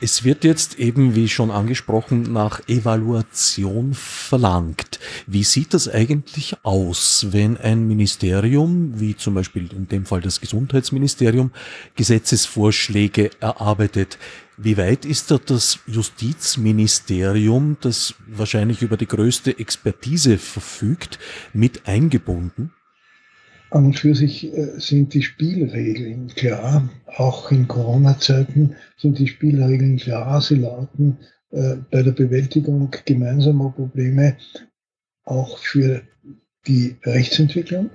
Es 0.01 0.23
wird 0.23 0.43
jetzt 0.43 0.79
eben, 0.79 1.13
wie 1.13 1.29
schon 1.29 1.51
angesprochen, 1.51 2.33
nach 2.33 2.67
Evaluation 2.67 3.93
verlangt. 3.93 4.99
Wie 5.27 5.43
sieht 5.43 5.75
das 5.75 5.87
eigentlich 5.87 6.57
aus, 6.63 7.27
wenn 7.29 7.55
ein 7.57 7.87
Ministerium, 7.87 8.99
wie 8.99 9.15
zum 9.15 9.35
Beispiel 9.35 9.71
in 9.73 9.87
dem 9.87 10.07
Fall 10.07 10.21
das 10.21 10.41
Gesundheitsministerium, 10.41 11.51
Gesetzesvorschläge 11.95 13.29
erarbeitet? 13.39 14.17
Wie 14.57 14.75
weit 14.75 15.05
ist 15.05 15.29
da 15.29 15.37
das 15.37 15.77
Justizministerium, 15.85 17.77
das 17.79 18.15
wahrscheinlich 18.25 18.81
über 18.81 18.97
die 18.97 19.07
größte 19.07 19.59
Expertise 19.59 20.39
verfügt, 20.39 21.19
mit 21.53 21.87
eingebunden? 21.87 22.71
An 23.71 23.85
und 23.85 23.99
für 23.99 24.15
sich 24.15 24.53
äh, 24.53 24.79
sind 24.79 25.13
die 25.13 25.21
Spielregeln 25.21 26.27
klar. 26.27 26.89
Auch 27.17 27.51
in 27.51 27.67
Corona-Zeiten 27.67 28.75
sind 28.97 29.19
die 29.19 29.27
Spielregeln 29.27 29.97
klar. 29.97 30.41
Sie 30.41 30.55
lauten 30.55 31.17
äh, 31.51 31.75
bei 31.91 32.03
der 32.03 32.11
Bewältigung 32.11 32.91
gemeinsamer 33.05 33.71
Probleme 33.71 34.37
auch 35.23 35.57
für 35.57 36.01
die 36.67 36.95
Rechtsentwicklung 37.03 37.89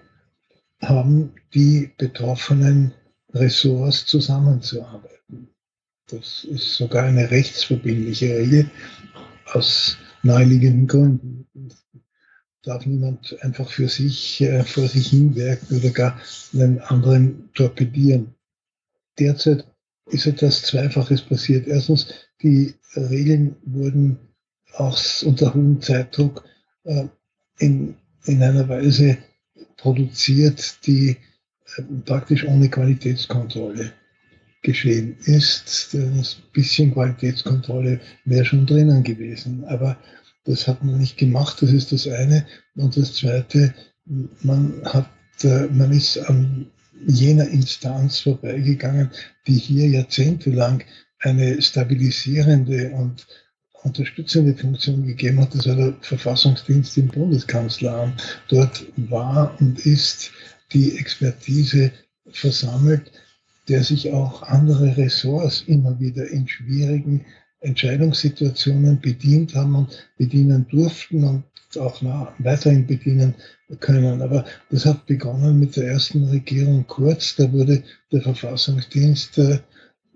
haben 0.82 1.32
die 1.54 1.90
betroffenen 1.98 2.92
Ressorts 3.32 4.06
zusammenzuarbeiten. 4.06 5.48
Das 6.08 6.44
ist 6.44 6.74
sogar 6.74 7.04
eine 7.04 7.30
rechtsverbindliche 7.30 8.36
Regel 8.36 8.70
aus 9.52 9.96
naheliegenden 10.22 10.86
Gründen 10.86 11.46
darf 12.62 12.86
niemand 12.86 13.36
einfach 13.42 13.70
für 13.70 13.88
sich 13.88 14.40
äh, 14.42 14.64
vor 14.64 14.86
sich 14.88 15.08
hinwerken 15.08 15.78
oder 15.78 15.90
gar 15.90 16.20
einen 16.52 16.80
anderen 16.80 17.50
torpedieren. 17.54 18.34
Derzeit 19.18 19.64
ist 20.06 20.26
etwas 20.26 20.62
Zweifaches 20.62 21.22
passiert. 21.22 21.66
Erstens, 21.66 22.08
die 22.42 22.74
Regeln 22.96 23.56
wurden 23.64 24.18
auch 24.74 24.98
unter 25.22 25.54
hohem 25.54 25.80
Zeitdruck 25.80 26.44
äh, 26.84 27.06
in, 27.58 27.96
in 28.24 28.42
einer 28.42 28.68
Weise 28.68 29.18
produziert, 29.76 30.86
die 30.86 31.16
äh, 31.76 31.82
praktisch 32.04 32.46
ohne 32.46 32.68
Qualitätskontrolle 32.68 33.92
geschehen 34.62 35.16
ist. 35.24 35.94
Ein 35.94 36.24
bisschen 36.52 36.92
Qualitätskontrolle 36.92 38.00
wäre 38.24 38.44
schon 38.44 38.66
drinnen 38.66 39.02
gewesen. 39.02 39.64
Aber 39.64 39.96
das 40.44 40.66
hat 40.66 40.82
man 40.82 40.98
nicht 40.98 41.16
gemacht, 41.16 41.60
das 41.60 41.70
ist 41.70 41.92
das 41.92 42.06
eine. 42.08 42.46
Und 42.76 42.96
das 42.96 43.14
zweite, 43.14 43.74
man 44.42 44.82
hat, 44.84 45.10
äh, 45.42 45.66
man 45.66 45.92
ist 45.92 46.18
an 46.18 46.66
jener 47.06 47.48
Instanz 47.48 48.20
vorbeigegangen, 48.20 49.10
die 49.46 49.54
hier 49.54 49.88
jahrzehntelang 49.88 50.82
eine 51.18 51.60
stabilisierende 51.60 52.90
und 52.90 53.26
unterstützende 53.82 54.54
Funktion 54.54 55.06
gegeben 55.06 55.40
hat. 55.40 55.54
Das 55.54 55.66
war 55.66 55.76
der 55.76 55.94
Verfassungsdienst 56.00 56.96
im 56.98 57.08
Bundeskanzleramt. 57.08 58.42
Dort 58.48 58.84
war 58.96 59.58
und 59.60 59.78
ist 59.86 60.30
die 60.72 60.98
Expertise 60.98 61.92
versammelt, 62.30 63.10
der 63.68 63.82
sich 63.82 64.12
auch 64.12 64.42
andere 64.42 64.96
Ressorts 64.96 65.62
immer 65.66 65.98
wieder 66.00 66.28
in 66.28 66.48
schwierigen 66.48 67.24
Entscheidungssituationen 67.60 69.00
bedient 69.00 69.54
haben 69.54 69.74
und 69.74 70.08
bedienen 70.16 70.66
durften 70.68 71.24
und 71.24 71.44
auch 71.78 72.02
weiterhin 72.38 72.86
bedienen 72.86 73.34
können. 73.78 74.22
Aber 74.22 74.44
das 74.70 74.86
hat 74.86 75.06
begonnen 75.06 75.60
mit 75.60 75.76
der 75.76 75.88
ersten 75.88 76.24
Regierung 76.24 76.86
Kurz. 76.86 77.36
Da 77.36 77.52
wurde 77.52 77.82
der 78.10 78.22
Verfassungsdienst, 78.22 79.38
äh, 79.38 79.60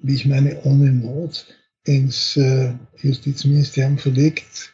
wie 0.02 0.14
ich 0.14 0.26
meine, 0.26 0.60
ohne 0.64 0.90
Not 0.90 1.46
ins 1.84 2.36
äh, 2.36 2.72
Justizministerium 3.00 3.98
verlegt. 3.98 4.72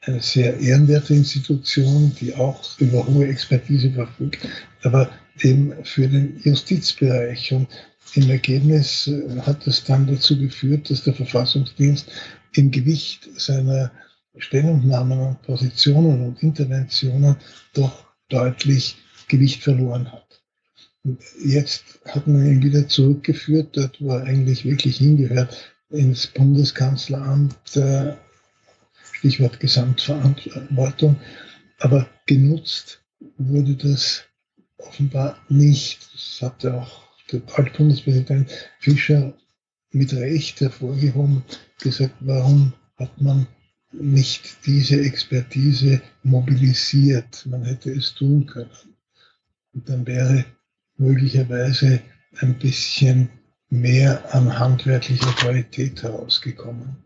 Eine 0.00 0.20
sehr 0.20 0.58
ehrenwerte 0.60 1.14
Institution, 1.14 2.14
die 2.20 2.34
auch 2.34 2.78
über 2.78 3.06
hohe 3.06 3.26
Expertise 3.26 3.90
verfügt, 3.90 4.46
aber 4.82 5.10
eben 5.40 5.72
für 5.84 6.06
den 6.06 6.38
Justizbereich. 6.42 7.52
Und 7.52 7.68
im 8.16 8.30
Ergebnis 8.30 9.06
äh, 9.06 9.40
hat 9.40 9.66
es 9.66 9.84
dann 9.84 10.06
dazu 10.06 10.38
geführt, 10.38 10.90
dass 10.90 11.04
der 11.04 11.14
Verfassungsdienst 11.14 12.10
im 12.52 12.70
Gewicht 12.70 13.28
seiner 13.36 13.90
Stellungnahmen 14.36 15.18
und 15.20 15.42
Positionen 15.42 16.26
und 16.26 16.42
Interventionen 16.42 17.36
doch 17.72 18.04
deutlich 18.28 18.96
Gewicht 19.28 19.62
verloren 19.62 20.10
hat. 20.10 20.42
Und 21.04 21.20
jetzt 21.44 22.00
hat 22.06 22.26
man 22.26 22.46
ihn 22.46 22.62
wieder 22.62 22.88
zurückgeführt, 22.88 23.76
dort 23.76 24.00
wo 24.00 24.10
er 24.10 24.24
eigentlich 24.24 24.64
wirklich 24.64 24.96
hingehört, 24.98 25.74
ins 25.90 26.26
Bundeskanzleramt, 26.26 27.76
äh, 27.76 28.14
Stichwort 29.12 29.60
Gesamtverantwortung. 29.60 31.16
Aber 31.78 32.08
genutzt 32.26 33.02
wurde 33.36 33.76
das 33.76 34.24
offenbar 34.78 35.38
nicht. 35.48 36.00
Das 36.12 36.38
hatte 36.42 36.74
auch 36.74 37.04
der 37.40 37.58
Altbundespräsident 37.58 38.50
Fischer 38.78 39.34
mit 39.90 40.12
Recht 40.12 40.60
hervorgehoben, 40.60 41.42
gesagt, 41.80 42.14
warum 42.20 42.72
hat 42.96 43.20
man 43.20 43.46
nicht 43.92 44.66
diese 44.66 45.00
Expertise 45.00 46.00
mobilisiert? 46.22 47.46
Man 47.46 47.64
hätte 47.64 47.92
es 47.92 48.14
tun 48.14 48.46
können. 48.46 48.70
Und 49.72 49.88
dann 49.88 50.06
wäre 50.06 50.44
möglicherweise 50.96 52.00
ein 52.40 52.58
bisschen 52.58 53.28
mehr 53.70 54.34
an 54.34 54.58
handwerklicher 54.58 55.32
Qualität 55.32 56.02
herausgekommen. 56.02 56.96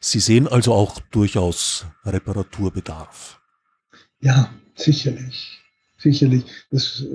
Sie 0.00 0.20
sehen 0.20 0.46
also 0.48 0.74
auch 0.74 1.00
durchaus 1.10 1.86
Reparaturbedarf. 2.04 3.40
Ja, 4.20 4.52
sicherlich. 4.74 5.60
Sicherlich. 5.96 6.44
Das 6.70 7.06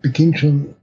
beginnt 0.00 0.38
schon 0.38 0.74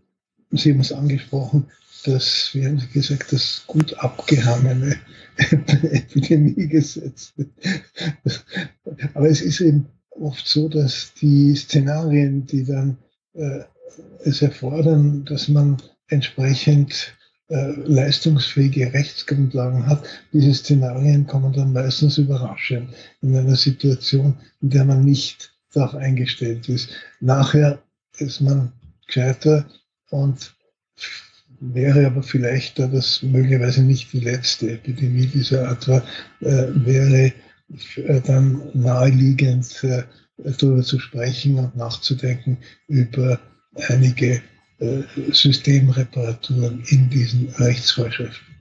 Sie 0.52 0.72
haben 0.72 0.80
es 0.80 0.91
angesprochen, 0.91 1.66
dass, 2.06 2.52
wie 2.54 2.66
haben 2.66 2.80
Sie 2.80 2.88
gesagt, 2.88 3.34
das 3.34 3.64
gut 3.68 3.93
abgehangene 3.95 4.98
Epidemiegesetz. 5.38 7.34
Aber 9.14 9.30
es 9.30 9.41
ist 9.41 9.60
eben 9.62 9.88
oft 10.10 10.48
so, 10.48 10.70
dass 10.70 11.14
die 11.20 11.56
Szenarien, 11.56 12.45
die 12.45 12.64
dann 12.64 12.98
äh, 13.34 13.64
es 14.24 14.41
erfordern, 14.41 15.26
dass 15.26 15.48
man 15.48 15.78
entsprechend 16.08 17.14
äh, 17.50 17.72
leistungsfähige 17.86 18.93
Rechtsgrundlagen 18.93 19.86
hat. 19.88 20.04
Diese 20.34 20.54
Szenarien 20.54 21.28
kommen 21.28 21.54
dann 21.54 21.74
meistens 21.74 22.18
überraschend 22.18 22.89
in 23.22 23.36
einer 23.36 23.56
Situation, 23.56 24.38
in 24.62 24.70
der 24.70 24.86
man 24.86 25.04
nicht 25.04 25.54
darauf 25.74 25.95
eingestellt 25.95 26.68
ist. 26.70 26.89
Nachher 27.20 27.82
ist 28.18 28.41
man 28.41 28.72
gescheiter 29.06 29.66
und 30.10 30.53
wäre 31.60 32.05
aber 32.05 32.24
vielleicht, 32.24 32.80
da 32.80 32.88
das 32.88 33.24
möglicherweise 33.24 33.82
nicht 33.84 34.14
die 34.14 34.20
letzte 34.20 34.72
Epidemie 34.72 35.28
dieser 35.28 35.70
Art 35.70 35.88
war, 35.88 36.03
äh, 36.41 36.68
wäre 36.74 37.34
äh, 37.95 38.22
dann 38.22 38.62
naheliegend 38.74 39.84
äh, 39.84 40.03
darüber 40.38 40.84
zu 40.84 40.99
sprechen 40.99 41.58
und 41.58 41.76
nachzudenken 41.76 42.58
über 42.88 43.39
einige 43.89 44.41
äh, 44.80 45.01
Systemreparaturen 45.32 46.84
in 46.88 47.10
diesen 47.10 47.49
Rechtsvorschriften. 47.49 48.57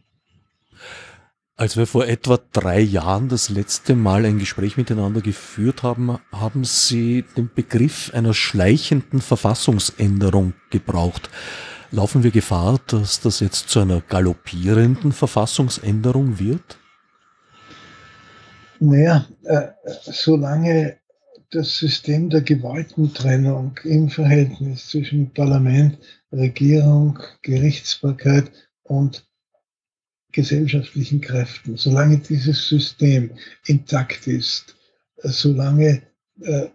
Als 1.58 1.78
wir 1.78 1.86
vor 1.86 2.06
etwa 2.06 2.38
drei 2.52 2.80
Jahren 2.80 3.30
das 3.30 3.48
letzte 3.48 3.96
Mal 3.96 4.26
ein 4.26 4.38
Gespräch 4.38 4.76
miteinander 4.76 5.22
geführt 5.22 5.82
haben, 5.82 6.18
haben 6.30 6.64
Sie 6.64 7.24
den 7.34 7.48
Begriff 7.54 8.12
einer 8.12 8.34
schleichenden 8.34 9.22
Verfassungsänderung 9.22 10.52
gebraucht. 10.68 11.30
Laufen 11.90 12.22
wir 12.22 12.30
Gefahr, 12.30 12.78
dass 12.88 13.20
das 13.20 13.40
jetzt 13.40 13.70
zu 13.70 13.80
einer 13.80 14.02
galoppierenden 14.02 15.12
Verfassungsänderung 15.12 16.38
wird? 16.38 16.76
Naja, 18.78 19.26
äh, 19.44 19.68
solange 19.86 20.98
das 21.52 21.78
System 21.78 22.28
der 22.28 22.42
Gewaltentrennung 22.42 23.78
im 23.84 24.10
Verhältnis 24.10 24.88
zwischen 24.88 25.32
Parlament, 25.32 25.96
Regierung, 26.30 27.18
Gerichtsbarkeit 27.40 28.52
und 28.82 29.25
gesellschaftlichen 30.36 31.20
Kräften, 31.22 31.78
solange 31.78 32.18
dieses 32.18 32.68
System 32.68 33.30
intakt 33.64 34.26
ist, 34.26 34.76
äh, 35.22 35.30
solange, 35.30 36.02
äh, 36.42 36.66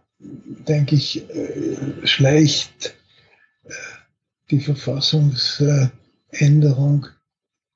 denke 0.67 0.95
ich, 0.95 1.29
äh, 1.29 1.77
schleicht 2.03 2.95
äh, 3.63 3.73
die 4.49 4.59
Verfassungsänderung 4.59 7.05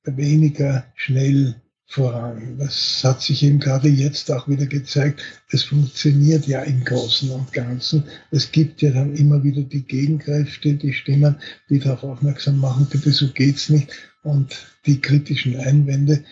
weniger 0.04 0.84
schnell 0.96 1.54
voran. 1.86 2.58
Das 2.58 3.04
hat 3.04 3.22
sich 3.22 3.44
eben 3.44 3.60
gerade 3.60 3.88
jetzt 3.88 4.32
auch 4.32 4.48
wieder 4.48 4.66
gezeigt. 4.66 5.22
Es 5.50 5.62
funktioniert 5.62 6.48
ja 6.48 6.62
im 6.62 6.84
Großen 6.84 7.30
und 7.30 7.52
Ganzen. 7.52 8.02
Es 8.32 8.50
gibt 8.50 8.82
ja 8.82 8.90
dann 8.90 9.14
immer 9.14 9.44
wieder 9.44 9.62
die 9.62 9.86
Gegenkräfte, 9.86 10.74
die 10.74 10.92
Stimmen, 10.92 11.36
die 11.70 11.78
darauf 11.78 12.02
aufmerksam 12.02 12.58
machen, 12.58 12.88
bitte 12.90 13.12
so 13.12 13.28
geht's 13.28 13.68
nicht. 13.68 13.92
Und 14.26 14.66
die 14.86 15.00
kritischen 15.00 15.56
Einwände. 15.56 16.24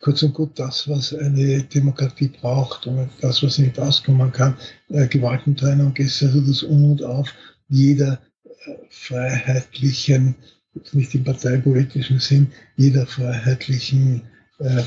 Kurz 0.00 0.22
und 0.22 0.34
gut 0.34 0.58
das, 0.58 0.86
was 0.86 1.14
eine 1.14 1.62
Demokratie 1.62 2.28
braucht 2.28 2.86
und 2.86 3.08
das, 3.22 3.42
was 3.42 3.58
nicht 3.58 3.78
auskommen 3.80 4.30
kann. 4.30 4.54
Äh, 4.90 5.08
Gewaltentrennung 5.08 5.96
ist 5.96 6.22
also 6.22 6.40
das 6.42 6.62
Um 6.62 6.92
und 6.92 7.02
Auf 7.02 7.34
jeder 7.68 8.20
äh, 8.44 8.74
freiheitlichen, 8.90 10.36
nicht 10.92 11.14
im 11.14 11.24
parteipolitischen 11.24 12.20
Sinn, 12.20 12.52
jeder 12.76 13.06
freiheitlichen 13.06 14.22
äh, 14.58 14.82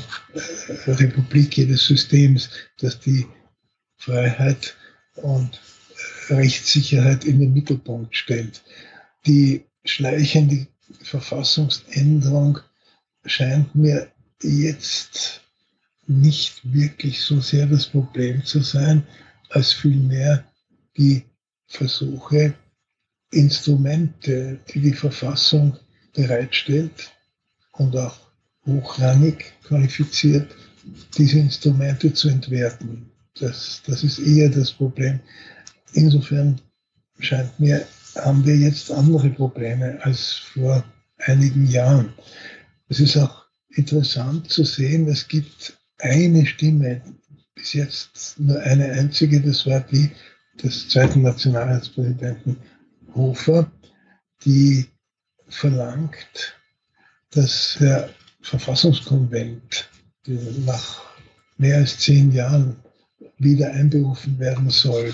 Republik 0.86 1.58
jedes 1.58 1.84
Systems, 1.84 2.48
dass 2.78 3.00
die 3.00 3.26
Freiheit 3.96 4.76
und 5.16 5.60
Rechtssicherheit 6.28 7.24
in 7.24 7.40
den 7.40 7.52
Mittelpunkt 7.52 8.16
stellt. 8.16 8.62
Die 9.26 9.64
schleichende 9.84 10.68
Verfassungsänderung 11.02 12.58
scheint 13.24 13.74
mir 13.74 14.10
jetzt 14.42 15.40
nicht 16.06 16.60
wirklich 16.72 17.22
so 17.22 17.40
sehr 17.40 17.66
das 17.66 17.86
Problem 17.86 18.44
zu 18.44 18.60
sein, 18.60 19.06
als 19.50 19.72
vielmehr 19.72 20.44
die 20.96 21.24
Versuche, 21.66 22.54
Instrumente, 23.30 24.60
die 24.72 24.80
die 24.80 24.92
Verfassung 24.92 25.76
bereitstellt 26.12 27.10
und 27.72 27.96
auch 27.96 28.18
hochrangig 28.66 29.54
qualifiziert, 29.64 30.54
diese 31.16 31.38
Instrumente 31.38 32.12
zu 32.12 32.28
entwerten. 32.28 33.10
Das, 33.38 33.82
das 33.86 34.04
ist 34.04 34.18
eher 34.18 34.50
das 34.50 34.72
Problem. 34.72 35.20
Insofern 35.94 36.60
scheint 37.18 37.58
mir, 37.58 37.86
haben 38.16 38.44
wir 38.44 38.56
jetzt 38.56 38.90
andere 38.90 39.30
Probleme 39.30 39.98
als 40.02 40.32
vor 40.32 40.84
einigen 41.18 41.66
Jahren. 41.66 42.12
Es 42.88 43.00
ist 43.00 43.16
auch 43.16 43.46
interessant 43.70 44.50
zu 44.50 44.64
sehen, 44.64 45.08
es 45.08 45.28
gibt 45.28 45.78
eine 45.98 46.44
Stimme, 46.46 47.02
bis 47.54 47.72
jetzt 47.72 48.38
nur 48.38 48.60
eine 48.60 48.90
einzige, 48.92 49.40
das 49.40 49.66
war 49.66 49.80
die 49.80 50.10
des 50.62 50.88
zweiten 50.88 51.22
Nationalratspräsidenten 51.22 52.56
Hofer, 53.14 53.70
die 54.44 54.86
verlangt, 55.48 56.56
dass 57.30 57.76
der 57.80 58.10
Verfassungskonvent 58.42 59.88
nach 60.66 61.02
mehr 61.56 61.78
als 61.78 61.98
zehn 61.98 62.32
Jahren 62.32 62.76
wieder 63.38 63.70
einberufen 63.72 64.38
werden 64.38 64.70
soll. 64.70 65.12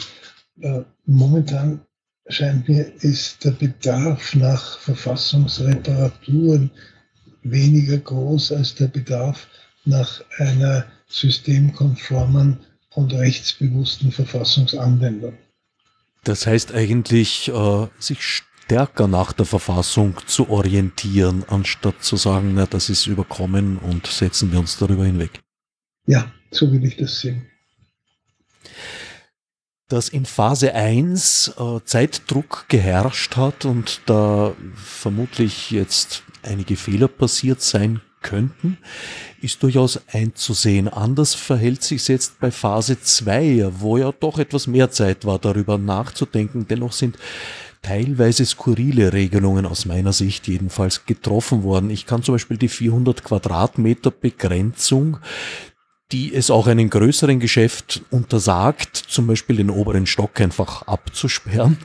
Äh, 0.61 0.83
momentan 1.07 1.81
scheint 2.29 2.69
mir, 2.69 2.91
ist 3.03 3.45
der 3.45 3.53
Bedarf 3.53 4.35
nach 4.35 4.79
Verfassungsreparaturen 4.81 6.71
weniger 7.43 7.99
groß 7.99 8.53
als 8.53 8.75
der 8.75 8.89
Bedarf 8.89 9.47
nach 9.85 10.23
einer 10.39 10.87
systemkonformen 11.09 12.59
und 12.95 13.13
rechtsbewussten 13.13 14.13
Verfassungsanwendung. 14.13 15.35
Das 16.25 16.47
heißt 16.47 16.75
eigentlich, 16.75 17.49
äh, 17.49 17.87
sich 17.99 18.23
stärker 18.23 19.09
nach 19.09 19.33
der 19.33 19.47
Verfassung 19.47 20.17
zu 20.27 20.51
orientieren, 20.51 21.45
anstatt 21.49 22.03
zu 22.03 22.17
sagen, 22.17 22.53
na, 22.55 22.67
das 22.67 22.91
ist 22.91 23.07
überkommen 23.07 23.79
und 23.79 24.07
setzen 24.07 24.53
wir 24.53 24.59
uns 24.59 24.77
darüber 24.77 25.07
hinweg. 25.07 25.41
Ja, 26.07 26.31
so 26.51 26.71
will 26.71 26.85
ich 26.85 26.97
das 26.97 27.21
sehen. 27.21 27.47
Dass 29.89 30.11
in 30.11 30.27
Phase 30.27 30.75
1 30.75 31.55
äh, 31.59 31.81
Zeitdruck 31.85 32.67
geherrscht 32.69 33.37
hat 33.37 33.65
und 33.65 34.03
da 34.07 34.55
vermutlich 34.75 35.71
jetzt 35.71 36.23
einige 36.43 36.77
Fehler 36.77 37.09
passiert 37.09 37.63
sein 37.63 38.03
könnten, 38.21 38.79
ist 39.41 39.63
durchaus 39.63 40.01
einzusehen. 40.09 40.89
Anders 40.89 41.35
verhält 41.35 41.83
sich 41.83 42.07
jetzt 42.09 42.39
bei 42.41 42.51
Phase 42.51 43.01
2, 43.01 43.71
wo 43.79 43.97
ja 43.97 44.13
doch 44.13 44.39
etwas 44.39 44.67
mehr 44.67 44.91
Zeit 44.91 45.25
war, 45.25 45.39
darüber 45.39 45.79
nachzudenken. 45.79 46.67
Dennoch 46.69 46.93
sind 46.93 47.17
teilweise 47.83 48.45
skurrile 48.45 49.13
Regelungen 49.13 49.65
aus 49.65 49.87
meiner 49.87 50.13
Sicht 50.13 50.49
jedenfalls 50.49 51.07
getroffen 51.07 51.63
worden. 51.63 51.91
Ich 51.91 52.07
kann 52.07 52.23
zum 52.23 52.35
Beispiel 52.35 52.59
die 52.59 52.69
400 52.69 53.25
Quadratmeter 53.25 54.11
Begrenzung, 54.11 55.19
die 56.13 56.35
es 56.35 56.51
auch 56.51 56.67
einem 56.67 56.89
größeren 56.89 57.39
Geschäft 57.39 58.03
untersagt, 58.11 58.97
zum 58.97 59.27
Beispiel 59.27 59.57
den 59.57 59.71
oberen 59.71 60.07
Stock 60.07 60.41
einfach 60.41 60.83
abzusperren, 60.83 61.77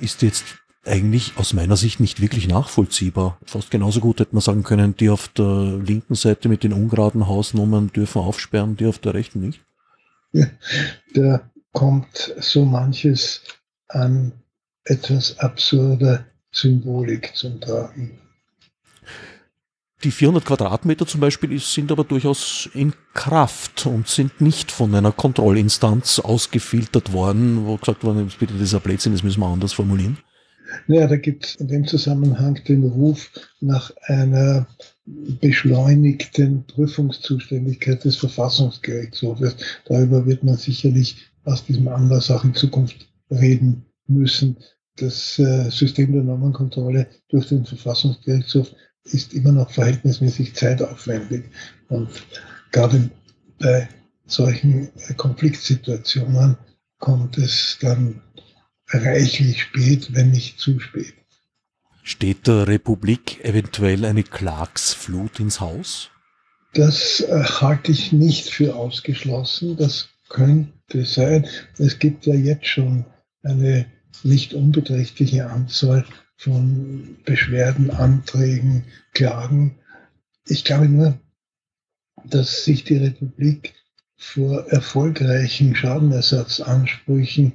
ist 0.00 0.22
jetzt 0.22 0.44
eigentlich 0.84 1.32
aus 1.36 1.52
meiner 1.52 1.76
Sicht 1.76 2.00
nicht 2.00 2.20
wirklich 2.20 2.48
nachvollziehbar. 2.48 3.38
Fast 3.44 3.70
genauso 3.70 4.00
gut 4.00 4.20
hätte 4.20 4.34
man 4.34 4.40
sagen 4.40 4.62
können, 4.62 4.96
die 4.96 5.10
auf 5.10 5.28
der 5.28 5.80
linken 5.84 6.14
Seite 6.14 6.48
mit 6.48 6.62
den 6.62 6.72
ungeraden 6.72 7.26
Hausnummern 7.26 7.92
dürfen 7.92 8.22
aufsperren, 8.22 8.76
die 8.76 8.86
auf 8.86 8.98
der 8.98 9.14
rechten 9.14 9.40
nicht. 9.40 9.60
Ja, 10.32 10.46
da 11.14 11.50
kommt 11.72 12.34
so 12.38 12.64
manches 12.64 13.42
an 13.88 14.32
etwas 14.84 15.38
absurder 15.38 16.26
Symbolik 16.52 17.34
zum 17.34 17.60
Tragen. 17.60 18.18
Die 20.04 20.10
400 20.10 20.44
Quadratmeter 20.44 21.06
zum 21.06 21.20
Beispiel 21.20 21.58
sind 21.58 21.90
aber 21.90 22.04
durchaus 22.04 22.68
in 22.74 22.92
Kraft 23.14 23.86
und 23.86 24.08
sind 24.08 24.40
nicht 24.40 24.70
von 24.70 24.94
einer 24.94 25.10
Kontrollinstanz 25.10 26.18
ausgefiltert 26.18 27.12
worden, 27.12 27.66
wo 27.66 27.76
gesagt 27.76 28.04
worden 28.04 28.26
ist, 28.26 28.38
bitte 28.38 28.54
dieser 28.54 28.80
Blödsinn, 28.80 29.12
das 29.12 29.22
müssen 29.22 29.40
wir 29.40 29.46
anders 29.46 29.72
formulieren. 29.72 30.18
Naja, 30.86 31.06
da 31.06 31.16
gibt 31.16 31.46
es 31.46 31.54
in 31.56 31.68
dem 31.68 31.86
Zusammenhang 31.86 32.60
den 32.68 32.84
Ruf 32.84 33.30
nach 33.60 33.90
einer 34.02 34.66
beschleunigten 35.06 36.66
Prüfungszuständigkeit 36.66 38.04
des 38.04 38.16
Verfassungsgerichtshofes. 38.16 39.56
Darüber 39.86 40.26
wird 40.26 40.42
man 40.42 40.56
sicherlich 40.56 41.30
aus 41.44 41.64
diesem 41.64 41.88
Anlass 41.88 42.30
auch 42.30 42.44
in 42.44 42.54
Zukunft 42.54 43.08
reden 43.30 43.86
müssen 44.08 44.56
das 44.96 45.38
äh, 45.38 45.70
System 45.70 46.12
der 46.12 46.22
Normenkontrolle 46.22 47.06
durch 47.28 47.48
den 47.48 47.64
Verfassungsgerichtshof 47.64 48.72
ist 49.12 49.34
immer 49.34 49.52
noch 49.52 49.70
verhältnismäßig 49.70 50.54
zeitaufwendig. 50.54 51.44
Und 51.88 52.08
gerade 52.72 53.10
bei 53.58 53.88
solchen 54.26 54.90
Konfliktsituationen 55.16 56.56
kommt 56.98 57.38
es 57.38 57.78
dann 57.80 58.22
reichlich 58.88 59.62
spät, 59.62 60.14
wenn 60.14 60.30
nicht 60.30 60.58
zu 60.58 60.78
spät. 60.80 61.14
Steht 62.02 62.46
der 62.46 62.68
Republik 62.68 63.44
eventuell 63.44 64.04
eine 64.04 64.22
Klagsflut 64.22 65.40
ins 65.40 65.60
Haus? 65.60 66.10
Das 66.74 67.20
äh, 67.20 67.42
halte 67.42 67.90
ich 67.90 68.12
nicht 68.12 68.48
für 68.48 68.76
ausgeschlossen. 68.76 69.76
Das 69.76 70.08
könnte 70.28 71.04
sein. 71.04 71.46
Es 71.78 71.98
gibt 71.98 72.26
ja 72.26 72.34
jetzt 72.34 72.66
schon 72.66 73.04
eine 73.42 73.86
nicht 74.22 74.54
unbeträchtliche 74.54 75.46
Anzahl 75.48 76.04
von 76.36 77.16
Beschwerden, 77.24 77.90
Anträgen, 77.90 78.84
Klagen. 79.12 79.78
Ich 80.46 80.64
glaube 80.64 80.88
nur, 80.88 81.18
dass 82.24 82.64
sich 82.64 82.84
die 82.84 82.98
Republik 82.98 83.74
vor 84.16 84.66
erfolgreichen 84.68 85.74
Schadenersatzansprüchen 85.74 87.52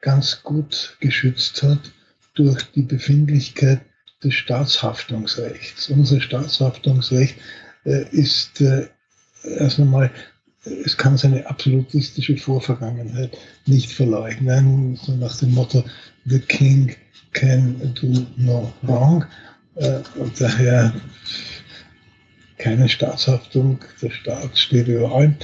ganz 0.00 0.42
gut 0.42 0.96
geschützt 1.00 1.62
hat 1.62 1.92
durch 2.34 2.62
die 2.72 2.82
Befindlichkeit 2.82 3.82
des 4.22 4.34
Staatshaftungsrechts. 4.34 5.88
Unser 5.90 6.20
Staatshaftungsrecht 6.20 7.36
äh, 7.84 8.08
ist 8.10 8.60
äh, 8.60 8.88
erst 9.42 9.80
einmal, 9.80 10.10
es 10.64 10.96
kann 10.96 11.16
seine 11.16 11.46
absolutistische 11.46 12.36
Vorvergangenheit 12.36 13.36
nicht 13.66 13.90
verleugnen, 13.90 14.96
so 14.96 15.16
nach 15.16 15.36
dem 15.38 15.52
Motto, 15.52 15.84
the 16.24 16.38
king 16.38 16.94
can 17.32 17.94
do 17.94 18.26
no 18.36 18.72
wrong. 18.82 19.24
Äh, 19.76 20.00
und 20.16 20.38
daher 20.40 20.92
keine 22.58 22.88
Staatshaftung, 22.88 23.78
der 24.00 24.10
Staat 24.10 24.56
steht 24.56 24.88
über 24.88 25.12
allem. 25.12 25.36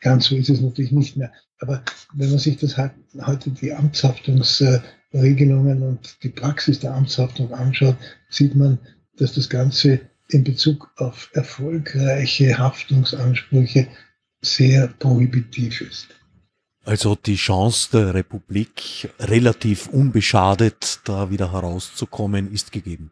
Ganz 0.00 0.24
so 0.26 0.34
ist 0.36 0.48
es 0.48 0.60
natürlich 0.60 0.92
nicht 0.92 1.16
mehr. 1.16 1.32
Aber 1.60 1.82
wenn 2.14 2.30
man 2.30 2.38
sich 2.38 2.56
das 2.58 2.76
heute 2.78 3.50
die 3.50 3.72
Amtshaftungsregelungen 3.72 5.82
und 5.82 6.16
die 6.22 6.30
Praxis 6.30 6.78
der 6.80 6.94
Amtshaftung 6.94 7.52
anschaut, 7.52 7.96
sieht 8.28 8.54
man, 8.54 8.78
dass 9.16 9.34
das 9.34 9.50
Ganze 9.50 10.00
in 10.28 10.44
Bezug 10.44 10.92
auf 10.96 11.30
erfolgreiche 11.34 12.58
Haftungsansprüche 12.58 13.88
sehr 14.40 14.88
prohibitiv 14.88 15.80
ist. 15.80 16.08
Also 16.84 17.14
die 17.14 17.36
Chance 17.36 17.88
der 17.92 18.14
Republik, 18.14 19.10
relativ 19.18 19.88
unbeschadet 19.88 21.00
da 21.04 21.30
wieder 21.30 21.52
herauszukommen, 21.52 22.52
ist 22.52 22.72
gegeben. 22.72 23.10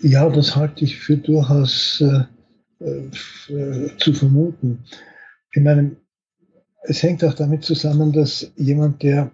Ja, 0.00 0.28
das 0.28 0.54
halte 0.54 0.84
ich 0.84 0.98
für 0.98 1.16
durchaus 1.16 2.02
äh, 2.02 2.24
äh, 2.78 3.96
zu 3.96 4.12
vermuten. 4.12 4.84
Ich 5.52 5.62
meine, 5.62 5.96
es 6.82 7.02
hängt 7.02 7.24
auch 7.24 7.32
damit 7.32 7.64
zusammen, 7.64 8.12
dass 8.12 8.52
jemand, 8.56 9.02
der 9.02 9.32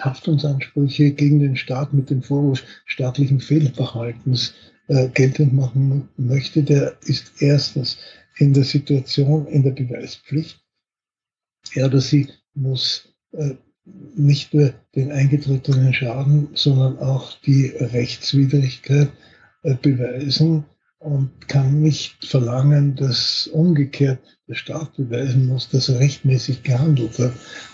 Haftungsansprüche 0.00 1.10
gegen 1.12 1.40
den 1.40 1.56
Staat 1.56 1.92
mit 1.92 2.08
dem 2.08 2.22
Vorwurf 2.22 2.62
staatlichen 2.86 3.40
Fehlverhaltens 3.40 4.54
äh, 4.88 5.08
geltend 5.08 5.52
machen 5.52 6.08
möchte, 6.16 6.62
der 6.62 6.96
ist 7.02 7.42
erstens 7.42 7.98
in 8.38 8.54
der 8.54 8.64
Situation, 8.64 9.46
in 9.46 9.62
der 9.62 9.72
Beweispflicht. 9.72 10.62
Er 11.74 11.86
oder 11.86 12.00
sie 12.00 12.28
muss 12.56 13.08
äh, 13.32 13.54
nicht 14.16 14.52
nur 14.52 14.74
den 14.94 15.12
eingetretenen 15.12 15.94
Schaden, 15.94 16.48
sondern 16.54 16.98
auch 16.98 17.38
die 17.40 17.66
Rechtswidrigkeit 17.66 19.10
äh, 19.62 19.74
beweisen 19.74 20.64
und 20.98 21.48
kann 21.48 21.80
nicht 21.80 22.24
verlangen, 22.24 22.96
dass 22.96 23.46
umgekehrt 23.46 24.18
der 24.48 24.54
Staat 24.54 24.96
beweisen 24.96 25.46
muss, 25.46 25.68
dass 25.68 25.88
er 25.88 26.00
rechtmäßig 26.00 26.62
gehandelt 26.62 27.18
hat. 27.18 27.32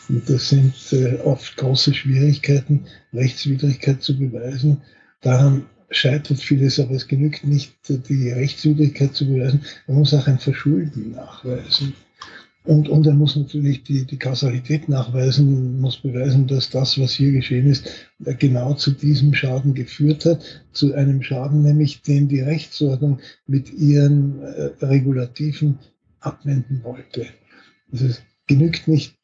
Und 0.08 0.28
das 0.28 0.48
sind 0.48 0.74
äh, 0.92 1.16
oft 1.20 1.56
große 1.56 1.94
Schwierigkeiten, 1.94 2.86
Rechtswidrigkeit 3.12 4.02
zu 4.02 4.18
beweisen. 4.18 4.82
Daran 5.20 5.66
scheitert 5.90 6.40
vieles, 6.40 6.80
aber 6.80 6.92
es 6.92 7.06
genügt 7.06 7.44
nicht, 7.44 7.74
die 7.88 8.30
Rechtswidrigkeit 8.30 9.14
zu 9.14 9.26
beweisen. 9.26 9.64
Man 9.86 9.98
muss 9.98 10.14
auch 10.14 10.26
ein 10.26 10.38
Verschulden 10.38 11.12
nachweisen. 11.12 11.94
Und, 12.64 12.88
und 12.88 13.06
er 13.06 13.14
muss 13.14 13.34
natürlich 13.34 13.82
die, 13.82 14.04
die 14.04 14.18
Kausalität 14.18 14.88
nachweisen, 14.88 15.80
muss 15.80 15.96
beweisen, 15.96 16.46
dass 16.46 16.70
das, 16.70 16.98
was 16.98 17.12
hier 17.12 17.32
geschehen 17.32 17.66
ist, 17.66 17.88
genau 18.38 18.74
zu 18.74 18.92
diesem 18.92 19.34
Schaden 19.34 19.74
geführt 19.74 20.24
hat, 20.24 20.64
zu 20.72 20.94
einem 20.94 21.22
Schaden, 21.22 21.62
nämlich 21.62 22.02
den 22.02 22.28
die 22.28 22.40
Rechtsordnung 22.40 23.18
mit 23.48 23.72
ihren 23.72 24.40
äh, 24.42 24.70
Regulativen 24.80 25.80
abwenden 26.20 26.84
wollte. 26.84 27.26
Also 27.90 28.06
es 28.06 28.22
genügt 28.46 28.86
nicht, 28.86 29.16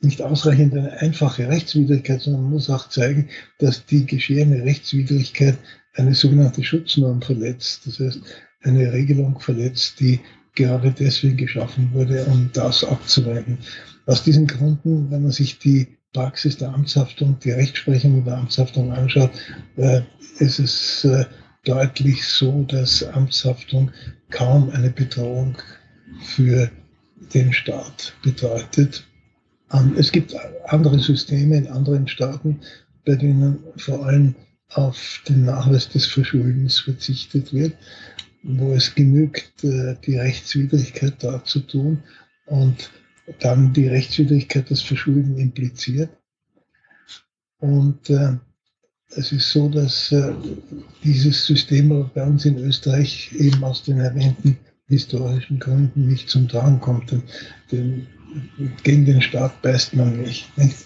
nicht 0.00 0.22
ausreichend 0.22 0.74
eine 0.74 0.92
einfache 1.00 1.48
Rechtswidrigkeit, 1.48 2.20
sondern 2.20 2.42
man 2.42 2.52
muss 2.52 2.70
auch 2.70 2.88
zeigen, 2.88 3.28
dass 3.58 3.84
die 3.86 4.06
geschehene 4.06 4.62
Rechtswidrigkeit 4.62 5.58
eine 5.94 6.14
sogenannte 6.14 6.62
Schutznorm 6.62 7.20
verletzt. 7.20 7.86
Das 7.86 7.98
heißt, 7.98 8.20
eine 8.62 8.92
Regelung 8.92 9.40
verletzt, 9.40 9.98
die 9.98 10.20
gerade 10.56 10.90
deswegen 10.90 11.36
geschaffen 11.36 11.90
wurde, 11.92 12.24
um 12.24 12.50
das 12.52 12.82
abzuwenden. 12.82 13.58
Aus 14.06 14.24
diesen 14.24 14.46
Gründen, 14.46 15.10
wenn 15.10 15.22
man 15.22 15.32
sich 15.32 15.58
die 15.58 15.86
Praxis 16.12 16.56
der 16.56 16.72
Amtshaftung, 16.72 17.38
die 17.40 17.52
Rechtsprechung 17.52 18.24
der 18.24 18.38
Amtshaftung 18.38 18.92
anschaut, 18.92 19.30
äh, 19.76 20.00
ist 20.38 20.58
es 20.58 21.04
äh, 21.04 21.24
deutlich 21.64 22.24
so, 22.24 22.64
dass 22.64 23.02
Amtshaftung 23.04 23.90
kaum 24.30 24.70
eine 24.70 24.90
Bedrohung 24.90 25.56
für 26.22 26.70
den 27.34 27.52
Staat 27.52 28.14
bedeutet. 28.22 29.06
Ähm, 29.72 29.94
es 29.98 30.10
gibt 30.10 30.34
andere 30.66 30.98
Systeme 30.98 31.56
in 31.56 31.68
anderen 31.68 32.08
Staaten, 32.08 32.60
bei 33.04 33.16
denen 33.16 33.58
vor 33.76 34.06
allem 34.06 34.34
auf 34.70 35.22
den 35.28 35.44
Nachweis 35.44 35.88
des 35.88 36.06
Verschuldens 36.06 36.80
verzichtet 36.80 37.52
wird 37.52 37.74
wo 38.46 38.72
es 38.74 38.94
genügt, 38.94 39.64
äh, 39.64 39.96
die 40.04 40.16
Rechtswidrigkeit 40.16 41.22
da 41.22 41.44
zu 41.44 41.60
tun 41.60 42.02
und 42.46 42.90
dann 43.40 43.72
die 43.72 43.88
Rechtswidrigkeit 43.88 44.70
des 44.70 44.82
Verschulden 44.82 45.36
impliziert. 45.36 46.10
Und 47.58 48.08
äh, 48.08 48.36
es 49.10 49.32
ist 49.32 49.50
so, 49.50 49.68
dass 49.68 50.12
äh, 50.12 50.32
dieses 51.02 51.44
System 51.46 52.10
bei 52.14 52.22
uns 52.22 52.44
in 52.44 52.58
Österreich 52.58 53.32
eben 53.32 53.64
aus 53.64 53.82
den 53.82 53.98
erwähnten 53.98 54.58
historischen 54.86 55.58
Gründen 55.58 56.06
nicht 56.06 56.28
zum 56.28 56.48
Tragen 56.48 56.80
kommt. 56.80 57.10
Denn, 57.10 57.22
denn 57.72 58.06
gegen 58.84 59.06
den 59.06 59.22
Staat 59.22 59.60
beißt 59.62 59.94
man 59.94 60.20
nicht. 60.20 60.56
nicht? 60.56 60.76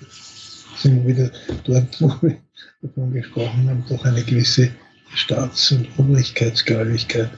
Sind 0.77 1.07
wieder 1.07 1.31
dort, 1.65 2.01
wo 2.01 2.09
wir 2.23 2.39
davon 2.81 3.13
gesprochen 3.13 3.69
haben, 3.69 3.85
doch 3.89 4.05
eine 4.07 4.23
gewisse 4.23 4.71
Staats- 5.15 5.73
und 5.73 5.87
Obrigkeitsgläubigkeit. 5.99 7.31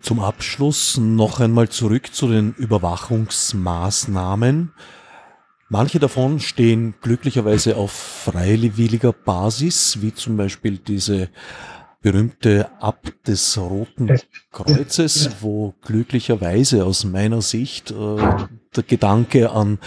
Zum 0.00 0.20
Abschluss 0.20 0.96
noch 0.96 1.40
einmal 1.40 1.68
zurück 1.68 2.14
zu 2.14 2.28
den 2.28 2.54
Überwachungsmaßnahmen. 2.54 4.72
Manche 5.68 5.98
davon 5.98 6.40
stehen 6.40 6.94
glücklicherweise 7.02 7.76
auf 7.76 7.92
freiwilliger 7.92 9.12
Basis, 9.12 10.00
wie 10.00 10.14
zum 10.14 10.38
Beispiel 10.38 10.78
diese 10.78 11.28
berühmte 12.00 12.70
Ab 12.80 13.12
des 13.26 13.58
Roten 13.58 14.18
Kreuzes, 14.50 15.28
wo 15.40 15.74
glücklicherweise 15.82 16.84
aus 16.84 17.04
meiner 17.04 17.42
Sicht 17.42 17.90
äh, 17.90 18.16
der 18.76 18.82
Gedanke 18.86 19.50
an 19.50 19.78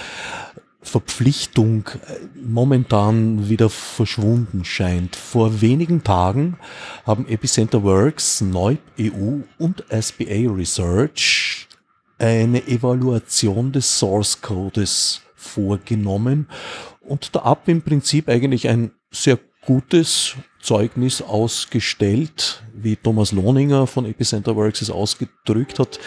Verpflichtung 0.81 1.85
äh, 1.87 2.15
momentan 2.43 3.49
wieder 3.49 3.69
verschwunden 3.69 4.65
scheint. 4.65 5.15
Vor 5.15 5.61
wenigen 5.61 6.03
Tagen 6.03 6.57
haben 7.05 7.27
Epicenter 7.27 7.83
Works, 7.83 8.41
Neub 8.41 8.79
EU 8.99 9.41
und 9.57 9.83
SBA 9.89 10.51
Research 10.51 11.67
eine 12.17 12.67
Evaluation 12.67 13.71
des 13.71 13.97
Source 13.97 14.41
Codes 14.41 15.21
vorgenommen 15.35 16.47
und 17.01 17.35
da 17.35 17.39
ab 17.39 17.67
im 17.67 17.81
Prinzip 17.81 18.29
eigentlich 18.29 18.67
ein 18.67 18.91
sehr 19.11 19.39
gutes 19.65 20.35
Zeugnis 20.61 21.21
ausgestellt, 21.21 22.63
wie 22.73 22.95
Thomas 22.95 23.31
Lohninger 23.31 23.87
von 23.87 24.05
Epicenter 24.05 24.55
Works 24.55 24.81
es 24.81 24.89
ausgedrückt 24.89 25.79
hat. 25.79 25.99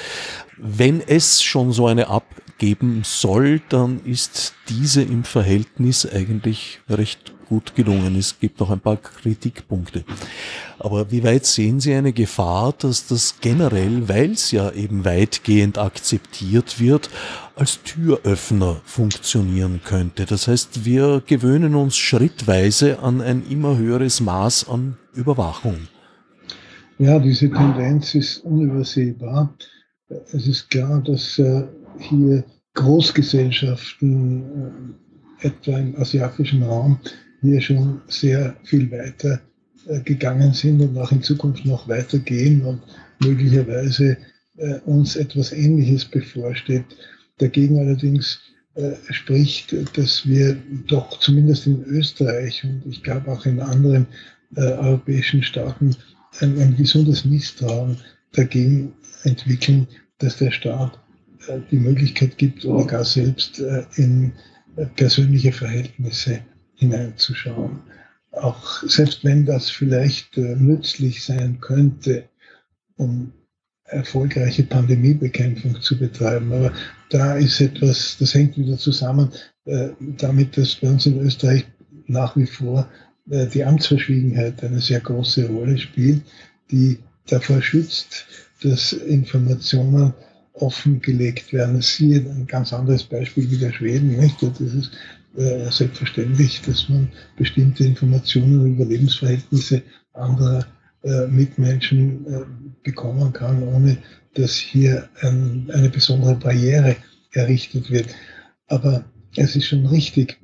Wenn 0.57 1.01
es 1.01 1.43
schon 1.43 1.73
so 1.73 1.87
eine 1.87 2.07
App 2.09 2.25
geben 2.59 3.03
soll, 3.05 3.61
dann 3.69 4.01
ist 4.05 4.55
diese 4.69 5.03
im 5.03 5.25
Verhältnis 5.25 6.07
eigentlich 6.07 6.81
recht 6.89 7.34
gut 7.45 7.75
gelungen. 7.75 8.17
Es 8.17 8.39
gibt 8.39 8.61
noch 8.61 8.71
ein 8.71 8.81
paar 8.81 8.97
Kritikpunkte. 8.97 10.05
Aber 10.79 11.11
wie 11.11 11.23
weit 11.25 11.47
sehen 11.47 11.81
Sie 11.81 11.95
eine 11.95 12.13
Gefahr, 12.13 12.75
dass 12.79 13.07
das 13.07 13.37
generell, 13.41 14.09
weil 14.09 14.33
es 14.33 14.51
ja 14.51 14.71
eben 14.73 15.05
weitgehend 15.05 15.79
akzeptiert 15.79 16.81
wird, 16.81 17.11
als 17.57 17.83
Türöffner 17.83 18.81
funktionieren 18.85 19.81
könnte? 19.85 20.27
Das 20.27 20.49
heißt, 20.49 20.85
wir 20.85 21.23
gewöhnen 21.27 21.75
uns 21.75 21.97
schrittweise 21.97 22.99
an 23.01 23.21
ein 23.21 23.45
immer 23.49 23.77
höheres 23.77 24.21
Maß 24.21 24.69
an 24.69 24.97
Überwachung. 25.15 25.89
Ja, 26.99 27.19
diese 27.19 27.51
Tendenz 27.51 28.15
ist 28.15 28.39
unübersehbar. 28.45 29.55
Es 30.33 30.47
ist 30.47 30.71
klar, 30.71 31.03
dass 31.03 31.39
äh, 31.39 31.65
hier 31.99 32.45
Großgesellschaften, 32.75 34.45
äh, 35.41 35.47
etwa 35.47 35.79
im 35.79 35.97
asiatischen 35.97 36.63
Raum, 36.63 36.99
hier 37.45 37.61
schon 37.61 38.01
sehr 38.09 38.57
viel 38.65 38.91
weiter 38.91 39.41
äh, 39.87 40.01
gegangen 40.01 40.55
sind 40.55 40.81
und 40.81 40.97
auch 40.97 41.13
in 41.13 41.23
Zukunft 41.23 41.67
noch 41.67 41.87
weitergehen 41.89 42.63
und 42.63 42.81
möglicherweise 43.21 44.17
äh, 44.57 44.79
uns 44.87 45.17
etwas 45.17 45.53
Ähnliches 45.53 46.07
bevorsteht. 46.07 46.85
Dagegen 47.37 47.79
allerdings 47.79 48.41
äh, 48.77 48.93
spricht, 49.11 49.75
dass 49.97 50.27
wir 50.27 50.57
doch 50.87 51.19
zumindest 51.21 51.67
in 51.67 51.85
Österreich 51.85 52.65
und 52.65 52.83
ich 52.91 53.03
glaube 53.03 53.31
auch 53.31 53.45
in 53.45 53.61
anderen 53.61 54.07
europäischen 54.57 55.43
Staaten 55.43 55.97
ein, 56.39 56.57
ein 56.61 56.77
gesundes 56.77 57.25
Misstrauen 57.25 57.97
dagegen 58.33 58.93
entwickeln, 59.25 59.89
dass 60.19 60.37
der 60.37 60.53
Staat 60.53 60.97
die 61.73 61.77
Möglichkeit 61.77 62.39
gibt 62.39 62.65
oder 62.65 62.87
gar 62.87 63.05
selbst 63.05 63.61
in 63.97 64.31
persönliche 64.95 65.51
Verhältnisse 65.51 66.39
hineinzuschauen. 66.77 67.81
Auch 68.33 68.83
selbst 68.83 69.25
wenn 69.25 69.47
das 69.47 69.71
vielleicht 69.71 70.37
nützlich 70.37 71.25
sein 71.25 71.61
könnte, 71.61 72.29
um 72.97 73.33
erfolgreiche 73.85 74.65
Pandemiebekämpfung 74.65 75.81
zu 75.81 75.99
betreiben. 75.99 76.53
Aber 76.53 76.73
da 77.11 77.37
ist 77.37 77.61
etwas, 77.61 78.17
das 78.19 78.35
hängt 78.35 78.57
wieder 78.57 78.79
zusammen 78.79 79.31
äh, 79.67 79.91
damit, 79.99 80.57
dass 80.57 80.77
bei 80.77 80.89
uns 80.89 81.07
in 81.07 81.21
Österreich 81.21 81.67
nach 82.07 82.37
wie 82.37 82.47
vor 82.47 82.89
äh, 83.31 83.47
die 83.47 83.65
Amtsverschwiegenheit 83.65 84.63
eine 84.65 84.81
sehr 84.81 85.01
große 85.01 85.47
Rolle 85.49 85.79
spielt, 85.79 86.23
die 86.71 86.99
davor 87.27 87.63
schützt, 87.63 88.27
dass 88.63 88.93
Informationen 88.93 90.15
offengelegt 90.55 91.53
werden. 91.53 91.83
Siehe 91.83 92.21
ein 92.21 92.47
ganz 92.47 92.73
anderes 92.73 93.05
Beispiel 93.05 93.51
wie 93.51 93.59
der 93.59 93.73
Schweden. 93.73 94.17
Nicht? 94.17 94.43
Das 94.43 94.61
ist 94.61 94.93
äh, 95.37 95.71
selbstverständlich, 95.71 96.63
dass 96.63 96.89
man 96.89 97.11
bestimmte 97.37 97.85
Informationen 97.85 98.75
über 98.75 98.85
Lebensverhältnisse 98.85 99.83
anderer 100.13 100.67
äh, 101.03 101.27
Mitmenschen 101.27 102.27
äh, 102.27 102.45
bekommen 102.83 103.33
kann, 103.33 103.63
ohne 103.63 103.99
dass 104.35 104.55
hier 104.55 105.09
ein, 105.21 105.71
eine 105.73 105.91
besondere 105.91 106.35
Barriere 106.37 106.97
errichtet 107.33 107.91
wird. 107.91 108.15
Aber 108.69 109.05
es 109.37 109.57
ist 109.57 109.67
schon 109.67 109.87
richtig, 109.87 110.39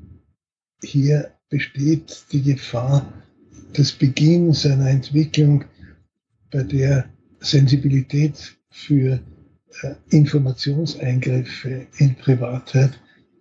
hier 0.82 1.30
besteht 1.48 2.24
die 2.32 2.42
Gefahr 2.42 3.12
des 3.76 3.92
Beginns 3.92 4.66
einer 4.66 4.88
Entwicklung, 4.88 5.64
bei 6.50 6.62
der 6.64 7.08
Sensibilität 7.38 8.56
für 8.70 9.20
äh, 9.82 9.94
Informationseingriffe 10.10 11.86
in 11.98 12.16
Privatheit 12.16 12.98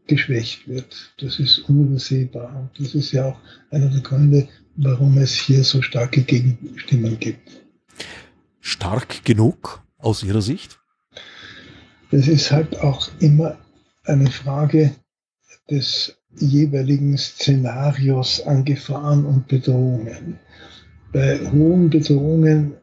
geschwächt 0.09 0.67
wird. 0.67 1.13
Das 1.19 1.39
ist 1.39 1.59
unübersehbar. 1.69 2.53
Und 2.55 2.85
das 2.85 2.95
ist 2.95 3.13
ja 3.13 3.27
auch 3.27 3.39
einer 3.71 3.89
der 3.89 4.01
Gründe, 4.01 4.49
warum 4.75 5.17
es 5.17 5.33
hier 5.33 5.63
so 5.63 5.81
starke 5.81 6.23
Gegenstimmen 6.23 7.17
gibt. 7.19 7.63
Stark 8.59 9.23
genug 9.23 9.81
aus 9.97 10.23
Ihrer 10.23 10.41
Sicht? 10.41 10.79
Das 12.11 12.27
ist 12.27 12.51
halt 12.51 12.79
auch 12.79 13.09
immer 13.19 13.57
eine 14.03 14.29
Frage 14.31 14.95
des 15.69 16.17
jeweiligen 16.35 17.17
Szenarios 17.17 18.41
an 18.41 18.65
Gefahren 18.65 19.25
und 19.25 19.47
Bedrohungen. 19.47 20.39
Bei 21.11 21.39
hohen 21.51 21.89
Bedrohungen 21.89 22.73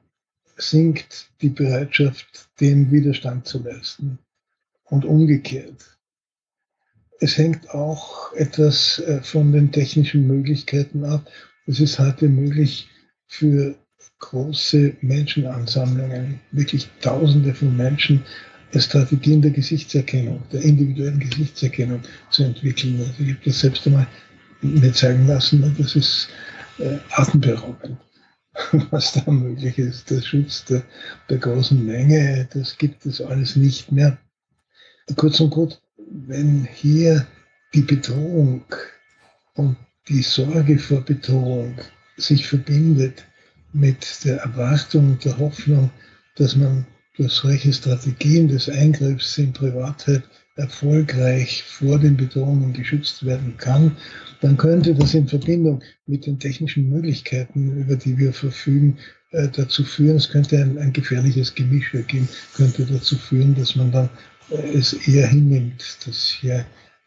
sinkt 0.57 1.31
die 1.41 1.51
Bereitschaft, 1.51 2.49
dem 2.61 2.91
Widerstand 2.91 3.47
zu 3.47 3.63
leisten 3.63 4.19
und 4.85 5.05
umgekehrt. 5.05 5.96
Es 7.21 7.39
hängt 7.39 7.71
auch 7.71 8.33
etwas 8.35 8.99
äh, 9.01 9.23
von 9.23 9.53
den 9.53 9.73
technischen 9.73 10.27
Möglichkeiten 10.27 11.05
ab. 11.05 11.27
Es 11.67 11.81
ist 11.81 11.99
heute 11.99 12.29
möglich 12.29 12.89
für 13.27 13.75
große 14.19 14.97
Menschenansammlungen, 15.01 16.41
wirklich 16.53 16.89
Tausende 17.01 17.55
von 17.55 17.77
Menschen, 17.77 18.25
Strategien 18.75 19.43
der 19.43 19.53
Gesichtserkennung, 19.53 20.43
der 20.53 20.63
individuellen 20.63 21.21
Gesichtserkennung 21.21 22.03
zu 22.31 22.45
entwickeln. 22.45 23.01
Also 23.01 23.23
ich 23.23 23.31
habe 23.31 23.45
das 23.45 23.61
selbst 23.61 23.87
einmal 23.87 24.07
mir 24.63 24.93
zeigen 24.93 25.27
lassen 25.27 25.75
das 25.79 25.97
ist 25.97 26.29
äh, 26.79 26.99
atemberaubend, 27.11 27.99
was 28.91 29.13
da 29.13 29.31
möglich 29.31 29.79
ist. 29.79 30.11
Der 30.11 30.21
Schutz 30.23 30.65
der, 30.65 30.83
der 31.31 31.39
großen 31.39 31.85
Menge, 31.85 32.49
das 32.53 32.77
gibt 32.77 33.07
es 33.07 33.21
alles 33.21 33.57
nicht 33.57 33.93
mehr. 33.93 34.19
Kurz 35.15 35.41
und 35.41 35.51
gut, 35.51 35.81
wenn 36.11 36.67
hier 36.73 37.27
die 37.75 37.83
Bedrohung 37.83 38.65
und 39.55 39.77
die 40.09 40.23
Sorge 40.23 40.79
vor 40.79 41.01
Bedrohung 41.01 41.75
sich 42.17 42.47
verbindet 42.47 43.25
mit 43.73 44.25
der 44.25 44.39
Erwartung 44.39 45.13
und 45.13 45.25
der 45.25 45.39
Hoffnung, 45.39 45.91
dass 46.37 46.57
man 46.57 46.87
durch 47.17 47.33
solche 47.33 47.73
Strategien 47.73 48.49
des 48.49 48.69
Eingriffs 48.69 49.39
in 49.39 49.53
Privatheit 49.53 50.23
erfolgreich 50.57 51.63
vor 51.65 51.99
den 51.99 52.17
Bedrohungen 52.17 52.73
geschützt 52.73 53.25
werden 53.27 53.57
kann, 53.59 53.97
dann 54.41 54.57
könnte 54.57 54.95
das 54.95 55.15
in 55.15 55.29
Verbindung 55.29 55.83
mit 56.07 56.27
den 56.27 56.39
technischen 56.39 56.89
Möglichkeiten, 56.89 57.79
über 57.79 57.97
die 57.97 58.17
wir 58.17 58.33
verfügen, 58.33 58.99
äh, 59.33 59.49
dazu 59.49 59.85
führen, 59.85 60.17
es 60.17 60.31
könnte 60.31 60.59
ein, 60.59 60.79
ein 60.79 60.93
gefährliches 60.93 61.55
Gemisch 61.55 61.93
geben, 61.93 62.29
könnte 62.55 62.87
dazu 62.87 63.17
führen, 63.17 63.55
dass 63.55 63.77
man 63.77 63.93
dann 63.93 64.09
es 64.51 64.93
eher 64.93 65.27
hinnimmt, 65.27 65.99
dass 66.07 66.29
hier 66.29 66.67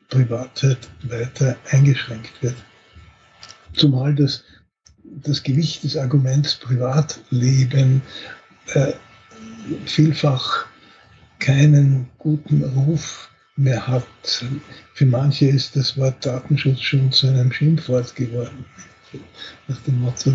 Privatheit 0.09 0.89
weiter 1.03 1.55
eingeschränkt 1.71 2.41
wird. 2.41 2.55
Zumal 3.73 4.15
das, 4.15 4.43
das 5.03 5.43
Gewicht 5.43 5.83
des 5.83 5.95
Arguments 5.95 6.55
Privatleben 6.55 8.01
äh, 8.73 8.93
vielfach 9.85 10.65
keinen 11.39 12.09
guten 12.17 12.63
Ruf 12.63 13.29
mehr 13.55 13.85
hat. 13.87 14.45
Für 14.93 15.05
manche 15.05 15.47
ist 15.47 15.75
das 15.75 15.97
Wort 15.97 16.25
Datenschutz 16.25 16.81
schon 16.81 17.11
zu 17.11 17.27
einem 17.27 17.51
Schimpfwort 17.51 18.15
geworden. 18.15 18.65
Nach 19.67 19.79
dem 19.81 20.01
Motto, 20.01 20.33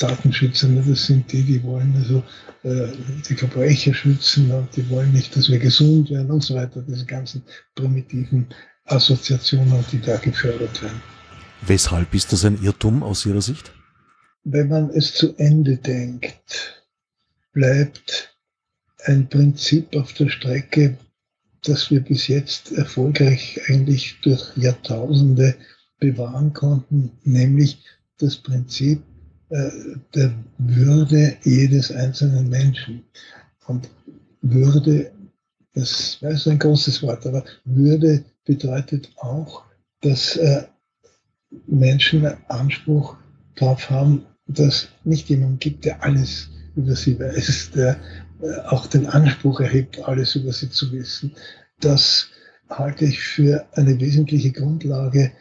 Datenschützer, 0.00 0.68
das 0.68 1.06
sind 1.06 1.30
die, 1.30 1.42
die 1.42 1.62
wollen 1.62 1.94
also 1.96 2.22
äh, 2.62 2.88
die 3.28 3.34
Verbrecher 3.34 3.94
schützen 3.94 4.50
und 4.50 4.74
die 4.74 4.88
wollen 4.88 5.12
nicht, 5.12 5.36
dass 5.36 5.50
wir 5.50 5.58
gesund 5.58 6.10
werden 6.10 6.30
und 6.30 6.42
so 6.42 6.54
weiter. 6.54 6.82
Diese 6.82 7.04
ganzen 7.04 7.42
primitiven 7.74 8.46
Assoziationen, 8.86 9.84
die 9.92 10.00
da 10.00 10.16
gefördert 10.16 10.82
werden. 10.82 11.02
Weshalb 11.66 12.14
ist 12.14 12.32
das 12.32 12.44
ein 12.44 12.62
Irrtum 12.62 13.02
aus 13.02 13.26
Ihrer 13.26 13.42
Sicht? 13.42 13.72
Wenn 14.42 14.68
man 14.68 14.90
es 14.90 15.14
zu 15.14 15.36
Ende 15.36 15.76
denkt, 15.76 16.82
bleibt 17.52 18.34
ein 19.04 19.28
Prinzip 19.28 19.94
auf 19.94 20.14
der 20.14 20.30
Strecke, 20.30 20.96
das 21.62 21.90
wir 21.90 22.00
bis 22.00 22.26
jetzt 22.28 22.72
erfolgreich 22.72 23.60
eigentlich 23.68 24.18
durch 24.22 24.56
Jahrtausende 24.56 25.56
bewahren 25.98 26.54
konnten, 26.54 27.12
nämlich 27.24 27.84
das 28.16 28.36
Prinzip 28.36 29.02
der 29.50 30.32
Würde 30.58 31.36
jedes 31.42 31.90
einzelnen 31.90 32.48
Menschen. 32.48 33.04
Und 33.66 33.90
Würde, 34.42 35.12
das 35.74 36.18
ist 36.20 36.48
ein 36.48 36.58
großes 36.58 37.02
Wort, 37.02 37.26
aber 37.26 37.44
Würde 37.64 38.24
bedeutet 38.44 39.10
auch, 39.16 39.64
dass 40.00 40.36
äh, 40.36 40.64
Menschen 41.66 42.26
Anspruch 42.48 43.16
darauf 43.56 43.90
haben, 43.90 44.24
dass 44.46 44.88
nicht 45.04 45.28
jemand 45.28 45.60
gibt, 45.60 45.84
der 45.84 46.02
alles 46.02 46.48
über 46.76 46.94
sie 46.94 47.18
weiß, 47.18 47.72
der 47.74 47.96
äh, 48.42 48.60
auch 48.68 48.86
den 48.86 49.06
Anspruch 49.06 49.60
erhebt, 49.60 50.02
alles 50.02 50.36
über 50.36 50.52
sie 50.52 50.70
zu 50.70 50.90
wissen. 50.92 51.34
Das 51.80 52.28
halte 52.68 53.04
ich 53.04 53.20
für 53.20 53.66
eine 53.72 53.98
wesentliche 54.00 54.52
Grundlage 54.52 55.32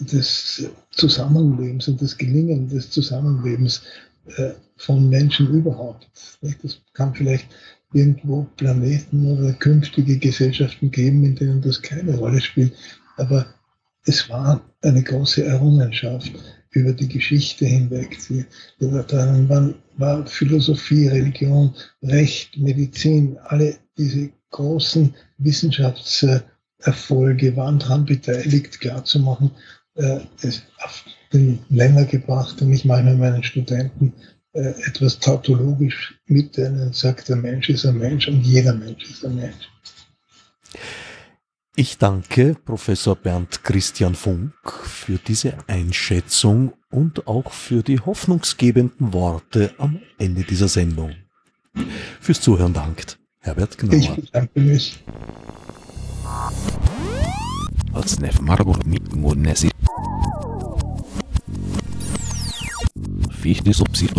des 0.00 0.70
Zusammenlebens 0.90 1.88
und 1.88 2.00
des 2.00 2.16
Gelingen 2.16 2.68
des 2.68 2.90
Zusammenlebens 2.90 3.82
äh, 4.36 4.52
von 4.76 5.08
Menschen 5.08 5.48
überhaupt. 5.48 6.08
Das 6.62 6.80
kann 6.94 7.14
vielleicht 7.14 7.48
irgendwo 7.92 8.46
Planeten 8.56 9.26
oder 9.26 9.52
künftige 9.52 10.18
Gesellschaften 10.18 10.90
geben, 10.90 11.24
in 11.24 11.36
denen 11.36 11.62
das 11.62 11.82
keine 11.82 12.16
Rolle 12.16 12.40
spielt. 12.40 12.72
Aber 13.16 13.46
es 14.04 14.28
war 14.28 14.60
eine 14.82 15.02
große 15.02 15.44
Errungenschaft 15.44 16.30
über 16.70 16.92
die 16.92 17.08
Geschichte 17.08 17.66
hinweg. 17.66 18.16
Daran 18.80 19.48
waren, 19.48 19.74
war 19.96 20.24
Philosophie, 20.26 21.08
Religion, 21.08 21.74
Recht, 22.02 22.56
Medizin, 22.56 23.36
alle 23.44 23.76
diese 23.98 24.30
großen 24.50 25.14
Wissenschaftserfolge 25.38 27.56
waren 27.56 27.78
daran 27.78 28.04
beteiligt, 28.04 28.80
klarzumachen, 28.80 29.52
äh, 29.94 30.20
auf 30.84 31.04
den 31.32 31.58
Nenner 31.68 32.04
gebracht, 32.04 32.60
und 32.62 32.72
ich 32.72 32.84
meine 32.84 33.14
meinen 33.14 33.42
Studenten 33.42 34.12
äh, 34.52 34.74
etwas 34.86 35.18
tautologisch 35.18 36.20
mit 36.26 36.56
denen 36.56 36.92
sagt, 36.92 37.28
der 37.28 37.36
Mensch 37.36 37.68
ist 37.68 37.86
ein 37.86 37.98
Mensch 37.98 38.28
und 38.28 38.42
jeder 38.42 38.74
Mensch 38.74 39.04
ist 39.10 39.24
ein 39.24 39.36
Mensch. 39.36 39.68
Ich 41.74 41.96
danke 41.96 42.54
Professor 42.54 43.16
Bernd 43.16 43.64
Christian 43.64 44.14
Funk 44.14 44.52
für 44.84 45.16
diese 45.16 45.56
Einschätzung 45.68 46.74
und 46.90 47.26
auch 47.26 47.50
für 47.52 47.82
die 47.82 47.98
hoffnungsgebenden 47.98 49.14
Worte 49.14 49.72
am 49.78 50.00
Ende 50.18 50.42
dieser 50.42 50.68
Sendung. 50.68 51.14
Fürs 52.20 52.42
Zuhören 52.42 52.74
dankt 52.74 53.18
Herbert 53.38 53.78
Gnauer. 53.78 53.94
Ich 53.94 54.10
bedanke 54.10 54.60
mich. 54.60 55.02
الصناف 57.96 58.40
مربوط 58.40 58.86
بالناس 59.14 59.66
فيه 63.30 63.60
دي 63.60 63.72
سبسيد 63.72 64.10